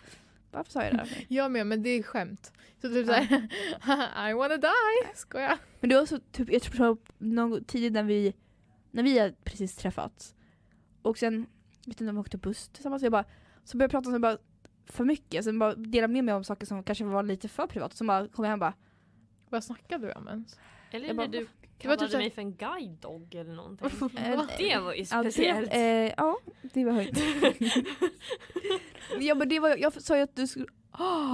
varför 0.52 0.72
sa 0.72 0.84
jag 0.84 0.94
det? 0.98 1.08
Jag 1.28 1.52
med, 1.52 1.68
men 1.68 1.84
det 1.84 1.90
är 1.90 2.04
skämt. 2.04 2.54
Så 2.82 2.90
typ 2.90 3.08
såhär, 3.08 4.30
I 4.30 4.34
wanna 4.34 4.58
die. 4.58 5.16
Skojar. 5.16 5.58
Men 5.80 5.90
det 5.90 5.96
var 5.96 6.06
så 6.06 6.20
typ, 6.32 6.52
jag 6.52 6.62
tror 6.62 6.98
någon 7.18 7.64
tidigt 7.64 7.94
när 7.94 8.04
vi, 8.04 8.34
när 8.92 9.04
vi 9.04 9.20
hade 9.20 9.34
precis 9.44 9.76
träffats. 9.76 10.36
Och 11.02 11.18
sen, 11.18 11.46
vet 11.86 12.02
inte 12.02 12.10
om 12.10 12.16
vi 12.16 12.22
åkte 12.22 12.38
buss 12.38 12.70
tillsammans, 12.70 13.04
jag 13.04 13.12
bara, 13.12 13.26
så 13.64 13.78
började 13.78 13.96
jag 13.96 14.04
prata 14.04 14.16
om 14.16 14.22
bara 14.22 14.38
för 14.86 15.06
mycket, 15.06 15.44
sen 15.44 15.60
bara 15.60 15.76
dela 15.76 16.08
med 16.08 16.24
mig 16.24 16.34
om 16.34 16.44
saker 16.44 16.66
som 16.66 16.84
kanske 16.84 17.04
var 17.04 17.24
lite 17.24 17.48
för 17.48 17.68
privat. 17.68 17.94
Så 17.94 18.06
bara 18.06 18.28
kom 18.28 18.46
jag 18.46 18.50
hem 18.50 18.58
och 18.58 18.60
bara, 18.60 18.74
Vad 19.50 19.64
snackade 19.64 20.08
du 20.08 20.14
om 20.14 20.28
ens? 20.28 20.60
Eller 20.92 21.08
Jag 21.08 21.16
när 21.16 21.28
bara, 21.28 21.32
du 21.32 21.40
var 21.40 21.48
kallade 21.78 22.08
typ 22.08 22.18
mig 22.18 22.32
för 22.32 22.42
en 22.42 22.54
guide 22.56 22.98
dog 23.02 23.36
eller 23.36 23.54
någonting. 23.54 23.90
Det 24.58 24.80
var 24.80 24.94
ju 24.94 24.98
ja, 25.12 25.24
det- 25.24 25.32
speciellt. 25.32 25.74
eh, 25.74 25.80
ja, 26.18 26.38
det 26.62 26.86
var 26.86 26.92
höjt. 26.92 27.18
ja 29.20 29.36
men 29.36 29.50
det 29.50 29.60
var, 29.60 29.78
jag 29.78 30.02
sa 30.02 30.18
ju 30.18 30.24
att 30.24 30.36
du 30.36 30.48
skulle, 30.48 30.66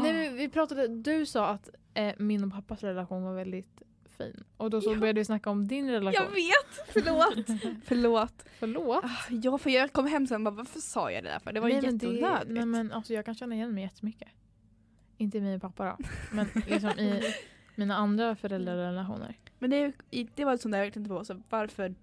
Nej, 0.03 0.14
men 0.14 0.36
vi 0.38 0.49
pratade, 0.49 0.88
du 0.88 1.26
sa 1.26 1.47
att 1.47 1.70
eh, 1.93 2.14
min 2.18 2.43
och 2.43 2.51
pappas 2.51 2.84
relation 2.84 3.24
var 3.24 3.36
väldigt 3.36 3.82
fin. 4.18 4.43
Och 4.58 4.70
då 4.70 4.82
så 4.82 4.91
Ja. 4.93 4.99
började 4.99 5.20
vi 5.22 5.26
snacka 5.26 5.49
om 5.49 5.68
din 5.68 5.89
relation. 5.91 6.24
jag 6.26 6.32
vet, 6.32 6.93
förlåt. 6.93 7.62
förlåt. 7.86 8.45
Förlåt? 8.60 9.03
Ah, 9.06 9.10
Ja 9.30 9.58
för 9.58 9.70
jag 9.70 9.93
kom 9.93 10.08
hem 10.08 10.28
sen 10.28 10.47
och 10.47 10.53
bara 10.53 10.58
varför 10.58 10.80
sa 10.80 11.12
jag 11.12 11.24
det 11.24 11.30
där 11.30 11.39
för? 11.39 11.53
Det 11.53 11.60
var 11.60 11.70
nej, 11.70 11.82
men 11.82 11.93
jätteonödigt. 11.93 12.49
nej 12.49 12.66
men 12.66 12.91
alltså 12.91 13.14
jag 13.14 13.26
kan 13.26 13.36
känna 13.36 13.56
igen 13.56 13.74
mig 13.74 13.84
jättemycket. 13.84 14.28
Inte 15.18 15.38
i 15.38 15.41
min 15.41 15.60
pappa 15.60 15.86
då. 15.86 15.97
Men 16.32 16.47
liksom 16.68 16.89
i 16.89 17.22
mina 17.76 17.95
andra 17.95 18.36
föräldrarelationer. 18.36 19.36
Men 19.60 19.70
det, 19.70 19.93
det 20.36 20.45
var 20.45 20.58
sånt 20.58 20.72
där 20.72 20.84
jag 20.84 20.93
tänkte 20.93 21.10
på, 21.10 21.26
så 21.26 21.41
varför 21.49 21.95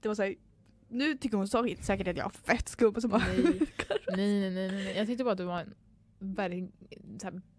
det 0.00 0.08
var 0.08 0.14
så 0.14 0.22
här, 0.22 0.34
nu 0.88 1.14
tycker 1.14 1.36
hon 1.36 1.48
så 1.48 1.68
säkert 1.80 2.08
att 2.08 2.16
jag 2.16 2.26
är 2.26 2.30
fett 2.30 2.68
skum 2.68 2.94
och 2.94 3.02
så 3.02 3.08
bara 3.08 3.22
Nej. 3.26 3.60
nej, 4.16 4.40
nej, 4.40 4.50
nej, 4.50 4.70
nej. 4.70 4.96
Jag 4.96 5.06
tyckte 5.06 5.24
bara 5.24 5.32
att 5.32 5.38
du 5.38 5.44
var 5.44 5.60
en 5.60 5.74
väldigt 6.18 6.74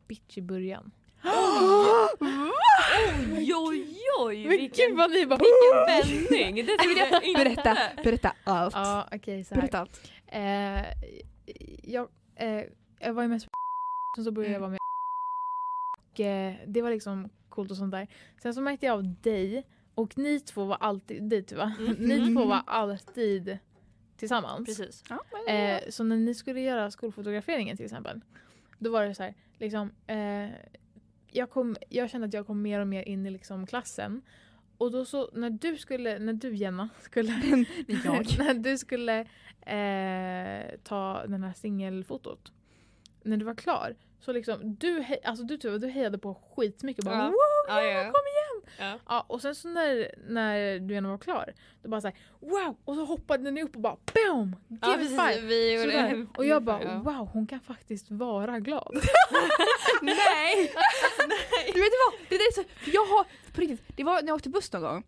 bitch 0.08 0.38
i 0.38 0.42
början. 0.42 0.92
Oj 3.32 3.54
oj 3.56 3.98
oj! 4.20 4.48
Vilken, 4.48 4.90
gud 4.90 4.98
vad 4.98 5.12
ni 5.12 5.26
bara... 5.26 5.40
vilken 5.40 5.86
vändning! 5.88 6.66
Det 6.66 6.78
trodde 6.78 7.00
jag 7.00 7.24
inte. 7.28 7.44
berätta, 7.44 7.78
berätta 8.04 8.36
allt. 8.44 8.74
Ja 8.76 9.08
okej 9.12 9.44
så 9.44 9.56
här. 9.56 9.62
berätta 9.62 9.80
allt. 9.80 10.12
Eh, 10.28 10.86
jag, 11.84 12.08
eh, 12.36 12.64
jag 13.00 13.14
var 13.14 13.24
ju 13.24 13.30
mest 13.30 13.48
sen 14.16 14.26
så 14.26 14.32
började 14.32 14.54
jag 14.54 14.60
vara 14.60 14.70
med 14.70 14.80
och 16.12 16.20
eh, 16.20 16.56
det 16.68 16.82
var 16.82 16.90
liksom 16.90 17.30
coolt 17.60 17.72
och 17.72 17.78
sånt 17.78 17.92
där. 17.92 18.08
Sen 18.42 18.54
så 18.54 18.62
märkte 18.62 18.86
jag 18.86 18.94
av 18.94 19.16
dig 19.22 19.66
och 19.96 20.18
ni 20.18 20.40
två 20.40 20.66
var 20.66 20.78
alltid, 20.80 21.24
dit 21.24 21.52
va? 21.52 21.74
Mm. 21.80 21.94
Ni 22.00 22.34
två 22.34 22.46
var 22.46 22.62
alltid 22.66 23.58
tillsammans. 24.18 24.66
Precis. 24.66 25.04
Ja, 25.10 25.20
men, 25.32 25.56
Eh, 25.56 25.82
så 25.90 26.04
när 26.04 26.18
ni 26.18 26.34
skulle 26.34 26.62
göra 26.62 26.92
skolfotograferingen 26.92 27.78
till 27.78 27.86
exempel. 27.86 28.22
Då 28.80 28.92
var 28.92 29.06
det 29.06 29.16
så 29.16 29.24
här, 29.24 29.34
liksom, 29.58 29.92
eh, 30.08 30.50
jag, 31.32 31.50
kom, 31.50 31.78
jag 31.90 32.10
kände 32.10 32.28
att 32.28 32.34
jag 32.34 32.48
kom 32.48 32.62
mer 32.62 32.80
och 32.80 32.88
mer 32.88 33.04
in 33.04 33.26
i 33.26 33.30
liksom 33.30 33.68
klassen. 33.68 34.22
Och 34.78 34.92
då 34.92 35.06
så, 35.06 35.30
när 35.34 35.50
du 35.50 35.78
skulle, 35.78 36.20
när 36.20 36.34
du 36.34 36.56
Jenna 36.56 36.90
skulle, 37.02 37.32
jag. 37.88 38.26
när 38.40 38.54
du 38.54 38.78
skulle 38.78 39.20
eh, 39.62 40.80
ta 40.84 41.26
den 41.28 41.44
här 41.44 41.54
singelfotot. 41.54 42.52
När 43.24 43.38
du 43.38 43.46
var 43.46 43.56
klar, 43.56 43.96
så 44.20 44.32
liksom, 44.32 44.76
du, 44.76 45.02
hej, 45.02 45.20
alltså 45.24 45.44
du, 45.44 45.58
Tuva, 45.58 45.78
du 45.78 45.88
hejade 45.88 46.18
på 46.18 46.34
skitmycket. 46.56 47.06
Bara, 47.06 47.16
Ja. 47.16 47.24
wow, 47.26 47.36
Ja, 47.68 48.04
kom 48.04 48.22
igen! 48.28 48.74
Ja. 48.80 49.00
Ja, 49.08 49.26
och 49.28 49.42
sen 49.42 49.56
så 49.56 49.68
när, 49.68 50.12
när 50.28 50.80
du 50.80 51.02
var 51.02 51.18
klar, 51.18 51.54
då 51.84 51.90
bara 51.90 52.02
såhär 52.02 52.18
wow! 52.40 52.78
Och 52.86 52.96
så 52.96 53.06
hoppade 53.06 53.52
ni 53.52 53.64
upp 53.64 53.76
och 53.76 53.82
bara 53.82 53.98
BOOM! 54.14 54.56
Give 54.68 54.80
Ja, 54.82 54.94
precis. 54.98 55.10
five! 55.10 55.42
Vi 55.48 55.74
gjorde 55.74 55.92
Sådär. 55.92 56.28
Och 56.38 56.46
jag 56.46 56.64
bara 56.64 56.84
Ja. 56.84 56.98
wow, 56.98 57.30
hon 57.34 57.48
kan 57.48 57.60
faktiskt 57.60 58.12
vara 58.12 58.60
glad. 58.60 58.92
Nej! 60.02 60.72
Du 61.74 61.80
vet 61.82 61.92
vad? 62.06 62.20
Det 62.30 62.36
där 62.38 62.48
är 62.48 62.54
så, 62.54 62.64
jag 62.86 63.06
har, 63.06 63.26
på 63.54 63.62
riktigt, 63.62 63.84
det 63.98 64.04
var 64.04 64.22
när 64.22 64.28
jag 64.28 64.36
åkte 64.36 64.50
buss 64.50 64.74
någon 64.74 64.82
gång. 64.82 65.04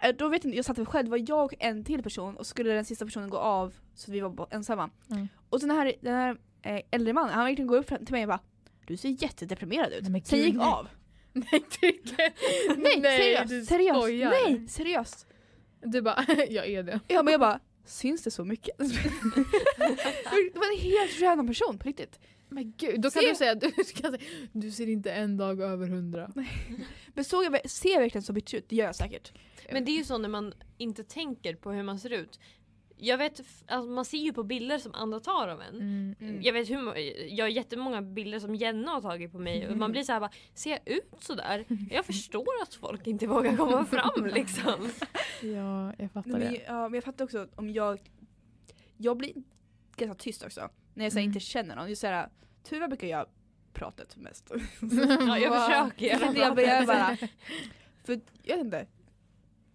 Eh, 0.00 0.14
Då 0.14 0.28
vet 0.28 0.44
jag 0.44 0.48
inte, 0.48 0.56
jag 0.56 0.64
satt 0.64 0.88
själv, 0.88 1.04
det 1.04 1.10
var 1.10 1.24
jag 1.28 1.44
och 1.44 1.54
en 1.58 1.84
till 1.84 2.02
person 2.02 2.36
och 2.36 2.46
skulle 2.46 2.72
den 2.72 2.84
sista 2.84 3.04
personen 3.04 3.30
gå 3.30 3.38
av 3.38 3.74
så 3.94 4.12
vi 4.12 4.20
var 4.20 4.46
ensamma. 4.50 4.90
Mm. 5.10 5.28
Och 5.50 5.60
så 5.60 5.66
den 5.66 5.76
här, 5.76 5.92
den 6.00 6.14
här 6.14 6.36
eh, 6.62 6.80
äldre 6.90 7.12
mannen, 7.12 7.34
han 7.34 7.44
verkligen 7.44 7.66
går 7.66 7.76
upp 7.78 7.86
till 7.86 8.06
mig 8.12 8.22
och 8.22 8.28
bara 8.28 8.40
Du 8.86 8.96
ser 8.96 9.08
jättedeprimerad 9.08 9.92
ut. 9.92 10.08
Nej, 10.08 10.22
Sen 10.24 10.38
gick 10.38 10.54
nej. 10.54 10.66
av. 10.66 10.88
Nej, 11.32 11.62
tycker 11.80 12.32
Nej, 12.76 12.96
du 12.96 13.02
seriöst. 13.02 13.68
Seriöst. 13.68 14.00
skojar. 14.00 14.30
Nej, 14.30 14.68
seriöst. 14.68 15.26
Du 15.82 16.02
bara, 16.02 16.26
jag 16.48 16.66
är 16.66 16.82
det. 16.82 17.00
Ja, 17.08 17.22
men 17.22 17.32
jag 17.32 17.40
bara, 17.40 17.60
syns 17.84 18.22
det 18.22 18.30
så 18.30 18.44
mycket? 18.44 18.78
det 18.78 18.84
var 20.54 20.72
en 20.74 20.80
helt 20.80 21.20
random 21.20 21.46
person 21.46 21.78
på 21.78 21.88
riktigt. 21.88 22.20
Men 22.48 22.74
gud, 22.76 23.00
då 23.00 23.10
kan 23.10 23.22
Se. 23.22 23.28
du 23.28 23.34
säga, 23.34 23.54
du, 23.54 23.70
ska 23.84 24.02
säga, 24.02 24.18
du 24.52 24.70
ser 24.70 24.88
inte 24.88 25.12
en 25.12 25.36
dag 25.36 25.60
över 25.60 25.88
hundra. 25.88 26.32
Men 27.14 27.24
såg 27.24 27.44
jag, 27.44 27.70
ser 27.70 27.92
jag 27.92 28.00
verkligen 28.00 28.22
så 28.22 28.32
bitch 28.32 28.54
ut? 28.54 28.68
Det 28.68 28.76
gör 28.76 28.86
jag 28.86 28.96
säkert. 28.96 29.32
Men 29.72 29.84
det 29.84 29.90
är 29.90 29.96
ju 29.96 30.04
så 30.04 30.18
när 30.18 30.28
man 30.28 30.54
inte 30.78 31.04
tänker 31.04 31.54
på 31.54 31.70
hur 31.72 31.82
man 31.82 31.98
ser 31.98 32.10
ut. 32.10 32.40
Jag 33.04 33.18
vet, 33.18 33.40
alltså 33.66 33.90
man 33.90 34.04
ser 34.04 34.18
ju 34.18 34.32
på 34.32 34.42
bilder 34.42 34.78
som 34.78 34.94
andra 34.94 35.20
tar 35.20 35.48
av 35.48 35.60
en. 35.62 35.74
Mm. 35.74 36.14
Mm. 36.20 36.42
Jag 36.42 36.52
vet 36.52 36.70
hur, 36.70 36.96
jag 37.28 37.44
har 37.44 37.48
jättemånga 37.50 38.02
bilder 38.02 38.38
som 38.38 38.54
Jenna 38.54 38.90
har 38.90 39.00
tagit 39.00 39.32
på 39.32 39.38
mig 39.38 39.68
och 39.68 39.76
man 39.76 39.92
blir 39.92 40.02
så 40.02 40.12
här 40.12 40.20
bara, 40.20 40.30
ser 40.54 40.70
jag 40.70 40.80
ut 40.88 41.14
sådär? 41.20 41.64
Jag 41.90 42.04
förstår 42.06 42.62
att 42.62 42.74
folk 42.74 43.06
inte 43.06 43.26
vågar 43.26 43.56
komma 43.56 43.84
fram 43.90 44.26
liksom. 44.26 44.90
Ja, 45.42 45.94
jag 45.98 46.12
fattar 46.12 46.30
Men, 46.30 46.40
det. 46.40 46.62
ja, 46.66 46.82
men 46.88 46.94
jag 46.94 47.04
fattar 47.04 47.24
också 47.24 47.48
om 47.54 47.70
jag, 47.70 48.00
jag 48.96 49.16
blir 49.16 49.32
ganska 49.96 50.14
tyst 50.22 50.44
också. 50.44 50.68
När 50.94 51.04
jag 51.04 51.12
så 51.12 51.18
här, 51.18 51.22
Mm. 51.24 51.30
inte 51.30 51.40
känner 51.40 51.76
någon. 51.76 51.88
Just 51.88 52.00
såhär, 52.00 52.28
Tuva 52.62 52.88
brukar 52.88 53.06
jag 53.08 53.26
pratet 53.72 54.16
mest. 54.16 54.50
Ja, 55.26 55.38
jag 55.38 55.66
försöker. 55.66 56.06
Jag, 56.06 56.20
jag, 56.22 56.36
jag, 56.58 56.78
jag 56.78 56.86
bara, 56.86 57.16
för 58.04 58.20
jag 58.42 58.56
vet 58.56 58.64
inte. 58.64 58.86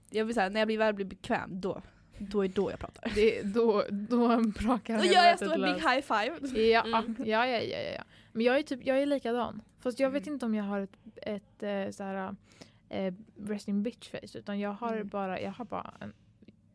Jag 0.10 0.26
blir 0.28 0.34
såhär, 0.34 0.50
när 0.50 0.60
jag 0.62 0.68
blir 0.68 0.78
väl 0.78 0.94
blir 0.94 1.06
bekväm, 1.06 1.62
då, 1.62 1.82
då 2.18 2.43
är 2.43 2.47
då 2.47 2.72
jag 2.72 2.80
pratar. 2.80 3.11
det 3.15 3.41
då, 3.41 3.84
då 3.91 4.41
brakar 4.41 4.97
Då 4.97 5.03
gör 5.03 5.13
jag 5.13 5.22
helvetet 5.22 5.49
stor 5.49 5.65
big 5.65 5.74
high 5.76 6.01
five. 6.01 6.61
Ja, 6.72 6.86
Mm. 6.86 7.15
ja, 7.20 7.47
ja, 7.47 7.59
ja, 7.61 7.80
ja. 7.95 8.03
Men 8.32 8.45
jag 8.45 8.57
är 8.59 8.63
typ, 8.63 8.80
jag 8.86 9.01
är 9.01 9.05
likadan. 9.05 9.61
Fast 9.80 9.99
jag 9.99 10.09
vet 10.09 10.24
Mm. 10.24 10.34
inte 10.34 10.45
om 10.45 10.55
jag 10.55 10.63
har 10.63 10.80
ett, 10.82 10.97
ett 11.15 11.63
eh, 11.63 11.89
såhär 11.91 12.36
eh, 12.89 13.13
resting 13.47 13.84
bitch 13.84 14.09
face 14.11 14.38
utan 14.39 14.59
jag 14.59 14.70
har 14.74 14.93
Mm. 14.95 15.07
bara, 15.07 15.41
jag 15.41 15.51
har 15.51 15.65
bara 15.65 15.93
en 15.99 16.13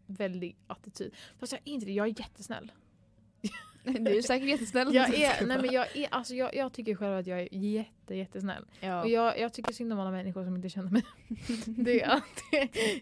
väldig 0.07 0.57
attityd. 0.67 1.15
Fast 1.39 1.53
jag 1.53 1.61
är 1.65 1.73
inte 1.73 1.87
det, 1.87 1.93
jag 1.93 2.07
är 2.07 2.21
jättesnäll. 2.21 2.73
Du 3.85 4.17
är 4.19 4.23
säkert 4.23 4.49
jättesnäll. 4.49 4.95
Jag 4.95 5.15
är, 5.15 5.47
nej 5.47 5.59
men 5.63 5.73
jag 5.73 5.97
är, 5.97 6.07
alltså 6.11 6.35
jag, 6.35 6.55
jag 6.55 6.73
tycker 6.73 6.95
själv 6.95 7.17
att 7.19 7.27
jag 7.27 7.41
är 7.41 7.49
jätte, 7.55 8.15
jättesnäll. 8.15 8.65
ja. 8.81 9.03
Och 9.03 9.09
jag, 9.09 9.39
jag 9.39 9.53
tycker 9.53 9.73
synd 9.73 9.93
om 9.93 10.01
alla 10.01 10.11
människor 10.11 10.45
som 10.45 10.57
inte 10.57 10.69
känner 10.69 10.91
mig. 10.91 11.03
det, 11.67 12.03
är- 12.03 12.21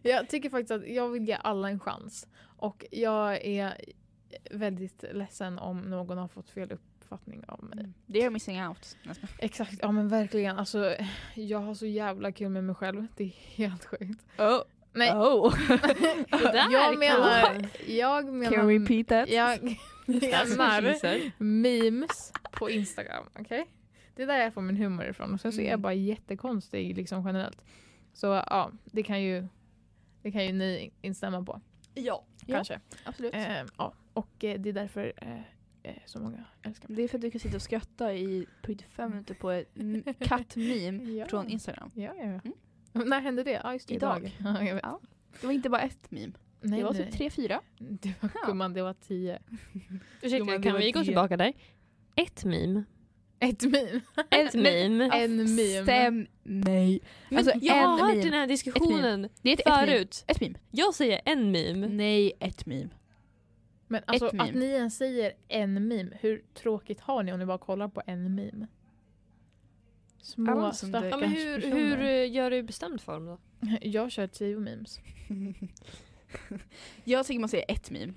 det, 0.02 0.08
jag 0.10 0.28
tycker 0.28 0.50
faktiskt 0.50 0.70
att 0.70 0.88
jag 0.88 1.08
vill 1.08 1.28
ge 1.28 1.38
alla 1.42 1.70
en 1.70 1.80
chans. 1.80 2.28
Och 2.56 2.84
jag 2.90 3.44
är 3.44 3.74
väldigt 4.50 5.04
ledsen 5.12 5.58
om 5.58 5.78
någon 5.80 6.18
har 6.18 6.28
fått 6.28 6.50
fel 6.50 6.72
uppfattning 6.72 7.44
av 7.48 7.64
mig. 7.64 7.88
Det 8.06 8.22
är 8.22 8.30
missing 8.30 8.66
out. 8.66 8.96
Exakt, 9.38 9.74
ja 9.82 9.92
men 9.92 10.08
verkligen. 10.08 10.58
Alltså, 10.58 10.94
jag 11.34 11.58
har 11.58 11.74
så 11.74 11.86
jävla 11.86 12.32
kul 12.32 12.48
med 12.48 12.64
mig 12.64 12.74
själv. 12.74 13.06
Det 13.16 13.24
är 13.24 13.28
helt 13.56 13.84
sjukt. 13.84 14.24
Oh. 14.38 14.62
Nej, 14.92 15.12
Oh. 15.12 15.54
Jag 16.72 16.98
menar, 16.98 17.66
jag 17.88 18.24
Can 18.24 18.38
menar, 18.38 18.64
we 18.64 18.78
repeat 18.78 19.08
that? 19.08 19.28
jag 19.28 19.76
Kisser. 20.12 21.32
memes 21.42 22.32
på 22.52 22.70
Instagram. 22.70 23.24
Okej? 23.38 23.66
Det 24.16 24.22
är 24.22 24.26
där 24.26 24.38
jag 24.38 24.54
får 24.54 24.60
min 24.62 24.76
humor 24.76 25.04
ifrån. 25.04 25.34
Och 25.34 25.40
sen 25.40 25.52
så 25.52 25.60
är 25.60 25.64
jag 25.64 25.68
Mm. 25.72 25.82
bara 25.82 25.94
jättekonstig 25.94 26.96
liksom 26.96 27.26
generellt. 27.26 27.62
Så 28.12 28.26
ja, 28.26 28.70
det 28.84 29.02
kan 29.02 29.22
ju, 29.22 29.46
det 30.22 30.32
kan 30.32 30.44
ju 30.46 30.52
ni 30.52 30.92
instämma 31.02 31.44
på. 31.44 31.60
Ja. 31.94 32.24
Kanske. 32.46 32.80
absolut. 33.04 33.34
Eh, 33.34 33.62
ja. 33.78 33.94
Och 34.12 34.44
eh, 34.44 34.60
det 34.60 34.68
är 34.68 34.72
därför 34.72 35.12
eh, 35.16 35.40
eh, 35.82 35.96
så 36.06 36.20
många 36.20 36.44
älskar 36.62 36.88
mig. 36.88 36.96
Det 36.96 37.02
är 37.02 37.08
för 37.08 37.18
att 37.18 37.22
du 37.22 37.30
kan 37.30 37.40
sitta 37.40 37.56
och 37.56 37.62
skratta 37.62 38.14
i 38.14 38.46
45 38.62 39.10
minuter 39.10 39.34
på 39.34 39.50
ett 39.50 39.68
kattmeme 40.20 41.04
Ja. 41.18 41.26
från 41.28 41.48
Instagram. 41.48 41.90
Ja, 41.94 42.14
ja, 42.18 42.24
ja. 42.24 42.40
Mm. 42.94 43.08
När 43.08 43.20
hände 43.20 43.44
det? 43.44 43.60
Ja, 43.64 43.72
just 43.72 43.88
det. 43.88 43.94
Idag. 43.94 44.18
Idag. 44.38 44.54
Ja, 44.60 44.64
jag 44.66 44.74
vet. 44.74 44.82
Ja. 44.84 45.00
Det 45.40 45.46
var 45.46 45.52
inte 45.54 45.68
bara 45.70 45.80
ett 45.82 46.10
meme. 46.10 46.32
Nej, 46.60 46.78
det 46.78 46.84
var 46.84 46.92
nej. 46.92 47.04
typ 47.04 47.12
tre, 47.14 47.30
fyra. 47.30 47.60
Det 47.78 48.14
var, 48.20 48.30
Ja. 48.34 48.46
gumman, 48.46 48.72
det 48.74 48.82
var 48.82 48.94
tio. 48.94 49.38
Ursäkta, 50.22 50.62
kan 50.62 50.76
vi 50.76 50.90
gå 50.92 50.98
det. 50.98 51.04
tillbaka 51.04 51.36
där? 51.36 51.52
Ett 52.16 52.44
meme. 52.44 52.84
Ett 53.40 53.62
meme. 53.62 54.00
Ett 54.30 54.54
meme. 54.54 55.10
En 55.12 55.36
meme. 55.36 55.82
Stäm 55.82 56.26
mig. 56.42 57.00
Men 57.28 57.38
Alltså, 57.38 57.52
jag 57.60 57.74
har 57.74 57.98
hört 57.98 58.08
meme. 58.10 58.22
den 58.22 58.32
här 58.32 58.46
diskussionen 58.46 59.28
Det 59.42 59.48
är 59.50 59.54
ett, 59.54 59.60
ett 59.60 59.66
meme. 59.66 59.86
förut. 59.86 60.24
Ett 60.26 60.40
meme. 60.40 60.58
Jag 60.70 60.94
säger 60.94 61.20
en 61.24 61.50
meme. 61.50 61.88
Nej, 61.88 62.32
ett 62.40 62.66
meme. 62.66 62.88
Men 63.88 64.02
alltså 64.06 64.26
Ett 64.26 64.32
meme. 64.32 64.48
att 64.48 64.54
ni 64.54 64.64
ens 64.66 64.96
säger 64.96 65.32
en 65.48 65.88
meme, 65.88 66.10
hur 66.20 66.42
tråkigt 66.54 67.00
har 67.00 67.22
ni 67.22 67.32
om 67.32 67.38
ni 67.38 67.46
bara 67.46 67.58
kollar 67.58 67.88
på 67.88 68.02
en 68.06 68.34
meme? 68.34 68.66
Små 70.22 70.52
Alla 70.52 70.72
som 70.72 70.88
stackars 70.88 71.10
Ja, 71.10 71.16
men 71.16 71.30
hur, 71.30 71.60
hur 71.72 72.00
eh, 72.00 72.32
gör 72.32 72.50
du 72.50 72.62
bestämd 72.62 73.00
form 73.00 73.26
då? 73.26 73.38
Jag 73.80 74.10
kör 74.12 74.26
tio 74.26 74.58
memes. 74.58 75.00
Jag 77.04 77.26
tycker 77.26 77.40
man 77.40 77.48
säger 77.48 77.64
ett 77.68 77.90
meme. 77.90 78.12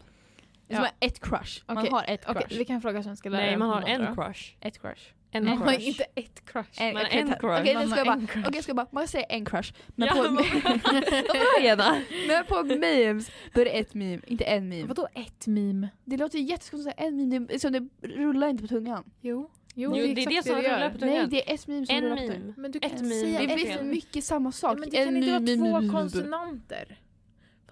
Det 0.68 0.74
är 0.74 0.78
Ja. 0.80 0.86
som 0.88 0.88
ett 0.99 1.20
crush. 1.20 1.61
Man 1.68 1.78
har 1.78 2.03
ett 2.07 2.26
crush. 2.26 2.57
vi 2.57 2.66
kan 2.66 2.82
fråga 2.82 3.03
svenska 3.03 3.30
lärare. 3.30 3.45
Nej, 3.47 3.57
man 3.57 3.70
har 3.70 3.82
en 3.82 4.16
crush. 4.16 4.53
Ett 4.59 4.82
crush. 4.82 5.01
En 5.32 5.43
Nej, 5.43 5.57
crush. 5.57 5.80
inte 5.88 6.03
ett 6.16 6.45
crush. 6.45 6.70
En, 6.82 6.93
Men 6.93 7.05
okej, 7.05 7.20
en 7.20 7.28
crush. 7.39 7.61
Okej, 7.61 7.74
Man 7.74 7.84
nu 7.84 7.89
ska 7.89 7.99
har 7.99 8.05
jag 8.05 8.07
bara, 8.07 8.14
en 8.22 8.28
crush. 8.28 8.45
okej, 8.47 8.55
jag 8.57 8.64
ska 8.64 8.74
bara, 8.74 8.88
man 8.91 9.07
säger 9.07 9.26
en 9.30 9.45
crush. 9.45 9.74
Men 9.95 10.07
Ja, 10.07 10.14
på, 10.14 10.32
men, 12.28 12.45
på 12.45 12.64
memes, 12.64 13.32
då 13.53 13.61
är 13.61 13.66
det 13.66 13.72
ett 13.80 13.93
meme, 13.93 14.20
inte 14.28 14.43
en 14.43 14.70
meme. 14.70 14.88
Vadå 14.88 15.07
ett 15.14 15.47
meme? 15.47 15.89
Det 16.05 16.18
låter 16.18 16.39
jätteskumt 16.39 16.80
att 16.80 16.84
säga 16.84 17.07
en 17.07 17.18
meme, 17.30 17.45
det, 17.47 17.53
är 17.53 17.59
som 17.59 17.72
det 17.72 17.88
rullar 18.07 18.47
inte 18.47 18.61
på 18.64 18.68
tungan. 18.68 19.03
Jo. 19.22 19.49
Jo, 19.76 19.93
det 19.93 19.99
är 20.11 20.16
det 20.30 20.43
som 20.45 20.61
gör. 20.61 20.76
rullar 20.76 20.89
på 20.89 20.97
Nej, 21.05 21.09
tungan. 21.16 21.30
det 21.30 21.49
är 21.49 21.53
ett 21.55 21.68
meme 21.68 21.86
som 21.86 21.95
En 21.95 22.03
rullar 22.03 22.16
på 22.18 22.34
tungan. 22.34 22.53
Men 22.57 22.72
du 22.72 22.80
Ett 22.82 22.97
kan 22.97 23.07
meme. 23.07 23.24
Det 23.26 23.36
ett 23.38 23.55
blir 23.55 23.66
meme. 23.66 23.78
för 23.78 23.84
mycket 23.86 24.24
samma 24.24 24.51
sak. 24.51 24.72
Ja, 24.72 24.80
men 24.80 24.89
det 24.89 24.97
kan 24.97 25.07
En 25.07 25.18
inte 25.18 25.30
vara 25.32 25.39
två 25.39 25.64
meme, 25.64 25.80
meme. 25.82 25.93
konsonanter. 25.93 26.97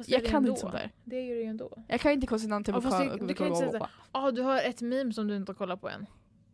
Fast 0.04 0.10
Jag 0.10 0.22
det 0.22 0.26
det 0.26 0.30
kan 0.30 0.38
ändå. 0.38 0.50
inte 0.50 0.62
sånt 0.62 0.74
där. 0.74 0.92
Det 1.04 1.22
gör 1.22 1.36
det 1.36 1.42
ju 1.42 1.48
ändå. 1.48 1.78
Jag 1.88 2.00
kan 2.02 2.12
inte 2.12 2.28
konsonanter 2.28 2.74
kan, 2.74 2.82
det- 3.18 3.28
du 3.28 3.34
kan 3.34 3.48
inte 3.48 3.60
säga 3.60 3.72
Ja, 3.80 3.88
ah, 4.12 4.32
du 4.32 4.42
har 4.42 4.58
ett 4.62 4.82
meme 4.82 5.14
som 5.14 5.28
du 5.28 5.36
inte 5.36 5.50
har 5.52 5.56
kollat 5.58 5.82
på 5.82 5.90
än. 5.90 6.06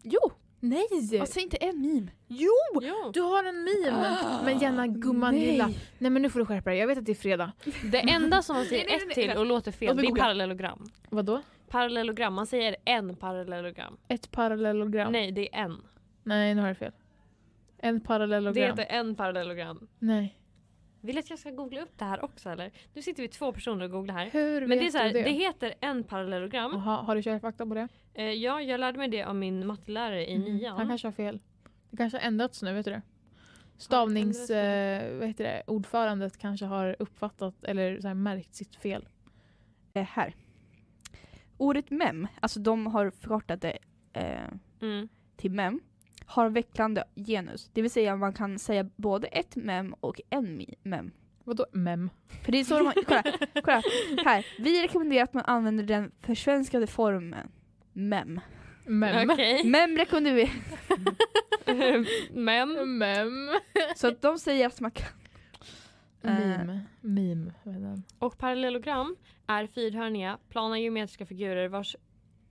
Jo! 0.04 0.20
Nej! 0.60 0.88
Säger 1.28 1.40
inte 1.42 1.58
en 1.58 1.82
meme. 1.82 2.08
Jo! 2.28 2.50
Jo. 2.82 3.12
Du 3.14 3.22
har 3.22 3.44
en 3.44 3.64
meme! 3.64 4.18
Ah, 4.24 4.42
Men 4.46 4.60
Jenna, 4.60 4.88
gumman 4.88 5.34
nej. 5.36 5.46
lilla. 5.52 5.70
Nej 5.98 6.12
men 6.12 6.22
nu 6.22 6.30
får 6.30 6.40
du 6.40 6.46
skärpa 6.46 6.70
dig, 6.70 6.80
jag 6.80 6.88
vet 6.88 6.98
att 6.98 7.06
det 7.06 7.12
är 7.12 7.16
fredag. 7.16 7.52
Det 7.92 7.98
enda 8.00 8.42
som 8.42 8.56
man 8.56 8.66
säger 8.66 8.86
nej, 8.88 8.98
nej, 9.00 9.08
ett 9.26 9.30
till 9.30 9.38
och 9.40 9.46
låter 9.46 9.72
fel, 9.72 9.98
det 9.98 10.08
är 10.08 10.16
parallellogram. 10.16 10.86
Vadå? 11.10 11.42
Parallellogram, 11.70 12.34
man 12.34 12.48
säger 12.48 12.76
en 12.86 13.16
parallellogram. 13.16 13.98
Ett 14.08 14.32
parallellogram? 14.32 15.12
Nej, 15.12 15.32
det 15.32 15.56
är 15.56 15.60
en. 15.64 15.78
Nej, 16.24 16.56
nu 16.56 16.62
har 16.62 16.70
du 16.70 16.76
fel. 16.76 16.92
En 17.78 18.00
Det 18.00 18.06
parallellogram. 18.06 18.78
heter 18.78 18.86
en 18.96 19.16
parallellogram. 19.16 19.88
Nej. 20.00 20.38
Vill 21.02 21.16
du 21.16 21.20
att 21.20 21.30
jag 21.30 21.40
ska 21.40 21.52
googla 21.52 21.82
upp 21.82 21.98
det 21.98 22.06
här 22.06 22.26
också 22.26 22.50
eller? 22.50 22.72
Nu 22.94 23.02
sitter 23.02 23.22
vi 23.24 23.28
två 23.30 23.52
personer 23.52 23.86
och 23.86 23.92
googlar 23.92 24.14
här. 24.16 24.30
Hur 24.32 24.60
Men 24.62 24.70
vet 24.70 24.80
det 24.80 24.86
är 24.86 24.92
så 24.92 24.98
här, 24.98 25.08
du 25.08 25.14
det? 25.14 25.24
det 25.24 25.32
heter 25.32 25.74
en 25.82 26.04
parallellogram. 26.04 26.72
Jaha, 26.74 27.02
har 27.02 27.16
du 27.16 27.24
kört 27.24 27.42
fakta 27.42 27.66
på 27.66 27.74
det? 27.74 27.88
Eh, 28.14 28.26
ja, 28.32 28.62
jag 28.62 28.80
lärde 28.80 28.98
mig 28.98 29.08
det 29.08 29.24
av 29.24 29.36
min 29.36 29.68
mattelärare 29.68 30.30
i 30.30 30.38
Mhm. 30.38 30.46
nian. 30.58 30.78
Han 30.78 30.88
kanske 30.88 31.08
har 31.08 31.12
fel. 31.14 31.40
Det 31.90 31.98
kanske 31.98 32.18
har 32.18 32.24
ändrats 32.28 32.62
nu, 32.64 32.74
vet 32.74 32.86
du 32.86 32.92
det? 32.92 33.02
Stavnings... 33.78 34.50
Eh, 34.50 35.18
vad 35.20 35.28
heter 35.28 35.44
det? 35.44 35.64
Ordförandet 35.68 36.38
kanske 36.38 36.66
har 36.66 36.96
uppfattat 37.00 37.64
eller 37.64 38.02
så 38.02 38.08
här, 38.08 38.16
märkt 38.16 38.56
sitt 38.56 38.76
fel. 38.76 39.08
Eh, 39.94 40.04
här. 40.04 40.36
Ordet 41.58 41.90
mem, 41.92 42.28
alltså 42.42 42.60
de 42.60 42.88
har 42.88 43.10
förkortat 43.12 43.62
det 43.62 43.78
eh, 44.14 44.48
Mm. 44.82 45.08
till 45.36 45.52
mem, 45.52 45.80
har 46.28 46.50
vecklande 46.50 47.04
genus. 47.16 47.70
Det 47.74 47.82
vill 47.82 47.92
säga 47.92 48.16
man 48.16 48.34
kan 48.34 48.60
säga 48.60 48.90
både 48.96 49.28
ett 49.28 49.56
mem 49.56 49.94
och 50.00 50.22
en 50.30 50.60
mi- 50.62 50.76
mem. 50.84 51.12
Vadå 51.44 51.66
mem? 51.74 52.10
För 52.46 52.52
det 52.52 52.60
är 52.60 52.64
så 52.64 52.78
de 52.78 52.86
har, 52.86 52.94
kolla, 53.06 53.24
kolla, 53.64 53.82
här. 54.26 54.46
Vi 54.60 54.84
rekommenderar 54.84 55.24
att 55.24 55.34
man 55.34 55.44
använder 55.46 55.84
den 55.84 56.12
försvenskade 56.22 56.88
formen 56.88 57.52
mem. 57.94 58.40
Mem. 58.86 59.30
Okej. 59.30 59.64
Mem 59.66 59.98
rekommenderar 59.98 60.36
vi. 60.36 60.52
Men. 62.42 62.98
Mem. 62.98 63.50
Så 63.96 64.08
att 64.08 64.22
de 64.22 64.40
säger 64.40 64.68
att 64.68 64.80
man 64.80 64.92
kan... 64.92 65.08
Eh, 66.24 66.34
Meme. 66.40 66.86
Meme. 67.02 67.54
vad 67.64 67.74
heter 67.74 67.88
den? 67.88 68.04
Och 68.20 68.38
parallellogram 68.38 69.16
är 69.48 69.68
fyrhörniga, 69.68 70.38
plana 70.50 70.80
geometriska 70.80 71.26
figurer 71.26 71.68
vars 71.68 71.96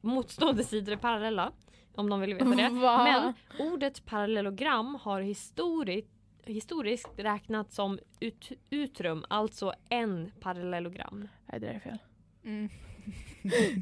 motstående 0.01 0.65
sidor 0.65 0.93
är 0.93 0.97
parallella. 0.97 1.53
Om 1.97 2.11
de 2.11 2.21
vill 2.21 2.35
veta 2.35 2.45
det. 2.45 2.69
Va? 2.81 3.05
Men 3.05 3.35
ordet 3.69 4.07
parallellogram 4.07 4.95
har 5.03 5.21
historiskt, 5.21 6.09
historiskt 6.45 7.09
räknat 7.17 7.73
som 7.73 7.99
ut, 8.21 8.53
utrum, 8.71 9.25
alltså 9.29 9.73
en 9.89 10.31
parallellogram. 10.41 11.29
Nej, 11.47 11.61
det 11.61 11.67
där 11.67 11.75
är 11.75 11.79
fel. 11.79 11.99
Mm. 12.45 12.69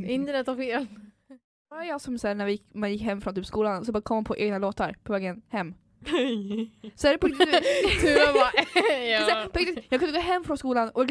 Internet 0.10 0.46
har 0.46 0.56
fel. 0.56 0.86
Det 1.28 1.38
var 1.76 1.82
jag 1.82 2.00
som 2.00 2.18
sen 2.18 2.38
när 2.38 2.46
vi 2.46 2.52
gick, 2.52 2.74
man 2.74 2.92
gick 2.92 3.02
hem 3.02 3.20
från 3.20 3.34
typ 3.34 3.46
skolan 3.46 3.84
så 3.84 3.92
bara 3.92 4.02
kom 4.02 4.24
på 4.24 4.36
egna 4.36 4.58
låtar 4.58 4.96
på 5.02 5.12
vägen 5.12 5.42
hem. 5.48 5.74
Så 6.94 7.08
är 7.08 7.12
det 7.12 7.18
på 7.18 7.26
riktigt, 7.26 8.00
Tuva 8.00 8.32
bara... 8.32 8.50
så 8.50 8.80
ja. 8.92 9.80
jag 9.88 10.00
kunde 10.00 10.12
gå 10.12 10.18
hem 10.18 10.44
från 10.44 10.58
skolan 10.58 10.90
och 10.94 11.06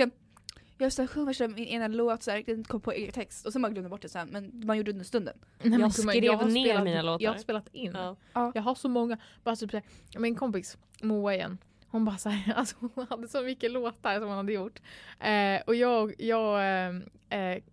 jag 0.83 0.93
så 0.93 1.01
här, 1.01 1.07
sjöng 1.07 1.25
värsta 1.25 1.47
min 1.47 1.65
ena 1.65 1.87
låt 1.87 2.23
så 2.23 2.31
här, 2.31 2.43
den 2.45 2.63
kom 2.63 2.81
på 2.81 2.91
egen 2.91 3.11
text 3.11 3.45
och 3.45 3.53
sen 3.53 3.61
bara 3.61 3.69
glömde 3.71 3.89
bort 3.89 4.01
det 4.01 4.09
sen 4.09 4.29
men 4.31 4.61
man 4.65 4.77
gjorde 4.77 4.91
det 4.91 4.93
under 4.95 5.05
stunden. 5.05 5.37
Nej, 5.61 5.79
Jag 5.79 5.93
skrev 5.93 6.33
har 6.33 6.45
ner 6.45 6.63
spelat, 6.65 6.83
mina 6.83 7.01
låtar. 7.01 7.23
Jag 7.23 7.31
har 7.31 7.39
spelat 7.39 7.67
in. 7.71 7.91
Ja. 8.33 8.51
Jag 8.55 8.61
har 8.61 8.75
så 8.75 8.89
många. 8.89 9.17
Bara 9.43 9.55
typ, 9.55 9.71
så 9.71 9.77
här, 9.77 10.19
min 10.19 10.35
kompis 10.35 10.77
Moa 11.01 11.33
igen. 11.33 11.57
Hon 11.87 12.05
bara 12.05 12.17
så 12.17 12.29
här, 12.29 12.53
alltså 12.57 12.75
hon 12.79 13.07
hade 13.09 13.27
så 13.27 13.41
mycket 13.41 13.71
låtar 13.71 14.19
som 14.19 14.27
hon 14.27 14.37
hade 14.37 14.53
gjort. 14.53 14.79
Eh, 15.19 15.61
och 15.67 15.75
jag, 15.75 16.13
jag 16.21 16.59
eh, 16.59 17.39
eh, 17.39 17.63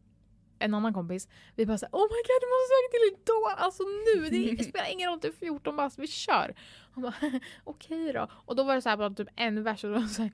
en 0.60 0.74
annan 0.74 0.94
kompis, 0.94 1.28
vi 1.56 1.66
bara 1.66 1.78
såhär 1.78 1.92
oh 1.92 2.02
my 2.02 2.20
god 2.28 2.40
du 2.40 2.46
måste 2.52 2.68
söka 2.72 2.90
till 2.92 3.20
Idol, 3.22 3.52
alltså 3.56 3.82
nu, 3.82 4.54
det, 4.56 4.64
spelar 4.64 4.92
ingen 4.92 5.10
roll, 5.10 5.18
du 5.22 5.28
är 5.28 5.32
14 5.32 5.76
bast, 5.76 5.98
vi 5.98 6.06
kör. 6.06 6.54
Han 6.94 7.02
bara 7.02 7.14
okej 7.64 8.12
då. 8.12 8.28
Och 8.32 8.56
då 8.56 8.62
var 8.62 8.74
det 8.74 8.82
så 8.82 8.88
här 8.88 8.96
bara 8.96 9.10
typ 9.10 9.28
en 9.36 9.62
vers 9.62 9.84
och 9.84 9.90
då 9.90 9.94
var 9.96 10.02
det 10.02 10.08
så 10.08 10.22
här, 10.22 10.30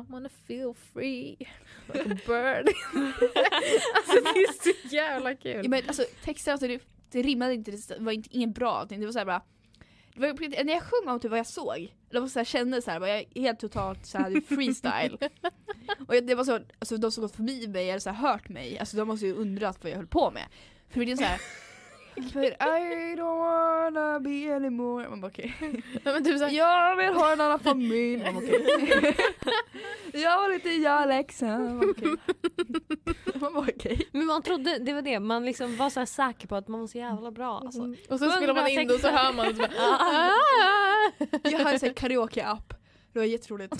I 0.00 0.04
wanna 0.12 0.28
feel 0.46 0.74
free 0.92 1.36
like 1.92 2.12
a 2.12 2.18
bird. 2.26 2.68
alltså 3.96 4.12
det 4.12 4.40
är 4.40 4.62
så 4.62 4.94
jävla 4.94 5.34
kul. 5.34 5.60
Ja, 5.64 5.68
men 5.68 5.82
alltså 5.86 6.04
texten 6.24 6.52
alltså, 6.52 6.68
det, 6.68 6.82
det 7.10 7.22
rimmade 7.22 7.54
inte, 7.54 7.70
det 7.70 7.98
var 7.98 8.12
inte, 8.12 8.28
ingen 8.36 8.52
bra. 8.52 8.84
Det 8.88 9.04
var 9.04 9.12
så 9.12 9.18
här 9.18 9.26
bara 9.26 9.42
det 9.42 9.42
var, 9.42 9.42
på 9.42 9.42
riktigt- 9.42 10.05
när 10.16 10.72
jag 10.72 10.82
sjöng 10.82 11.08
om 11.08 11.20
typ 11.20 11.30
vad 11.30 11.38
jag 11.38 11.46
såg, 11.46 11.94
var 12.12 12.28
så 12.28 12.38
här, 12.38 12.44
kände 12.44 12.82
så 12.82 12.90
här, 12.90 13.00
bara, 13.00 13.10
jag 13.10 13.26
helt 13.34 13.60
totalt 13.60 14.06
så 14.06 14.18
här, 14.18 14.40
freestyle. 14.54 15.18
och 16.08 16.14
jag, 16.14 16.26
det 16.26 16.34
var 16.34 16.44
så, 16.44 16.60
alltså, 16.78 16.96
de 16.96 17.12
som 17.12 17.22
gått 17.22 17.36
förbi 17.36 17.68
mig 17.68 17.90
eller 17.90 18.00
så 18.00 18.10
här, 18.10 18.30
hört 18.30 18.48
mig, 18.48 18.78
alltså, 18.78 18.96
de 18.96 19.08
måste 19.08 19.26
ju 19.26 19.34
undrat 19.34 19.78
vad 19.82 19.92
jag 19.92 19.96
höll 19.96 20.06
på 20.06 20.30
med. 20.30 20.44
För 20.90 21.04
det 21.04 21.12
är 21.12 21.16
så 21.16 21.24
här 21.24 21.40
But 22.16 22.44
I 22.60 23.14
don't 23.16 23.38
wanna 23.38 24.20
be 24.20 24.54
anymore. 24.56 25.08
Man 25.08 25.20
bara 25.20 25.26
okej. 25.28 25.54
Men 26.04 26.24
typ 26.24 26.38
så 26.38 26.44
här, 26.44 26.52
Jag 26.52 26.96
vill 26.96 27.06
ha 27.14 27.32
en 27.32 27.40
annan 27.40 27.60
familj. 27.60 28.24
Man 28.24 28.34
bara 28.34 28.44
okej. 28.44 29.16
Jag 30.22 30.36
var 30.36 30.48
lite 30.54 30.68
jag 30.70 31.08
läxan. 31.08 31.64
Man 31.76 31.78
bara 31.80 31.90
okej. 31.90 32.16
Man 33.40 33.52
bara 33.54 33.66
okej. 33.76 34.08
Men 34.12 34.26
man 34.26 34.42
trodde, 34.42 34.78
det 34.78 34.92
var 34.92 35.02
det, 35.02 35.20
man 35.20 35.44
liksom 35.44 35.76
var 35.76 35.90
så 35.90 36.00
här 36.00 36.06
säker 36.06 36.48
på 36.48 36.56
att 36.56 36.68
man 36.68 36.80
var 36.80 36.86
så 36.86 36.98
jävla 36.98 37.30
bra. 37.30 37.58
Alltså. 37.64 37.80
Mm. 37.80 37.96
Och 38.10 38.18
sen 38.18 38.28
Sjung 38.30 38.36
spelar 38.36 38.54
man 38.54 38.68
in 38.68 38.88
det 38.88 38.94
och 38.94 39.00
så 39.00 39.08
hör 39.08 39.32
man 39.32 39.46
så 39.46 39.52
bara, 39.52 39.70
Ah. 39.78 40.30
Jag 41.50 41.58
hade 41.58 41.86
en 41.86 41.94
karaoke-app. 41.94 42.74
Det 43.12 43.18
var 43.18 43.26
jätteroligt. 43.26 43.72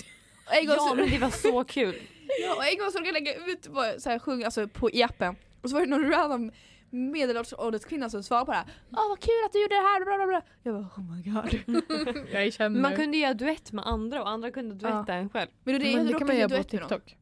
Och 0.47 0.53
en 0.55 0.65
gång 0.65 0.75
Ja 0.75 0.87
så, 0.89 0.95
men 0.95 1.09
det 1.09 1.17
var 1.17 1.29
så 1.29 1.63
kul. 1.63 1.95
ja, 2.43 2.55
och 2.55 2.65
en 2.65 2.77
gång 2.77 2.91
så 2.91 2.97
råkade 2.99 3.07
jag 3.07 3.13
lägga 3.13 3.35
ut 3.35 3.67
vad- 3.69 4.01
så 4.01 4.09
här, 4.09 4.19
sjung, 4.19 4.43
alltså, 4.43 4.67
på, 4.67 4.91
i 4.91 5.03
appen. 5.03 5.35
Och 5.61 5.69
så 5.69 5.75
var 5.75 5.81
det 5.81 5.89
någon 5.89 6.09
random 6.11 6.51
medelålders 6.89 7.85
kvinna 7.85 8.09
som 8.09 8.23
svarade 8.23 8.45
på 8.45 8.51
det 8.51 8.57
här. 8.57 8.67
Åh 8.91 9.09
vad 9.09 9.19
kul 9.19 9.33
att 9.45 9.53
du 9.53 9.61
gjorde 9.61 9.75
det 9.75 9.81
här, 9.81 10.05
bla 10.05 10.17
bla 10.17 10.27
bla. 10.27 10.41
Jag 10.63 10.73
bara 10.75 10.89
oh 10.97 11.15
my 11.15 11.21
god. 11.31 12.27
jag 12.33 12.53
känner. 12.53 12.79
Man 12.81 12.95
kunde 12.95 13.17
göra 13.17 13.33
duett 13.33 13.71
med 13.71 13.87
andra 13.87 14.21
och 14.21 14.29
andra 14.29 14.51
kunde 14.51 14.75
duetta 14.75 15.13
en 15.13 15.29
själv. 15.29 15.49
Men 15.63 15.79
det, 15.79 15.95
men 15.95 16.07
det 16.07 16.13
kan 16.13 16.27
man 16.27 16.37
göra 16.37 16.57
på. 16.57 16.63
TikTok. 16.63 17.17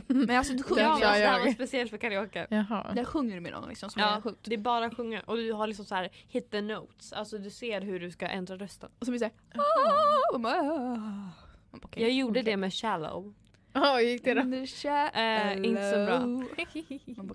Men 0.06 0.30
alltså 0.30 0.52
du 0.54 0.62
sjunger 0.62 0.82
Ja, 0.82 0.90
men 0.90 1.00
det 1.00 1.06
här 1.26 1.44
var 1.44 1.52
speciellt 1.52 1.90
för 1.90 1.98
karaoke. 1.98 2.46
Jaha. 2.50 2.92
Där 2.94 3.04
sjunger 3.04 3.34
du 3.34 3.40
med 3.40 3.52
någon 3.52 3.68
liksom 3.68 3.90
som 3.90 4.02
Ja, 4.02 4.16
är 4.16 4.20
sjukt. 4.20 4.38
det 4.42 4.54
är 4.54 4.58
bara 4.58 4.90
sjunga 4.90 5.20
och 5.26 5.36
du 5.36 5.52
har 5.52 5.66
liksom 5.66 5.84
så 5.84 5.94
här 5.94 6.08
hit 6.28 6.50
the 6.50 6.60
notes. 6.60 7.12
Alltså 7.12 7.38
du 7.38 7.50
ser 7.50 7.80
hur 7.80 8.00
du 8.00 8.10
ska 8.10 8.26
ändra 8.26 8.56
rösten. 8.56 8.90
Och 8.98 9.06
så 9.06 9.12
blir 9.12 9.20
det 9.20 9.30
såhär 9.54 10.44
"Ah." 10.46 11.28
Okej. 11.70 12.02
Jag 12.02 12.12
gjorde 12.12 12.30
okej. 12.40 12.42
det 12.42 12.56
med 12.56 12.74
shallow. 12.74 13.34
Ja, 13.72 13.96
hur 13.96 14.00
gick 14.04 14.24
det 14.24 14.34
då? 14.34 14.42
The 14.42 14.66
shallow. 14.66 15.16
Eh, 15.16 15.56
inte 15.56 15.90
så 15.90 16.06
bra. 16.06 16.20
Man 17.24 17.34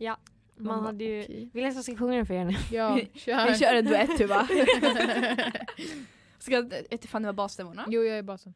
okej. 0.00 0.16
Man 0.56 0.78
bara, 0.78 0.86
hade 0.86 1.04
ju- 1.04 1.22
okej. 1.24 1.50
Vill 1.52 1.62
jag 1.62 1.68
att 1.70 1.74
jag 1.74 1.84
ska 1.84 1.96
sjunga 1.96 2.16
den 2.16 2.26
för 2.26 2.34
er 2.34 2.44
nu? 2.44 2.52
Ja, 2.70 3.00
kör. 3.14 3.46
Vi 3.50 3.58
kör 3.58 3.74
en 3.74 3.84
duett 3.84 4.18
Tuva. 4.18 4.46
Ska 6.38 6.52
jag 6.54 6.72
fan 7.08 7.22
det 7.22 7.28
var 7.28 7.32
basstämmorna? 7.32 7.84
Jo, 7.88 8.02
jag 8.02 8.18
är 8.18 8.22
basen. 8.22 8.54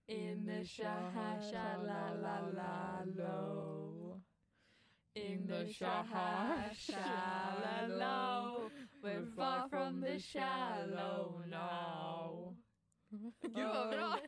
in 0.09 0.47
the 0.47 0.65
sha- 0.65 1.41
sha-la-la-la-low. 1.51 4.21
In 5.15 5.47
the 5.49 5.73
sha- 5.73 6.05
shallow, 6.75 8.71
we're 9.03 9.27
far 9.37 9.69
from 9.69 10.01
the 10.03 10.19
shallow 10.21 11.43
now. 11.47 12.57
Gud 13.11 13.33
vad 13.43 13.91
bra! 13.91 14.15
I'm 14.15 14.23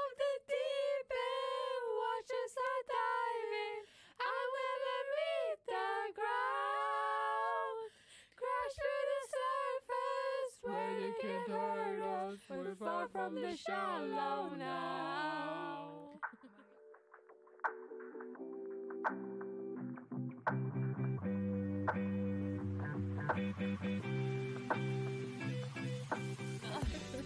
of 0.00 0.10
the 0.20 0.32
deep 0.48 1.10
end, 1.16 1.86
watch 1.96 2.30
as 2.44 2.54
I 2.60 2.76
dive 2.92 3.54
in. 3.64 3.80
I 4.20 4.38
will 4.52 4.84
meet 5.16 5.60
the 5.64 5.88
ground. 6.18 7.88
Crash 8.36 8.76
through 8.76 9.06
the 9.12 9.22
surface 9.38 10.54
where 10.62 10.92
they 11.00 11.12
can't 11.22 11.48
hurt 11.48 12.02
us. 12.04 12.40
We're 12.50 12.76
far 12.76 13.04
from 13.08 13.32
the 13.34 13.56
shallow 13.56 14.50
now. 14.58 15.67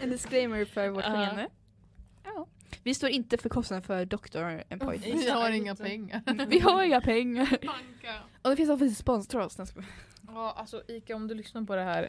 En 0.00 0.10
disclaimer 0.10 0.64
för 0.64 0.88
vårt. 0.88 1.04
Ja. 1.04 2.46
Vi 2.82 2.94
står 2.94 3.10
inte 3.10 3.38
för 3.38 3.48
kostnaden 3.48 3.82
för 3.82 4.04
Dr. 4.04 4.62
Empoid. 4.68 5.00
Vi 5.04 5.30
har 5.30 5.50
inga 5.50 5.74
pengar. 5.74 6.46
Vi 6.48 6.58
har 6.58 6.82
inga 6.82 7.00
pengar. 7.00 7.58
Och 8.42 8.50
det 8.50 8.56
finns 8.56 8.68
faktiskt 8.68 9.00
sponsor 9.00 9.40
oss. 9.40 9.58
Nej, 9.58 9.62
jag 9.62 9.68
skojar. 9.68 9.88
Ja, 10.26 10.54
alltså 10.56 10.82
Ika 10.88 11.16
om 11.16 11.28
du 11.28 11.34
lyssnar 11.34 11.62
på 11.62 11.76
det 11.76 11.82
här. 11.82 12.02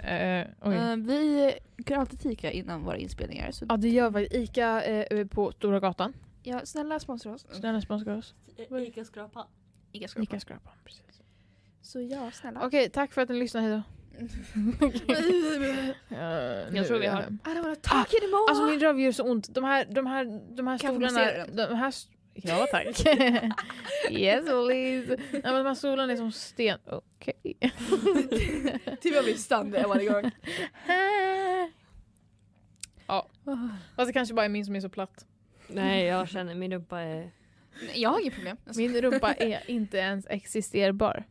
Eh. 0.63 0.73
Eh, 0.73 0.97
vi 0.97 1.53
kan 1.85 1.99
alltid 1.99 2.21
fika 2.21 2.51
innan 2.51 2.83
våra 2.83 2.97
inspelningar. 2.97 3.51
Så 3.51 3.65
Ja 3.69 3.77
det 3.77 3.89
gör 3.89 4.09
vi. 4.09 4.27
Ica 4.31 4.83
eh, 4.83 5.27
på 5.27 5.51
Stora 5.51 5.79
gatan. 5.79 6.13
ja, 6.43 6.65
snälla 6.65 6.99
sponsra 6.99 7.33
oss. 7.33 7.45
Snälla 7.51 7.81
sponsra 7.81 8.17
oss. 8.17 8.33
Ica 8.87 9.05
skrapa. 9.05 9.47
Ica 9.91 10.07
ska 10.07 10.21
Ica 10.21 10.39
Skrapan. 10.39 10.73
Precis. 10.83 11.21
Så 11.81 12.01
ja, 12.01 12.31
snälla. 12.31 12.65
Okej, 12.65 12.89
tack 12.89 13.11
för 13.13 13.21
att 13.21 13.29
ni 13.29 13.39
lyssnade. 13.39 13.67
Hejdå. 13.67 13.83
Jag 16.74 16.88
tror 16.88 16.99
vi 16.99 17.07
har- 17.07 17.22
I 17.24 17.26
don't 17.45 17.61
wanna 17.61 17.76
talk 17.76 18.14
anymore! 18.22 18.45
Alltså 18.49 18.66
min 18.66 18.80
röv 18.80 18.99
gör 18.99 19.11
så 19.11 19.24
ont. 19.24 19.55
De 19.55 19.64
här, 19.64 19.86
de 19.89 20.05
här, 20.05 20.55
de 20.55 20.68
här 20.68 20.78
Kan 20.78 20.91
stolarna. 21.09 21.45
De 21.68 21.76
här, 21.76 21.89
st- 21.89 22.14
ja 22.34 22.68
tack. 22.72 22.86
yes 24.09 24.45
please. 24.45 25.18
Nej, 25.32 25.41
men 25.43 25.53
de 25.55 25.66
här 25.66 25.76
stolarna 25.76 26.14
är 26.14 26.18
som 26.18 26.32
sten. 26.32 26.80
Okej. 26.86 27.57
Typ 29.01 29.16
jag 29.16 29.24
blir 29.24 29.36
stannad 29.36 29.86
varje 29.89 30.09
gång. 30.09 30.32
ja. 33.07 33.30
Fast 33.95 34.07
det 34.09 34.14
kanske 34.14 34.34
bara 34.36 34.45
är 34.45 34.49
min 34.49 34.66
som 34.66 34.76
är 34.76 34.80
så 34.82 34.89
platt. 34.89 35.26
Nej 35.68 36.05
jag 36.05 36.30
känner 36.30 36.55
min 36.55 36.72
rumpa 36.72 36.99
är... 36.99 37.32
Nej, 37.88 38.01
Jag 38.01 38.09
har 38.09 38.20
inget 38.22 38.34
problem. 38.34 38.57
Min 38.76 39.01
rumpa 39.01 39.34
är 39.34 39.70
inte 39.70 39.97
ens 39.97 40.28
existerbar. 40.30 41.24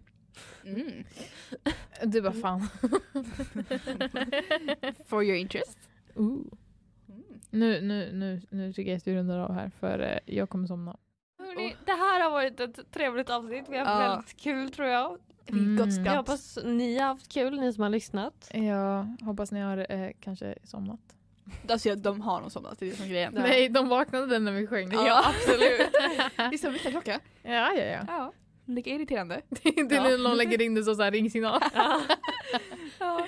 Mm. 0.64 1.04
Du 2.04 2.20
bara 2.22 2.32
fan. 2.32 2.60
For 5.06 5.22
your 5.24 5.36
interest. 5.36 5.78
Ooh. 6.14 6.44
Nu, 7.50 7.80
nu, 7.80 8.12
nu, 8.12 8.40
nu 8.50 8.72
tycker 8.72 8.90
jag 8.90 8.96
att 8.98 9.06
vi 9.06 9.14
rundar 9.14 9.38
av 9.38 9.52
här 9.52 9.70
för 9.80 9.98
eh, 9.98 10.34
jag 10.36 10.48
kommer 10.50 10.66
somna. 10.66 10.96
Hörrni, 11.38 11.76
det 11.86 11.92
här 11.92 12.20
har 12.24 12.30
varit 12.30 12.60
ett 12.60 12.92
trevligt 12.92 13.30
avsnitt. 13.30 13.64
Vi 13.68 13.78
har 13.78 13.84
haft 13.84 14.02
Ja. 14.02 14.08
väldigt 14.10 14.36
kul 14.36 14.70
tror 14.72 14.88
jag. 14.88 15.10
Gott 15.10 15.50
Mm. 15.50 15.90
skratt. 15.92 16.06
Jag 16.06 16.16
hoppas 16.16 16.58
ni 16.64 16.98
har 16.98 17.06
haft 17.08 17.32
kul, 17.32 17.60
ni 17.60 17.72
som 17.72 17.82
har 17.82 17.90
lyssnat. 17.90 18.50
Jag 18.54 19.16
hoppas 19.22 19.52
ni 19.52 19.60
har 19.60 19.86
eh, 19.92 20.10
kanske 20.20 20.54
somnat. 20.64 21.00
Alltså, 21.68 21.94
de 21.94 22.20
har 22.20 22.40
nog 22.40 22.52
somnat, 22.52 22.78
det 22.78 22.86
är 22.86 22.90
det 22.90 22.96
som 22.96 23.04
är 23.04 23.08
grejen. 23.10 23.32
Ja. 23.36 23.42
Nej, 23.42 23.68
de 23.68 23.88
vaknade 23.88 24.38
när 24.38 24.52
vi 24.52 24.66
sjöng. 24.66 24.92
Ja, 24.92 25.24
absolut. 25.28 25.88
Visst 26.50 26.64
har 26.64 26.70
vi 26.70 26.78
klocka? 26.78 27.20
Ja, 27.42 27.72
ja, 27.72 27.84
ja. 27.84 28.00
Ja. 28.08 28.32
Lika 28.64 28.90
irriterande. 28.90 29.42
Det 29.48 29.68
är 29.68 29.94
Ja. 29.94 30.02
när 30.02 30.18
någon 30.18 30.36
lägger 30.36 30.62
in 30.62 30.74
det 30.74 30.84
så, 30.84 30.94
så 30.94 31.02
här 31.02 31.10
ringsignal. 31.10 31.60
Ja. 32.98 33.26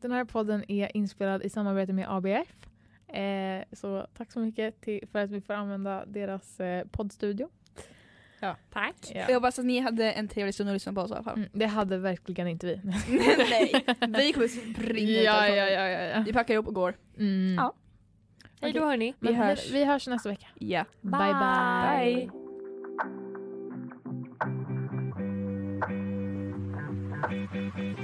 Den 0.00 0.12
här 0.12 0.24
podden 0.24 0.70
är 0.70 0.96
inspelad 0.96 1.42
i 1.42 1.50
samarbete 1.50 1.92
med 1.92 2.06
ABF. 2.10 2.48
Eh, 3.16 3.64
så 3.72 4.06
tack 4.16 4.32
så 4.32 4.38
mycket 4.38 4.80
till, 4.80 5.08
för 5.12 5.18
att 5.18 5.30
vi 5.30 5.40
får 5.40 5.54
använda 5.54 6.04
deras 6.06 6.60
eh, 6.60 6.86
poddstudio. 6.86 7.48
Tack. 8.72 8.96
Ja. 9.14 9.24
Jag 9.28 9.34
hoppas 9.34 9.58
att 9.58 9.64
ni 9.64 9.80
hade 9.80 10.12
en 10.12 10.28
trevlig 10.28 10.54
stund 10.54 10.70
att 10.70 10.74
lyssna 10.74 10.92
på 10.92 11.00
oss 11.00 11.10
i 11.10 11.14
alla 11.14 11.22
fall. 11.22 11.36
Mm, 11.36 11.48
det 11.52 11.66
hade 11.66 11.98
verkligen 11.98 12.48
inte 12.48 12.66
vi. 12.66 12.80
Nej, 12.84 13.84
vi 14.18 14.32
kommer 14.32 14.48
springa 14.48 15.12
ja, 15.12 15.48
ja, 15.48 15.54
ja, 15.70 15.88
ja, 15.88 16.02
ja. 16.02 16.22
Vi 16.26 16.32
packar 16.32 16.54
ihop 16.54 16.66
och 16.66 16.74
går. 16.74 16.94
Mm. 17.18 17.54
Ja. 17.54 17.74
Hej 18.60 18.72
då 18.72 18.84
hörni. 18.84 19.14
Vi 19.20 19.32
hörs. 19.32 19.70
Vi 19.70 19.84
hörs 19.84 20.08
nästa 20.08 20.28
vecka. 20.28 20.46
Ja. 20.58 20.84
bye. 21.00 21.10
bye. 21.10 22.26
Bye. 22.26 22.41
Thank 27.28 27.54
you. 27.54 28.01